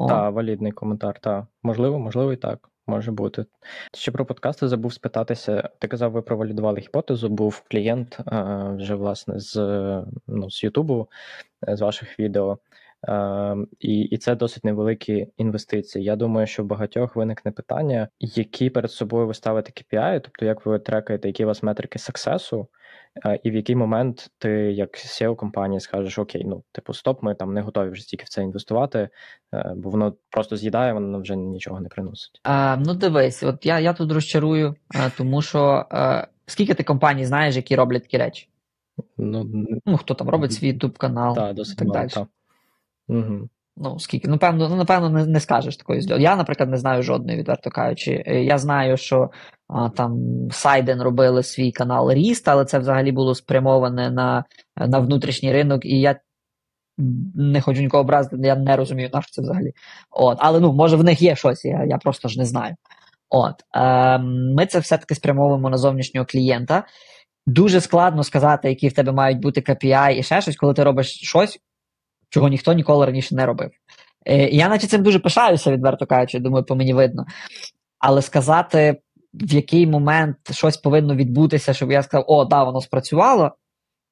Так, 0.09 0.35
валідний 0.35 0.73
коментар, 0.73 1.19
так. 1.21 1.45
Можливо, 1.63 1.99
можливо, 1.99 2.33
і 2.33 2.37
так. 2.37 2.69
Може 2.87 3.13
бути. 3.13 3.45
Ще 3.95 4.11
про 4.11 4.27
подкасти 4.27 4.69
забув 4.69 4.93
спитатися. 4.93 5.71
Ти 5.79 5.89
казав, 5.89 6.13
ви 6.13 6.23
провалідували 6.23 6.81
гіпотезу, 6.81 7.29
був 7.29 7.63
клієнт 7.71 8.19
вже 8.77 8.95
власне 8.95 9.41
з 9.41 9.57
ну, 10.27 10.51
з 10.51 10.65
Ютубу, 10.65 11.09
е, 11.69 11.77
з 11.77 11.81
ваших 11.81 12.21
відео. 12.21 12.59
І 13.81 14.01
і 14.01 14.19
це 14.19 14.35
досить 14.35 14.65
невеликі 14.65 15.29
інвестиції. 15.37 16.05
Я 16.05 16.17
думаю, 16.17 16.47
що 16.47 16.63
в 16.63 16.67
багатьох 16.67 17.17
виникне 17.17 17.51
питання, 17.51 18.09
які 18.21 18.71
перед 18.71 18.91
собою 18.91 19.27
ви 19.27 19.35
ставите 19.35 19.71
KPI, 19.71 20.21
тобто 20.21 20.45
як 20.45 20.67
ви 20.67 20.79
трекаєте, 20.79 21.29
які 21.29 21.45
у 21.45 21.47
вас 21.47 21.63
метрики 21.63 21.99
сексесу, 21.99 22.69
і 23.43 23.51
в 23.51 23.55
який 23.55 23.77
момент 23.77 24.31
ти, 24.39 24.51
як 24.51 24.97
SEO 24.97 25.37
компанії, 25.37 25.81
скажеш: 25.81 26.19
Окей, 26.19 26.45
ну 26.45 26.63
типу, 26.73 26.95
стоп, 26.95 27.23
ми 27.23 27.35
там 27.35 27.55
не 27.55 27.61
готові 27.61 27.91
вже 27.91 28.03
стільки 28.03 28.25
в 28.25 28.29
це 28.29 28.43
інвестувати, 28.43 29.09
е, 29.55 29.73
бо 29.77 29.91
воно 29.91 30.15
просто 30.31 30.57
з'їдає, 30.57 30.93
воно 30.93 31.21
вже 31.21 31.37
нічого 31.37 31.81
не 31.81 31.89
приносить. 31.89 32.41
А, 32.43 32.77
Ну 32.77 32.95
дивись, 32.95 33.43
от 33.43 33.67
я 33.67 33.81
я 33.81 33.93
тут 33.93 34.13
розчарую, 34.13 34.75
е, 34.95 35.11
тому 35.17 35.43
що 35.43 35.87
а, 35.91 36.27
скільки 36.47 36.75
ти 36.75 36.85
компаній 36.85 37.25
знаєш, 37.25 37.57
які 37.57 37.77
роблять 37.77 38.03
такі 38.03 38.19
речі? 38.19 38.49
Ну, 39.17 39.67
ну 39.87 39.97
хто 39.97 40.15
там 40.15 40.29
робить 40.29 40.53
свій 40.53 40.73
YouTube 40.73 40.97
канал 40.97 41.35
та, 41.35 41.53
досить 41.53 41.79
так 41.79 41.89
далі. 41.89 42.11
Угу. 43.09 43.49
Ну, 43.77 43.99
скільки? 43.99 44.29
Ну, 44.29 44.39
певно, 44.39 44.69
ну, 44.69 44.77
напевно, 44.77 45.11
не 45.11 45.27
не 45.27 45.41
скажеш 45.41 45.77
такої 45.77 46.01
зльоти. 46.01 46.23
Я, 46.23 46.37
наприклад, 46.37 46.71
не 46.71 46.77
знаю 46.77 47.03
жодної, 47.03 47.39
відверто 47.39 47.71
кажучи. 47.71 48.23
Я 48.27 48.59
знаю, 48.59 48.97
що 48.97 49.31
а, 49.69 49.89
там 49.89 50.19
Сайден 50.51 51.03
робили 51.03 51.43
свій 51.43 51.73
канал 51.73 52.13
Ріст, 52.13 52.49
але 52.49 52.65
це 52.65 52.79
взагалі 52.79 53.13
було 53.13 53.35
спрямоване 53.35 54.11
на 54.11 54.45
на 54.77 54.99
внутрішній 54.99 55.53
ринок, 55.53 55.85
і 55.85 56.01
я 56.01 56.21
не 57.35 57.61
хочу 57.61 57.81
нікого 57.81 58.01
образити, 58.01 58.37
я 58.41 58.57
не 58.57 58.77
розумію, 58.77 59.11
на 59.13 59.23
що 59.23 59.31
це 59.31 59.43
взагалі. 59.43 59.73
От, 60.11 60.39
Але 60.41 60.61
ну, 60.61 60.73
може 60.73 60.97
в 60.97 61.05
них 61.05 61.23
є 61.23 61.37
щось, 61.37 61.65
я 61.65 61.85
я 61.85 61.99
просто 61.99 62.29
ж 62.29 62.39
не 62.39 62.45
знаю. 62.45 62.75
От, 63.31 63.55
е, 63.77 64.19
Ми 64.57 64.67
це 64.67 64.79
все-таки 64.79 65.15
спрямовуємо 65.15 65.71
на 65.71 65.77
зовнішнього 65.77 66.27
клієнта. 66.27 66.85
Дуже 67.47 67.81
складно 67.81 68.25
сказати, 68.25 68.69
які 68.69 68.89
в 68.89 68.93
тебе 68.93 69.13
мають 69.13 69.41
бути 69.41 69.61
KPI 69.61 70.13
і 70.13 70.23
ще 70.23 70.41
щось, 70.41 70.57
коли 70.57 70.75
ти 70.75 70.85
робиш 70.85 71.07
щось 71.07 71.59
чого 72.31 72.49
ніхто 72.49 72.73
ніколи 72.73 73.07
раніше 73.07 73.35
не 73.35 73.47
робив. 73.47 73.71
Е, 74.27 74.49
Я, 74.49 74.69
наче 74.69 74.87
цим 74.87 75.03
дуже 75.03 75.19
пишаюся, 75.19 75.71
відверто 75.71 76.07
кажучи, 76.07 76.39
думаю, 76.39 76.65
по 76.65 76.77
мені 76.77 76.95
видно. 76.95 77.27
Але 77.99 78.23
сказати, 78.23 79.01
в 79.35 79.53
який 79.53 79.87
момент 79.87 80.37
щось 80.51 80.77
повинно 80.77 81.15
відбутися, 81.15 81.75
щоб 81.75 81.93
я 81.93 82.03
сказав, 82.03 82.25
о, 82.29 82.45
да, 82.45 82.65
воно 82.65 82.81
спрацювало 82.81 83.53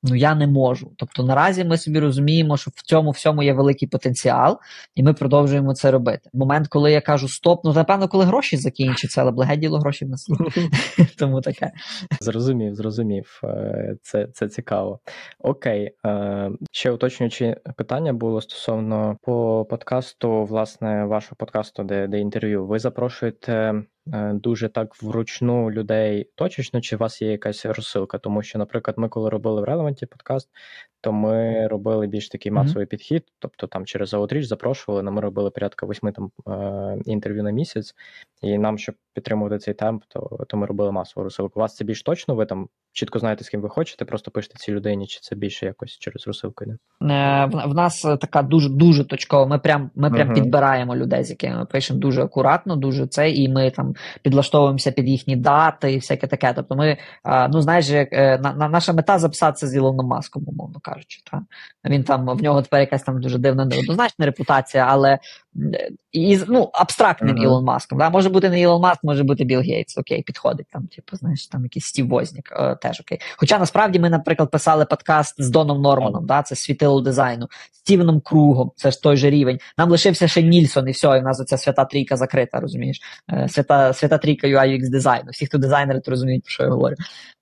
ну 0.05 0.15
я 0.15 0.35
не 0.35 0.47
можу. 0.47 0.93
Тобто 0.97 1.23
наразі 1.23 1.65
ми 1.65 1.79
собі 1.79 1.99
розуміємо, 1.99 2.57
що 2.57 2.71
в 2.75 2.83
цьому 2.83 3.11
всьому 3.11 3.43
є 3.43 3.53
великий 3.53 3.89
потенціал, 3.89 4.59
і 4.95 5.03
ми 5.03 5.15
продовжуємо 5.15 5.75
це 5.75 5.91
робити. 5.91 6.31
Момент, 6.33 6.69
коли 6.69 6.93
я 6.93 7.01
кажу 7.01 7.29
стоп, 7.29 7.61
ну 7.65 7.73
напевно, 7.73 8.09
коли 8.09 8.25
гроші 8.25 8.57
закінчаться, 8.57 9.21
але 9.23 9.31
благе 9.31 9.57
діло 9.57 9.79
гроші 9.79 10.05
в 10.05 10.09
нас. 10.09 10.29
Тому 11.19 11.41
таке. 11.41 11.73
Зрозумів, 12.21 12.75
зрозумів. 12.75 13.41
Е, 13.45 13.97
це 14.03 14.27
це 14.33 14.49
цікаво. 14.49 15.01
Окей, 15.39 15.91
е, 16.07 16.51
ще 16.71 16.91
уточнюючи 16.91 17.57
питання 17.77 18.13
було 18.13 18.41
стосовно 18.41 19.17
по 19.23 19.67
подкасту, 19.71 20.45
власне, 20.45 21.05
вашого 21.05 21.37
подкасту, 21.37 21.85
де, 21.85 22.07
де 22.07 22.19
інтерв'ю, 22.19 22.67
ви 22.67 22.79
запрошуєте. 22.79 23.85
Е, 24.13 24.33
дуже 24.35 24.69
так 24.69 25.03
вручну 25.03 25.71
людей 25.71 26.31
точечно, 26.35 26.81
чи 26.81 26.97
у 26.97 26.99
вас 26.99 27.23
є 27.23 27.31
якась 27.31 27.67
розсилка? 27.67 28.19
Тому 28.19 28.43
що, 28.43 28.59
наприклад, 28.59 28.99
ми 28.99 29.09
коли 29.09 29.31
робили 29.31 29.61
в 29.61 29.65
релеванті 29.65 30.07
подкаст, 30.07 30.49
то 31.05 31.13
ми 31.13 31.67
робили 31.67 32.07
більш 32.07 32.29
такий 32.29 32.53
масовий 32.53 32.87
mm-hmm. 32.87 32.91
підхід, 32.91 33.25
тобто 33.39 33.67
там 33.67 33.87
через 33.87 34.15
Outreach 34.15 34.43
запрошували, 34.43 35.11
ми 35.11 35.21
робили 35.21 35.51
порядка 35.51 35.87
восьми 35.87 36.13
там 36.13 36.31
е, 36.49 36.99
інтерв'ю 37.05 37.43
на 37.43 37.51
місяць, 37.51 37.95
і 38.43 38.59
нам, 38.59 38.79
щоб 38.79 38.95
підтримувати 39.15 39.59
цей 39.59 39.75
темп, 39.75 40.03
то 40.09 40.45
то 40.49 40.57
ми 40.57 40.67
робили 40.67 40.93
масову 40.93 41.25
розсилку. 41.25 41.53
У 41.57 41.63
вас 41.63 41.77
це 41.77 41.85
більш 41.85 42.03
точно? 42.03 42.35
Ви 42.35 42.47
там 42.47 42.69
чітко 42.93 43.19
знаєте, 43.19 43.45
з 43.45 43.49
ким 43.49 43.61
ви 43.61 43.69
хочете, 43.69 44.05
просто 44.05 44.31
пишете 44.31 44.59
цій 44.59 44.73
людині, 44.73 45.07
чи 45.07 45.21
це 45.21 45.37
більше 45.37 45.67
якось 45.67 45.99
через 45.99 46.27
розсилку 46.27 46.65
йде? 46.65 46.73
Е, 46.73 46.77
в, 47.47 47.71
в 47.71 47.75
нас 47.75 48.03
така 48.03 48.43
дуже 48.43 48.69
дуже 48.69 49.05
точкова. 49.05 49.47
Ми 49.47 49.59
прям 49.59 49.91
ми 49.95 50.11
прям 50.11 50.29
uh-huh. 50.29 50.35
підбираємо 50.35 50.97
людей, 50.97 51.25
з 51.25 51.31
якими 51.31 51.57
ми 51.57 51.67
пишемо 51.67 52.01
дуже 52.01 52.23
акуратно, 52.23 52.77
дуже 52.77 53.07
це, 53.07 53.31
і 53.31 53.49
ми 53.49 53.71
там 53.71 53.94
підлаштовуємося 54.23 54.91
під 54.91 55.09
їхні 55.09 55.37
дати 55.37 55.93
і 55.93 55.97
всяке 55.97 56.27
таке. 56.27 56.53
Тобто, 56.53 56.77
ми 56.77 56.97
ну 57.51 57.61
знаєш, 57.61 57.89
як 57.89 58.13
е, 58.13 58.39
на, 58.39 58.53
на 58.53 58.69
наша 58.69 58.93
мета 58.93 59.19
записатися 59.19 59.67
з 59.67 59.75
Ілоном 59.75 60.07
Маском, 60.07 60.45
умовно 60.47 60.81
кажучи. 60.81 61.21
Та? 61.31 61.43
Він 61.85 62.05
там 62.05 62.27
в 62.27 62.43
нього 62.43 62.63
тепер 62.63 62.81
якась 62.81 63.03
там 63.03 63.21
дуже 63.21 63.39
дивна 63.39 63.65
неоднозначна 63.65 64.27
репутація, 64.27 64.87
але 64.89 65.19
і, 66.13 66.41
ну, 66.49 66.71
абстрактним 66.73 67.37
uh-huh. 67.37 67.43
Ілон 67.43 67.65
Маском. 67.65 67.99
Да? 67.99 68.11
Може 68.11 68.29
бути 68.29 68.51
не 68.51 68.61
Ілон 68.61 68.83
Маск, 68.83 69.05
може 69.05 69.25
бути 69.25 69.45
Білл 69.45 69.61
Гейтс. 69.61 69.99
Окей, 69.99 70.23
підходить 70.23 70.67
там, 70.71 70.87
типу, 70.87 71.17
знаєш, 71.17 71.47
там 71.47 71.63
якийсь 71.63 71.85
Стів 71.85 72.09
Вознік, 72.09 72.53
е, 72.53 72.77
теж 72.77 73.01
окей. 73.01 73.19
Хоча 73.37 73.59
насправді 73.59 73.99
ми, 73.99 74.11
наприклад, 74.11 74.51
писали 74.51 74.85
подкаст 74.85 75.43
з 75.43 75.51
Доном 75.51 75.83
Норманом, 75.83 76.27
да? 76.27 76.43
це 76.43 76.57
світило 76.57 77.01
дизайну, 77.01 77.49
Стівеном 77.73 78.21
Кругом, 78.21 78.73
це 78.77 78.91
ж 78.91 79.03
той 79.03 79.17
же 79.17 79.31
рівень. 79.31 79.59
Нам 79.79 79.91
лишився 79.91 80.29
ще 80.29 80.43
Нільсон, 80.43 80.89
і 80.89 80.91
все, 80.91 81.17
і 81.17 81.21
в 81.21 81.23
нас 81.23 81.41
оця 81.41 81.59
свята 81.59 81.85
трійка 81.85 82.17
закрита, 82.17 82.61
розумієш? 82.61 83.01
Е, 83.33 83.49
свята 83.49 83.84
свята 83.93 84.19
трійка 84.19 84.47
UI 84.47 84.67
UX 84.67 84.91
дизайну. 84.91 85.31
Всі, 85.31 85.47
хто 85.47 85.59
дизайнери, 85.59 86.01
то 86.01 86.11
розуміють, 86.11 86.45
про 86.45 86.51
що 86.51 86.63
я 86.63 86.69
говорю. 86.69 86.97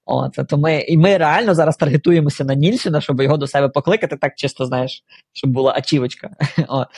От, 0.05 0.38
то 0.49 0.59
ми, 0.59 0.80
І 0.80 0.97
ми 0.97 1.16
реально 1.16 1.55
зараз 1.55 1.76
таргетуємося 1.76 2.45
на 2.45 2.55
Нільсона, 2.55 3.01
щоб 3.01 3.20
його 3.20 3.36
до 3.36 3.47
себе 3.47 3.68
покликати, 3.68 4.16
так 4.16 4.32
чисто, 4.36 4.66
знаєш, 4.66 5.05
щоб 5.32 5.51
була 5.51 5.72
ачівочка. 5.76 6.30
От. 6.68 6.88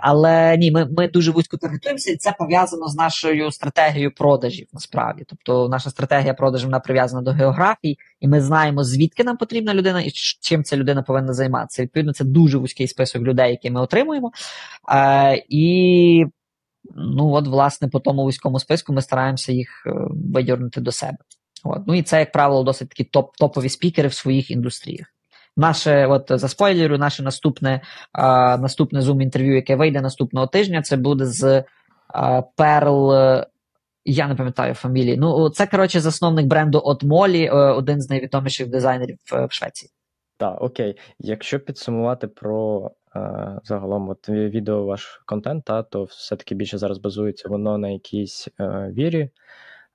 Але 0.00 0.56
ні, 0.56 0.70
ми 0.70 0.88
ми 0.96 1.08
дуже 1.08 1.30
вузько 1.30 1.56
таргетуємося, 1.56 2.12
і 2.12 2.16
це 2.16 2.34
пов'язано 2.38 2.88
з 2.88 2.94
нашою 2.94 3.50
стратегією 3.50 4.14
продажів. 4.14 4.66
Насправді, 4.72 5.24
тобто 5.26 5.68
наша 5.68 5.90
стратегія 5.90 6.34
продажів 6.34 6.66
вона 6.66 6.80
прив'язана 6.80 7.22
до 7.22 7.30
географії, 7.30 7.98
і 8.20 8.28
ми 8.28 8.40
знаємо, 8.40 8.84
звідки 8.84 9.24
нам 9.24 9.36
потрібна 9.36 9.74
людина 9.74 10.00
і 10.00 10.10
чим 10.40 10.64
ця 10.64 10.76
людина 10.76 11.02
повинна 11.02 11.32
займатися. 11.32 11.82
Відповідно, 11.82 12.12
це 12.12 12.24
дуже 12.24 12.58
вузький 12.58 12.88
список 12.88 13.22
людей, 13.22 13.50
які 13.50 13.70
ми 13.70 13.80
отримуємо. 13.80 14.32
І 15.48 16.26
ну 16.96 17.32
от, 17.32 17.46
власне, 17.46 17.88
по 17.88 18.00
тому 18.00 18.22
вузькому 18.22 18.60
списку 18.60 18.92
ми 18.92 19.02
стараємося 19.02 19.52
їх 19.52 19.86
е, 19.86 19.90
видірнути 20.10 20.80
до 20.80 20.92
себе. 20.92 21.18
От. 21.64 21.82
Ну 21.86 21.94
і 21.94 22.02
це, 22.02 22.18
як 22.18 22.32
правило, 22.32 22.62
досить 22.62 22.88
такі 22.88 23.04
топ 23.04 23.36
топові 23.36 23.68
спікери 23.68 24.08
в 24.08 24.14
своїх 24.14 24.50
індустріях. 24.50 25.06
Наше, 25.56 26.06
от 26.06 26.26
за 26.28 26.48
спойлерю, 26.48 26.98
наше 26.98 27.22
наступне 27.22 27.80
а, 28.12 28.56
наступне 28.56 29.00
Zoom 29.00 29.22
інтерв'ю, 29.22 29.54
яке 29.54 29.76
вийде 29.76 30.00
наступного 30.00 30.46
тижня, 30.46 30.82
це 30.82 30.96
буде 30.96 31.26
з 31.26 31.64
а, 32.08 32.42
Pearl, 32.56 33.44
я 34.04 34.28
не 34.28 34.34
пам'ятаю 34.34 34.74
фамілії. 34.74 35.16
Ну, 35.16 35.50
це, 35.50 35.66
коротше, 35.66 36.00
засновник 36.00 36.46
бренду 36.46 36.82
от 36.84 37.02
Молі, 37.04 37.50
один 37.50 38.02
з 38.02 38.10
найвідоміших 38.10 38.68
дизайнерів 38.68 39.18
в 39.48 39.48
Швеції. 39.50 39.90
Так, 40.36 40.62
окей. 40.62 40.96
Якщо 41.18 41.60
підсумувати 41.60 42.28
про 42.28 42.86
е, 42.86 43.03
загалом 43.64 44.08
от 44.08 44.28
відео 44.28 44.84
ваш 44.84 45.22
контент, 45.26 45.64
та, 45.64 45.82
то 45.82 46.04
все-таки 46.04 46.54
більше 46.54 46.78
зараз 46.78 46.98
базується 46.98 47.48
воно 47.48 47.78
на 47.78 47.88
якійсь 47.88 48.48
е, 48.60 48.92
вірі. 48.92 49.30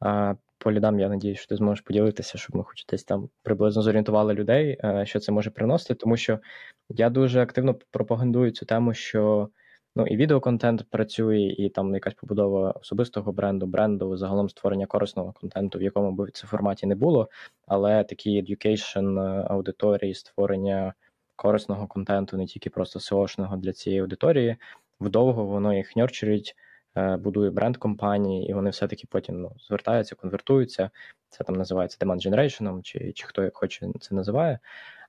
Е, 0.05 0.35
по 0.57 0.71
лідам, 0.71 0.99
я 0.99 1.09
надію, 1.09 1.35
що 1.35 1.47
ти 1.47 1.55
зможеш 1.55 1.81
поділитися, 1.81 2.37
щоб 2.37 2.55
ми 2.55 2.63
хоч 2.63 2.85
десь 2.85 3.03
там 3.03 3.29
приблизно 3.43 3.81
зорієнтували 3.81 4.33
людей, 4.33 4.77
е, 4.83 5.05
що 5.05 5.19
це 5.19 5.31
може 5.31 5.49
приносити, 5.49 5.95
тому 5.95 6.17
що 6.17 6.39
я 6.89 7.09
дуже 7.09 7.41
активно 7.41 7.75
пропагандую 7.91 8.51
цю 8.51 8.65
тему, 8.65 8.93
що 8.93 9.49
ну 9.95 10.07
і 10.07 10.15
відеоконтент 10.15 10.89
працює, 10.89 11.39
і 11.39 11.69
там 11.69 11.93
якась 11.93 12.13
побудова 12.13 12.71
особистого 12.71 13.31
бренду, 13.31 13.65
бренду, 13.65 14.17
загалом 14.17 14.49
створення 14.49 14.85
корисного 14.85 15.33
контенту, 15.33 15.79
в 15.79 15.81
якому 15.81 16.11
би 16.11 16.31
це 16.33 16.47
форматі 16.47 16.85
не 16.87 16.95
було, 16.95 17.29
але 17.67 18.03
такі 18.03 18.43
education 18.43 19.19
е, 19.19 19.45
аудиторії, 19.49 20.13
створення 20.13 20.93
корисного 21.39 21.87
контенту, 21.87 22.37
не 22.37 22.45
тільки 22.45 22.69
просто 22.69 22.99
SEO-шного 22.99 23.57
для 23.57 23.73
цієї 23.73 24.01
аудиторії, 24.01 24.55
вдовго 24.99 25.45
воно 25.45 25.73
їх 25.73 25.95
ньорчерить. 25.95 26.55
Е, 26.97 27.17
будує 27.17 27.49
бренд 27.49 27.77
компанії, 27.77 28.49
і 28.49 28.53
вони 28.53 28.69
все-таки 28.69 29.07
потім 29.09 29.41
ну, 29.41 29.51
звертаються, 29.67 30.15
конвертуються. 30.15 30.89
Це 31.29 31.43
там 31.43 31.55
називається 31.55 31.97
demand 32.01 32.27
generation, 32.27 32.81
чи 32.81 33.13
чи 33.13 33.27
хто 33.27 33.43
як 33.43 33.57
хоче 33.57 33.87
це 33.99 34.15
називає. 34.15 34.59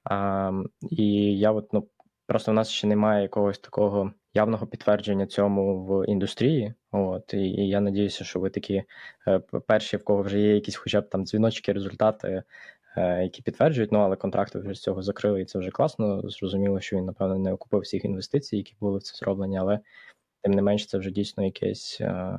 А, 0.04 0.52
І 0.90 1.38
я 1.38 1.52
от 1.52 1.72
ну 1.72 1.88
просто 2.26 2.52
в 2.52 2.54
нас 2.54 2.68
ще 2.68 2.86
немає 2.86 3.22
якогось 3.22 3.58
такого 3.58 4.12
явного 4.34 4.66
підтвердження 4.66 5.26
цьому 5.26 5.84
в 5.84 6.08
індустрії. 6.08 6.74
От, 6.92 7.34
І, 7.34 7.40
і 7.40 7.68
я 7.68 7.80
надіюся, 7.80 8.24
що 8.24 8.40
ви 8.40 8.50
такі 8.50 8.82
е, 9.28 9.38
перші, 9.66 9.96
в 9.96 10.04
кого 10.04 10.22
вже 10.22 10.40
є 10.40 10.54
якісь 10.54 10.76
хоча 10.76 11.00
б 11.00 11.08
там 11.08 11.24
дзвіночки, 11.26 11.72
результати. 11.72 12.42
Е, 12.96 13.22
які 13.22 13.42
підтверджують, 13.42 13.92
ну 13.92 13.98
але 13.98 14.16
контракти 14.16 14.58
вже 14.58 14.74
з 14.74 14.82
цього 14.82 15.02
закрили, 15.02 15.40
і 15.40 15.44
це 15.44 15.58
вже 15.58 15.70
класно. 15.70 16.30
Зрозуміло, 16.30 16.80
що 16.80 16.96
він, 16.96 17.04
напевно, 17.04 17.38
не 17.38 17.52
окупив 17.52 17.80
всіх 17.80 18.04
інвестицій, 18.04 18.56
які 18.56 18.76
були 18.80 18.98
в 18.98 19.02
це 19.02 19.16
зроблені, 19.16 19.58
але 19.58 19.80
тим 20.42 20.52
не 20.52 20.62
менш, 20.62 20.86
це 20.86 20.98
вже 20.98 21.10
дійсно 21.10 21.44
якесь 21.44 21.98
е, 22.00 22.38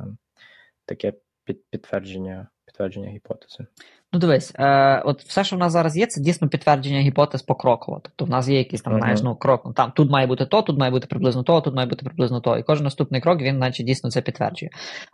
таке 0.85 1.13
під, 1.43 1.65
підтвердження 1.69 2.47
підтвердження 2.71 3.09
гіпотези. 3.09 3.65
Ну, 4.13 4.19
дивись, 4.19 4.53
е, 4.59 5.01
от 5.05 5.23
все, 5.23 5.43
що 5.43 5.55
в 5.55 5.59
нас 5.59 5.73
зараз 5.73 5.97
є, 5.97 6.05
це 6.05 6.21
дійсно 6.21 6.49
підтвердження 6.49 6.99
гіпотез 6.99 7.41
покроково. 7.41 7.99
Тобто 8.03 8.25
в 8.25 8.29
нас 8.29 8.47
є 8.47 8.57
якийсь 8.57 8.81
там, 8.81 8.93
uh-huh. 8.93 9.21
ну, 9.23 9.35
крок, 9.35 9.61
ну, 9.65 9.73
там 9.73 9.91
тут 9.95 10.11
має 10.11 10.27
бути 10.27 10.45
то, 10.45 10.61
тут 10.61 10.79
має 10.79 10.91
бути 10.91 11.07
приблизно 11.07 11.43
то, 11.43 11.61
тут 11.61 11.75
має 11.75 11.87
бути 11.87 12.05
приблизно 12.05 12.41
то. 12.41 12.57
І 12.57 12.63
кожен 12.63 12.83
наступний 12.83 13.21
крок 13.21 13.41
він, 13.41 13.57
наче 13.57 13.83
дійсно 13.83 14.09
це 14.09 14.21
підтверджує. 14.21 14.69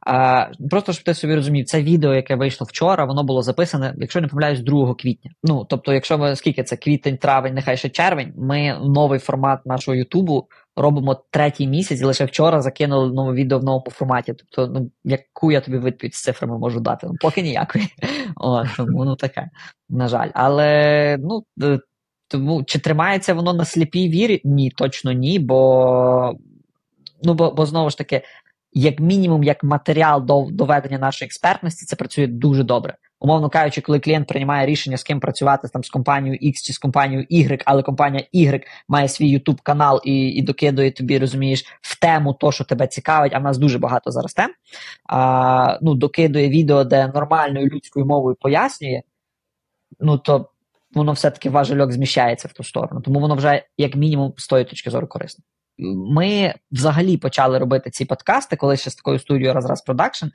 Е, 0.07 0.51
просто 0.69 0.93
щоб 0.93 1.05
ти 1.05 1.13
собі 1.13 1.35
розумів, 1.35 1.65
це 1.65 1.81
відео, 1.81 2.13
яке 2.13 2.35
вийшло 2.35 2.67
вчора, 2.69 3.05
воно 3.05 3.23
було 3.23 3.41
записане, 3.41 3.95
якщо 3.97 4.21
не 4.21 4.27
помиляюсь, 4.27 4.59
2 4.59 4.95
квітня. 4.95 5.31
Ну, 5.43 5.65
тобто, 5.69 5.93
якщо 5.93 6.17
ми 6.17 6.35
скільки 6.35 6.63
це 6.63 6.77
квітень, 6.77 7.17
травень, 7.17 7.53
нехай 7.53 7.77
ще 7.77 7.89
червень, 7.89 8.33
ми 8.37 8.79
новий 8.83 9.19
формат 9.19 9.65
нашого 9.65 9.95
Ютубу 9.95 10.47
робимо 10.77 11.23
третій 11.29 11.67
місяць, 11.67 12.01
і 12.01 12.03
лише 12.03 12.25
вчора 12.25 12.61
закинули 12.61 13.13
нове 13.13 13.33
відео 13.33 13.59
в 13.59 13.63
новому 13.63 13.91
форматі. 13.91 14.33
Тобто, 14.33 14.67
ну 14.67 14.91
яку 15.03 15.51
я 15.51 15.61
тобі 15.61 15.77
відповідь 15.77 16.15
з 16.15 16.21
цифрами 16.21 16.59
можу 16.59 16.79
дати? 16.79 17.07
Ну, 17.07 17.13
поки 17.21 17.41
ніякої. 17.41 17.87
О, 18.35 18.63
тому 18.77 19.05
ну 19.05 19.15
таке, 19.15 19.49
на 19.89 20.07
жаль. 20.07 20.29
Але 20.33 21.17
ну 21.19 21.43
е, 21.63 21.79
тому 22.27 22.63
чи 22.63 22.79
тримається 22.79 23.33
воно 23.33 23.53
на 23.53 23.65
сліпій 23.65 24.09
вірі? 24.09 24.41
Ні, 24.43 24.69
точно 24.69 25.11
ні. 25.11 25.39
Бо 25.39 26.33
ну 27.23 27.33
бо, 27.33 27.51
бо 27.51 27.65
знову 27.65 27.89
ж 27.89 27.97
таки, 27.97 28.21
як 28.73 28.99
мінімум, 28.99 29.43
як 29.43 29.63
матеріал 29.63 30.25
до 30.25 30.47
доведення 30.51 30.97
нашої 30.97 31.27
експертності, 31.27 31.85
це 31.85 31.95
працює 31.95 32.27
дуже 32.27 32.63
добре 32.63 32.97
умовно 33.19 33.49
кажучи, 33.49 33.81
коли 33.81 33.99
клієнт 33.99 34.27
приймає 34.27 34.65
рішення 34.65 34.97
з 34.97 35.03
ким 35.03 35.19
працювати 35.19 35.67
там 35.67 35.83
з 35.83 35.89
компанією 35.89 36.39
X 36.51 36.53
чи 36.53 36.73
з 36.73 36.77
компанією 36.77 37.27
Y, 37.31 37.61
але 37.65 37.83
компанія 37.83 38.27
Y 38.33 38.63
має 38.87 39.07
свій 39.07 39.37
YouTube 39.37 39.61
канал 39.63 40.01
і 40.03 40.27
і 40.27 40.41
докидує 40.41 40.91
тобі, 40.91 41.19
розумієш, 41.19 41.65
в 41.81 41.99
тему 41.99 42.33
то, 42.33 42.51
що 42.51 42.63
тебе 42.63 42.87
цікавить, 42.87 43.33
а 43.33 43.39
в 43.39 43.43
нас 43.43 43.57
дуже 43.57 43.79
багато 43.79 44.11
зараз 44.11 44.33
тем. 44.33 44.51
А, 45.05 45.79
ну, 45.81 45.95
Докидує 45.95 46.49
відео, 46.49 46.83
де 46.83 47.07
нормальною 47.07 47.67
людською 47.67 48.05
мовою 48.05 48.35
пояснює, 48.41 49.01
ну 49.99 50.17
то 50.17 50.49
воно 50.93 51.11
все-таки 51.11 51.49
важельок 51.49 51.91
зміщається 51.91 52.47
в 52.47 52.53
ту 52.53 52.63
сторону. 52.63 53.01
Тому 53.01 53.19
воно 53.19 53.35
вже, 53.35 53.63
як 53.77 53.95
мінімум, 53.95 54.33
з 54.37 54.47
тої 54.47 54.65
точки 54.65 54.89
зору 54.89 55.07
корисне. 55.07 55.43
Ми 55.79 56.53
взагалі 56.71 57.17
почали 57.17 57.59
робити 57.59 57.89
ці 57.89 58.05
подкасти, 58.05 58.55
коли 58.55 58.77
ще 58.77 58.89
з 58.89 58.95
такою 58.95 59.19
студією 59.19 59.53
раз-раз 59.53 59.81
продакшн 59.81 60.25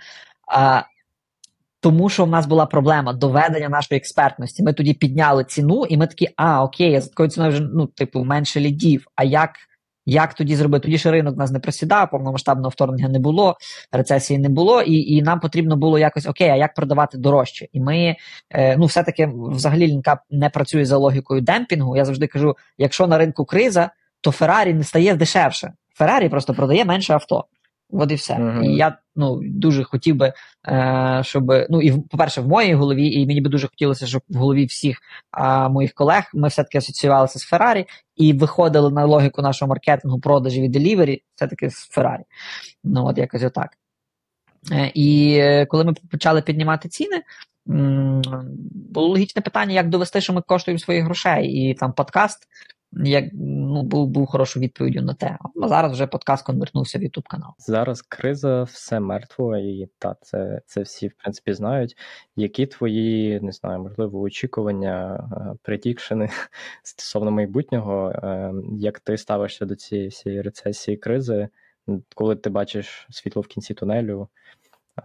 тому 1.82 2.08
що 2.08 2.24
в 2.24 2.28
нас 2.28 2.46
була 2.46 2.66
проблема 2.66 3.12
доведення 3.12 3.68
нашої 3.68 3.98
експертності. 3.98 4.62
Ми 4.62 4.72
тоді 4.72 4.94
підняли 4.94 5.44
ціну, 5.44 5.84
і 5.84 5.96
ми 5.96 6.06
такі, 6.06 6.28
а 6.36 6.64
окей, 6.64 6.90
я 6.90 7.00
за 7.00 7.08
такою 7.08 7.28
ціною 7.28 7.52
вже 7.52 7.60
ну, 7.60 7.86
типу, 7.86 8.24
менше 8.24 8.60
лідів. 8.60 9.06
А 9.16 9.24
як 9.24 9.50
як 10.06 10.34
тоді 10.34 10.56
зробити? 10.56 10.82
Тоді 10.82 10.98
ще 10.98 11.10
ринок 11.10 11.36
нас 11.36 11.50
не 11.50 11.58
просідав, 11.58 12.10
повномасштабного 12.10 12.68
вторгнення 12.68 13.08
не 13.08 13.18
було, 13.18 13.56
рецесії 13.92 14.38
не 14.38 14.48
було, 14.48 14.82
і 14.82 14.94
і 14.94 15.22
нам 15.22 15.40
потрібно 15.40 15.76
було 15.76 15.98
якось 15.98 16.26
окей, 16.26 16.48
а 16.48 16.56
як 16.56 16.74
продавати 16.74 17.18
дорожче? 17.18 17.68
І 17.72 17.80
ми 17.80 18.16
е, 18.50 18.76
ну, 18.76 18.86
все-таки 18.86 19.30
взагалі 19.34 19.86
лінка 19.86 20.20
не 20.30 20.50
працює 20.50 20.84
за 20.84 20.96
логікою 20.96 21.40
демпінгу. 21.40 21.96
Я 21.96 22.04
завжди 22.04 22.26
кажу: 22.26 22.56
якщо 22.78 23.06
на 23.06 23.18
ринку 23.18 23.44
криза, 23.44 23.90
то 24.22 24.30
Феррарі 24.30 24.74
не 24.74 24.84
стає 24.84 25.14
дешевше. 25.14 25.72
Феррарі 25.94 26.28
просто 26.28 26.54
продає 26.54 26.84
менше 26.84 27.14
авто. 27.14 27.44
От 27.92 28.12
і 28.12 28.14
все. 28.14 28.34
Uh-huh. 28.34 28.64
І 28.64 28.76
я 28.76 28.98
ну, 29.16 29.40
дуже 29.42 29.84
хотів 29.84 30.16
би, 30.16 30.32
е, 30.68 31.20
щоб 31.24 31.52
ну 31.70 31.82
і 31.82 31.92
по-перше, 31.92 32.40
в 32.40 32.48
моїй 32.48 32.74
голові, 32.74 33.12
і 33.12 33.26
мені 33.26 33.40
би 33.40 33.50
дуже 33.50 33.68
хотілося, 33.68 34.06
щоб 34.06 34.22
в 34.28 34.36
голові 34.36 34.64
всіх 34.64 34.98
е, 35.38 35.68
моїх 35.68 35.92
колег 35.92 36.30
ми 36.34 36.48
все-таки 36.48 36.78
асоціювалися 36.78 37.38
з 37.38 37.42
Феррарі 37.42 37.86
і 38.16 38.32
виходили 38.32 38.90
на 38.90 39.04
логіку 39.04 39.42
нашого 39.42 39.68
маркетингу, 39.68 40.20
продажів 40.20 40.64
і 40.64 40.68
делівері, 40.68 41.22
все-таки 41.34 41.70
з 41.70 41.74
Феррарі. 41.74 42.22
Ну, 42.84 43.06
от 43.06 43.18
якось 43.18 43.42
отак. 43.42 43.70
Е, 44.72 44.90
і 44.94 45.66
коли 45.68 45.84
ми 45.84 45.94
почали 46.10 46.42
піднімати 46.42 46.88
ціни. 46.88 47.22
Було 48.92 49.08
логічне 49.08 49.42
питання, 49.42 49.74
як 49.74 49.88
довести, 49.88 50.20
що 50.20 50.32
ми 50.32 50.42
коштуємо 50.42 50.78
своїх 50.78 51.04
грошей, 51.04 51.48
і 51.48 51.74
там 51.74 51.92
подкаст 51.92 52.48
як 52.92 53.24
ну 53.32 53.82
був 53.82 54.08
був 54.08 54.26
хорошою 54.26 54.64
відповіддю 54.64 55.02
на 55.02 55.14
те. 55.14 55.38
А 55.62 55.68
зараз 55.68 55.92
вже 55.92 56.06
подкаст 56.06 56.46
конвертнувся 56.46 56.98
в 56.98 57.02
Ютуб 57.02 57.28
канал. 57.28 57.50
Зараз 57.58 58.02
криза, 58.02 58.62
все 58.62 59.00
мертво, 59.00 59.56
і 59.56 59.88
та 59.98 60.16
це 60.20 60.60
це 60.66 60.82
всі 60.82 61.08
в 61.08 61.12
принципі 61.12 61.52
знають. 61.52 61.96
Які 62.36 62.66
твої 62.66 63.40
не 63.40 63.52
знаю, 63.52 63.80
можливо, 63.80 64.20
очікування, 64.20 65.14
е, 65.32 65.56
предікшени 65.62 66.28
стосовно 66.82 67.30
майбутнього? 67.30 68.10
Е, 68.10 68.52
як 68.72 69.00
ти 69.00 69.18
ставишся 69.18 69.66
до 69.66 69.76
цієї 69.76 70.08
всієї 70.08 70.42
рецесії 70.42 70.96
кризи, 70.96 71.48
коли 72.14 72.36
ти 72.36 72.50
бачиш 72.50 73.06
світло 73.10 73.42
в 73.42 73.46
кінці 73.46 73.74
тунелю? 73.74 74.28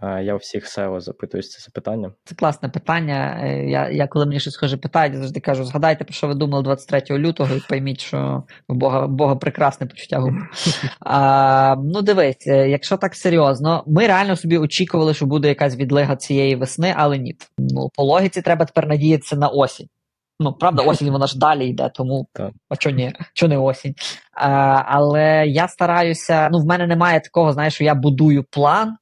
Я 0.01 0.33
у 0.33 0.38
всіх 0.38 0.65
SEO 0.65 0.99
запитуюсь 0.99 1.51
це 1.51 1.59
запитання. 1.61 2.11
Це 2.23 2.35
класне 2.35 2.69
питання. 2.69 3.39
Е, 3.43 3.69
я 3.69 3.89
я 3.89 4.07
коли 4.07 4.25
мені 4.25 4.39
щось 4.39 4.53
схоже 4.53 4.77
питають, 4.77 5.13
я 5.13 5.19
завжди 5.19 5.39
кажу: 5.39 5.63
згадайте, 5.63 6.03
про 6.03 6.13
що 6.13 6.27
ви 6.27 6.33
думали 6.33 6.63
23 6.63 7.17
лютого, 7.17 7.55
і 7.55 7.61
пойміть, 7.69 8.01
що 8.01 8.43
у 8.67 8.73
Бога 8.73 9.07
Бога 9.07 9.35
прекрасне 9.35 9.88
почуття 9.88 10.19
гумору. 10.19 10.45
Ну, 11.93 12.01
дивись, 12.01 12.47
е, 12.47 12.69
якщо 12.69 12.97
так 12.97 13.15
серйозно, 13.15 13.83
ми 13.88 14.07
реально 14.07 14.35
собі 14.35 14.57
очікували, 14.57 15.13
що 15.13 15.25
буде 15.25 15.47
якась 15.47 15.75
відлига 15.75 16.15
цієї 16.15 16.55
весни, 16.55 16.93
але 16.97 17.17
ні. 17.17 17.35
Ну, 17.57 17.89
По 17.95 18.03
логіці 18.03 18.41
треба 18.41 18.65
тепер 18.65 18.88
надіятися 18.88 19.35
на 19.35 19.47
осінь. 19.47 19.88
Ну, 20.39 20.53
правда, 20.53 20.83
осінь 20.83 21.09
вона 21.09 21.27
ж 21.27 21.39
далі 21.39 21.67
йде, 21.67 21.91
тому 21.93 22.27
так. 22.33 22.51
а 22.69 22.75
чого 22.75 22.95
ні, 22.95 23.13
чого 23.33 23.49
не 23.49 23.57
осінь. 23.57 23.95
А, 24.33 24.47
Але 24.85 25.47
я 25.47 25.67
стараюся, 25.67 26.49
ну, 26.51 26.59
в 26.59 26.65
мене 26.65 26.88
немає 26.88 27.19
такого, 27.19 27.53
знаєш, 27.53 27.73
що 27.73 27.83
я 27.83 27.95
будую 27.95 28.43
план 28.43 28.97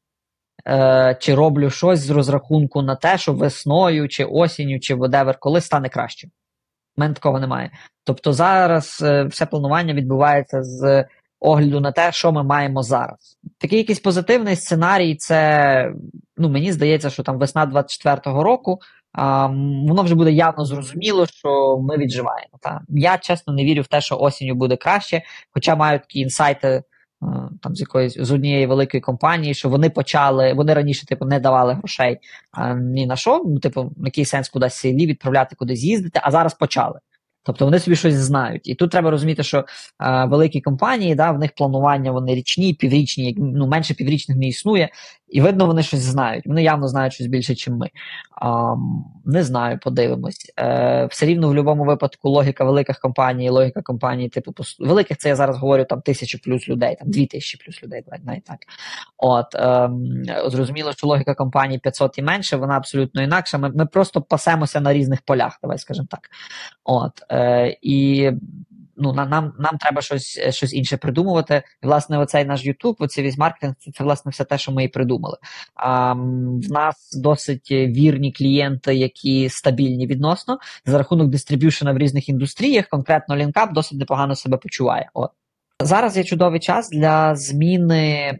е, 0.68 1.18
чи 1.20 1.36
роблю 1.36 1.70
щось 1.70 2.00
з 2.00 2.10
розрахунку 2.10 2.82
на 2.82 2.96
те, 2.96 3.18
що 3.18 3.34
весною, 3.34 4.08
чи 4.08 4.26
осінню, 4.26 4.80
чи 4.80 4.96
whatever, 4.96 5.36
коли 5.40 5.62
стане 5.62 5.90
краще. 5.90 6.28
У 6.98 7.02
мене 7.02 7.14
такого 7.14 7.40
немає. 7.40 7.72
Тобто 8.04 8.34
зараз 8.34 9.02
е, 9.06 9.24
все 9.24 9.46
планування 9.46 9.94
відбувається 9.94 10.64
з 10.64 11.06
огляду 11.40 11.80
на 11.80 11.92
те, 11.92 12.12
що 12.12 12.32
ми 12.32 12.44
маємо 12.44 12.84
зараз. 12.84 13.38
Такий 13.58 13.78
якийсь 13.78 14.00
позитивний 14.00 14.56
сценарій, 14.56 15.16
це 15.16 15.92
ну, 16.38 16.50
мені 16.50 16.72
здається, 16.72 17.10
що 17.10 17.24
там 17.24 17.38
весна 17.38 17.66
24-го 17.66 18.44
року. 18.44 18.80
А, 19.14 19.48
воно 19.88 20.04
вже 20.04 20.16
буде 20.16 20.32
явно 20.32 20.66
зрозуміло, 20.66 21.26
що 21.26 21.78
ми 21.78 21.98
відживаємо. 21.98 22.58
Та? 22.62 22.82
Я 22.90 23.18
чесно 23.18 23.54
не 23.54 23.64
вірю 23.64 23.82
в 23.82 23.88
те, 23.88 24.02
що 24.02 24.18
осінню 24.18 24.56
буде 24.56 24.76
краще, 24.76 25.22
хоча 25.52 25.76
маю 25.76 26.00
такі 26.00 26.20
інсайти 26.20 26.84
там 27.62 27.76
з 27.76 27.80
якоїсь 27.80 28.18
з 28.20 28.32
однієї 28.32 28.66
великої 28.68 29.02
компанії, 29.02 29.54
що 29.54 29.70
вони 29.70 29.90
почали, 29.90 30.54
вони 30.54 30.74
раніше 30.74 31.06
типу 31.06 31.26
не 31.26 31.40
давали 31.40 31.74
грошей 31.74 32.20
а, 32.52 32.74
ні 32.74 33.06
на 33.06 33.16
що. 33.16 33.44
Ну, 33.46 33.60
типу, 33.60 33.92
який 33.98 34.26
сенс 34.26 34.50
кудись 34.50 34.74
селі 34.74 35.08
відправляти, 35.08 35.56
кудись 35.56 35.84
їздити, 35.84 36.20
а 36.24 36.32
зараз 36.32 36.54
почали. 36.54 37.00
Тобто 37.46 37.66
вони 37.66 37.80
собі 37.80 37.96
щось 37.96 38.14
знають. 38.14 38.68
І 38.68 38.76
тут 38.76 38.92
треба 38.92 39.12
розуміти, 39.12 39.44
що 39.44 39.66
е, 40.00 40.26
великі 40.26 40.62
компанії, 40.62 41.16
да, 41.16 41.32
в 41.32 41.40
них 41.40 41.52
планування 41.56 42.12
вони 42.12 42.36
річні, 42.36 42.74
піврічні, 42.74 43.36
ну 43.38 43.68
менше 43.68 43.94
піврічних 43.94 44.38
не 44.38 44.48
існує, 44.48 44.90
і 45.28 45.42
видно, 45.42 45.66
вони 45.66 45.84
щось 45.84 46.00
знають. 46.00 46.48
Вони 46.48 46.64
явно 46.64 46.88
знають 46.88 47.14
щось 47.14 47.28
більше, 47.28 47.54
ніж 47.54 47.68
ми. 47.68 47.90
А, 48.42 48.76
не 49.26 49.44
знаю, 49.44 49.80
подивимось. 49.84 50.54
Е, 50.60 51.08
Все 51.12 51.26
рівно 51.26 51.48
в 51.48 51.50
будь-якому 51.50 51.84
випадку 51.84 52.30
логіка 52.30 52.64
великих 52.64 53.00
компаній, 53.00 53.50
логіка 53.50 53.82
компаній, 53.82 54.30
типу, 54.30 54.54
великих, 54.80 55.18
це 55.18 55.30
я 55.30 55.36
зараз 55.36 55.58
говорю 55.58 55.86
там 55.86 56.02
тисячу 56.02 56.40
плюс 56.40 56.70
людей, 56.70 56.96
там 57.00 57.12
дві 57.12 57.26
тисячі 57.26 57.64
плюс 57.66 57.84
людей, 57.84 58.04
навіть 58.24 58.44
так. 58.44 58.58
От 59.18 59.56
е, 59.56 59.90
зрозуміло, 60.50 60.94
що 60.94 61.08
логіка 61.08 61.34
компаній 61.34 61.80
500 61.80 62.18
і 62.18 62.22
менше, 62.22 62.58
вона 62.58 62.78
абсолютно 62.78 63.22
інакша. 63.24 63.58
Ми 63.58 63.70
ми 63.70 63.86
просто 63.86 64.22
пасемося 64.22 64.82
на 64.82 64.94
різних 64.94 65.22
полях, 65.22 65.60
давай 65.62 65.78
скажемо 65.78 66.08
так. 66.12 66.30
От, 66.84 67.12
е, 67.36 67.78
І 67.82 68.32
ну, 68.98 69.14
нам 69.14 69.54
нам 69.60 69.78
треба 69.80 70.02
щось 70.02 70.40
щось 70.50 70.74
інше 70.74 70.98
придумувати. 70.98 71.64
І, 71.84 71.86
власне, 71.86 72.18
оцей 72.18 72.46
наш 72.46 72.66
YouTube, 72.66 72.96
оцей 73.00 73.24
весь 73.24 73.38
маркетинг, 73.38 73.76
це, 73.80 73.92
це 73.92 74.04
власне 74.04 74.32
все 74.32 74.44
те, 74.44 74.58
що 74.58 74.72
ми 74.72 74.84
і 74.84 74.88
придумали. 74.88 75.38
А, 75.76 76.14
В 76.14 76.72
нас 76.72 77.20
досить 77.22 77.72
вірні 77.72 78.32
клієнти, 78.32 78.96
які 78.96 79.50
стабільні 79.50 80.08
відносно 80.08 80.60
за 80.86 80.98
рахунок 80.98 81.28
дистриб'юшена 81.30 81.94
в 81.94 81.98
різних 81.98 82.30
індустріях, 82.30 82.88
конкретно 82.88 83.36
LinkUp 83.36 83.74
досить 83.74 84.00
непогано 84.00 84.36
себе 84.36 84.58
почуває. 84.58 85.10
От. 85.14 85.32
Зараз 85.84 86.18
є 86.18 86.24
чудовий 86.24 86.60
час 86.60 86.90
для 86.90 87.36
зміни. 87.36 88.40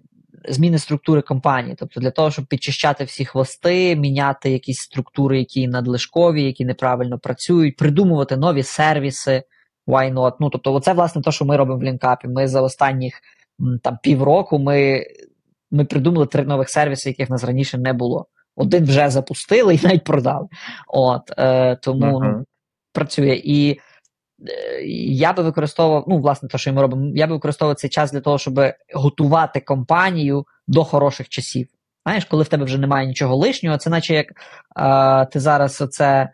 Зміни 0.50 0.80
структури 0.80 1.22
компанії, 1.22 1.76
тобто 1.80 2.00
для 2.00 2.12
того, 2.12 2.32
щоб 2.32 2.46
підчищати 2.46 3.04
всі 3.04 3.26
хвости, 3.26 3.96
міняти 3.96 4.50
якісь 4.50 4.80
структури, 4.80 5.40
які 5.40 5.68
надлишкові, 5.68 6.44
які 6.44 6.66
неправильно 6.66 7.20
працюють, 7.20 7.76
придумувати 7.76 8.38
нові 8.38 8.64
сервіси, 8.64 9.44
why 9.88 10.14
not? 10.14 10.34
Ну, 10.40 10.50
тобто, 10.50 10.74
оце, 10.74 10.94
власне, 10.94 11.22
те, 11.22 11.32
що 11.32 11.46
ми 11.46 11.58
робимо 11.58 11.80
в 11.80 11.84
лінкапі. 11.84 12.28
Ми 12.28 12.48
за 12.48 12.62
останніх 12.62 13.22
там 13.84 13.98
півроку 14.04 14.60
ми 14.60 15.06
ми 15.72 15.86
придумали 15.86 16.28
три 16.28 16.44
нових 16.44 16.70
сервіси, 16.70 17.10
яких 17.10 17.30
нас 17.30 17.44
раніше 17.44 17.78
не 17.78 17.94
було. 17.94 18.26
Один 18.56 18.84
вже 18.84 19.10
запустили 19.10 19.76
і 19.76 19.80
навіть 19.84 20.04
продали. 20.04 20.48
От, 20.88 21.32
е, 21.38 21.76
Тому 21.76 22.06
uh-huh. 22.06 22.34
ну, 22.38 22.46
працює. 22.94 23.42
І 23.44 23.80
я 25.18 25.34
би 25.34 25.44
використовував, 25.44 26.06
ну, 26.08 26.18
власне, 26.18 26.50
те, 26.50 26.58
що 26.58 26.74
ми 26.74 26.82
робимо, 26.82 27.12
я 27.16 27.28
би 27.28 27.34
використовував 27.34 27.76
цей 27.76 27.90
час 27.90 28.12
для 28.12 28.22
того, 28.22 28.38
щоб 28.38 28.60
готувати 28.94 29.60
компанію 29.60 30.46
до 30.68 30.84
хороших 30.84 31.30
часів. 31.30 31.68
Знаєш, 32.06 32.26
коли 32.26 32.44
в 32.44 32.48
тебе 32.48 32.66
вже 32.66 32.78
немає 32.78 33.08
нічого 33.08 33.36
лишнього, 33.36 33.78
це 33.78 33.90
наче 33.90 34.14
як 34.14 34.28
е, 34.78 35.26
ти 35.26 35.40
зараз 35.40 35.82
оце 35.82 36.30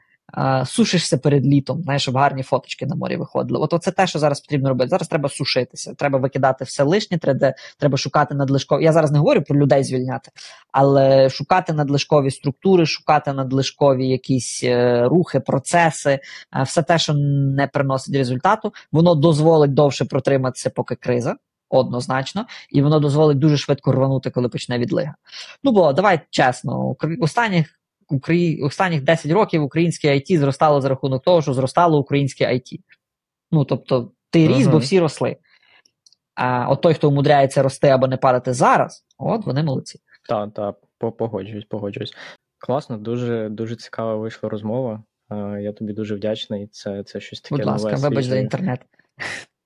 сушишся 0.65 1.17
перед 1.17 1.45
літом, 1.45 1.83
знаєш, 1.83 2.01
щоб 2.01 2.15
гарні 2.15 2.43
фоточки 2.43 2.85
на 2.85 2.95
морі 2.95 3.17
виходили. 3.17 3.59
От 3.59 3.83
це 3.83 3.91
те, 3.91 4.07
що 4.07 4.19
зараз 4.19 4.39
потрібно 4.39 4.69
робити. 4.69 4.89
Зараз 4.89 5.07
треба 5.07 5.29
сушитися, 5.29 5.93
треба 5.93 6.19
викидати 6.19 6.65
все 6.65 6.83
лишнє, 6.83 7.17
треба 7.17 7.53
треба 7.77 7.97
шукати 7.97 8.35
надлишкові. 8.35 8.83
Я 8.83 8.93
зараз 8.93 9.11
не 9.11 9.19
говорю 9.19 9.41
про 9.41 9.59
людей 9.59 9.83
звільняти, 9.83 10.31
але 10.71 11.29
шукати 11.29 11.73
надлишкові 11.73 12.31
структури, 12.31 12.85
шукати 12.85 13.33
надлишкові 13.33 14.07
якісь 14.07 14.63
е, 14.63 15.03
рухи, 15.07 15.39
процеси, 15.39 16.09
е, 16.09 16.63
все 16.63 16.83
те, 16.83 16.99
що 16.99 17.13
не 17.13 17.67
приносить 17.67 18.15
результату, 18.15 18.73
воно 18.91 19.15
дозволить 19.15 19.73
довше 19.73 20.05
протриматися, 20.05 20.69
поки 20.69 20.95
криза. 20.95 21.35
Однозначно, 21.73 22.45
і 22.69 22.81
воно 22.81 22.99
дозволить 22.99 23.39
дуже 23.39 23.57
швидко 23.57 23.91
рванути, 23.91 24.29
коли 24.29 24.49
почне 24.49 24.77
відлига. 24.77 25.15
Ну 25.63 25.71
бо 25.71 25.93
давай 25.93 26.19
чесно, 26.29 26.95
останніх 27.21 27.80
Украї... 28.11 28.61
останніх 28.61 29.01
10 29.01 29.31
років 29.31 29.63
українське 29.63 30.13
IT 30.15 30.37
зростало 30.37 30.81
за 30.81 30.89
рахунок 30.89 31.23
того, 31.23 31.41
що 31.41 31.53
зростало 31.53 31.99
українське 31.99 32.45
IT. 32.47 32.79
Ну, 33.51 33.65
тобто, 33.65 34.11
ти 34.29 34.47
ріс, 34.47 34.57
uh-huh. 34.57 34.71
бо 34.71 34.77
всі 34.77 34.99
росли. 34.99 35.37
А 36.35 36.69
от 36.69 36.81
той, 36.81 36.93
хто 36.93 37.09
умудряється 37.09 37.63
рости 37.63 37.87
або 37.87 38.07
не 38.07 38.17
падати 38.17 38.53
зараз, 38.53 39.05
от 39.17 39.45
вони 39.45 39.63
молодці. 39.63 39.99
Так, 40.29 40.53
так, 40.53 40.75
погоджуюсь, 40.97 41.65
погоджуюсь. 41.65 42.13
Класно, 42.57 42.97
дуже 42.97 43.49
дуже 43.49 43.75
цікава 43.75 44.15
вийшла 44.15 44.49
розмова. 44.49 45.03
Я 45.59 45.73
тобі 45.73 45.93
дуже 45.93 46.15
вдячний. 46.15 46.67
Це 46.67 47.03
це 47.03 47.19
щось 47.19 47.41
таке. 47.41 47.55
Будь 47.55 47.65
ласка, 47.65 47.91
нове, 47.91 48.09
вибач 48.09 48.25
за 48.25 48.37
інтернет. 48.37 48.81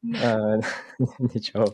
Нічого. 1.20 1.74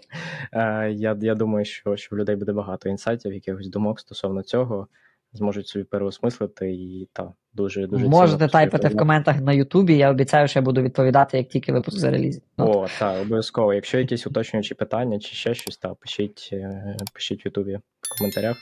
Я 0.90 1.18
я 1.22 1.36
думаю, 1.36 1.66
що 1.66 1.96
що 1.96 2.16
в 2.16 2.20
людей 2.20 2.36
буде 2.36 2.54
багато 2.54 2.90
інсайтів, 2.90 3.34
якихось 3.34 3.68
думок 3.68 4.00
стосовно 4.00 4.42
цього 4.44 4.88
зможуть 5.34 5.68
собі 5.68 5.86
переосмислити 5.86 6.72
і 6.72 7.10
та 7.14 7.34
дуже 7.54 7.88
дуже 7.88 8.08
можете 8.08 8.48
тайпати 8.48 8.88
в 8.88 8.98
коментах 8.98 9.42
на 9.42 9.54
Ютубі. 9.54 9.98
Я 9.98 10.12
обіцяю, 10.12 10.48
що 10.48 10.60
я 10.60 10.64
буду 10.64 10.82
відповідати, 10.82 11.38
як 11.38 11.48
тільки 11.48 11.72
випуск 11.72 11.98
зарелізі. 11.98 12.42
О, 12.58 12.88
так, 13.00 13.22
обов'язково. 13.22 13.74
Якщо 13.74 14.00
якісь 14.00 14.28
уточнюючі 14.28 14.76
питання 14.76 15.20
чи 15.20 15.36
ще 15.36 15.54
щось, 15.54 15.78
та 15.78 15.94
пишіть, 15.94 16.50
е, 16.54 16.98
пишіть 17.14 17.46
в 17.46 17.48
Ютубі 17.48 17.76
в 17.76 18.18
коментарях. 18.18 18.58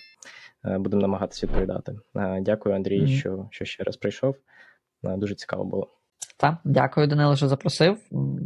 Е, 0.65 0.77
будемо 0.77 1.01
намагатися 1.01 1.47
відповідати. 1.47 1.95
Е, 2.15 2.41
дякую, 2.41 2.75
Андрій, 2.75 3.01
mm-hmm. 3.01 3.19
що 3.19 3.47
що 3.51 3.65
ще 3.65 3.83
раз 3.83 3.97
прийшов. 3.97 4.35
Дуже 5.03 5.35
цікаво 5.35 5.63
було. 5.63 5.87
Так, 6.37 6.55
дякую, 6.63 7.07
Данило, 7.07 7.35
що 7.35 7.47
запросив. 7.47 7.97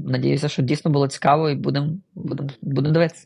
Надіюся, 0.06 0.50
що 0.50 0.62
дійсно 0.62 0.92
було 0.92 1.08
цікаво, 1.08 1.50
і 1.50 1.56
будемо 1.56 1.90
будем, 2.16 2.50
будем 2.62 2.94
дивитися. 2.94 3.26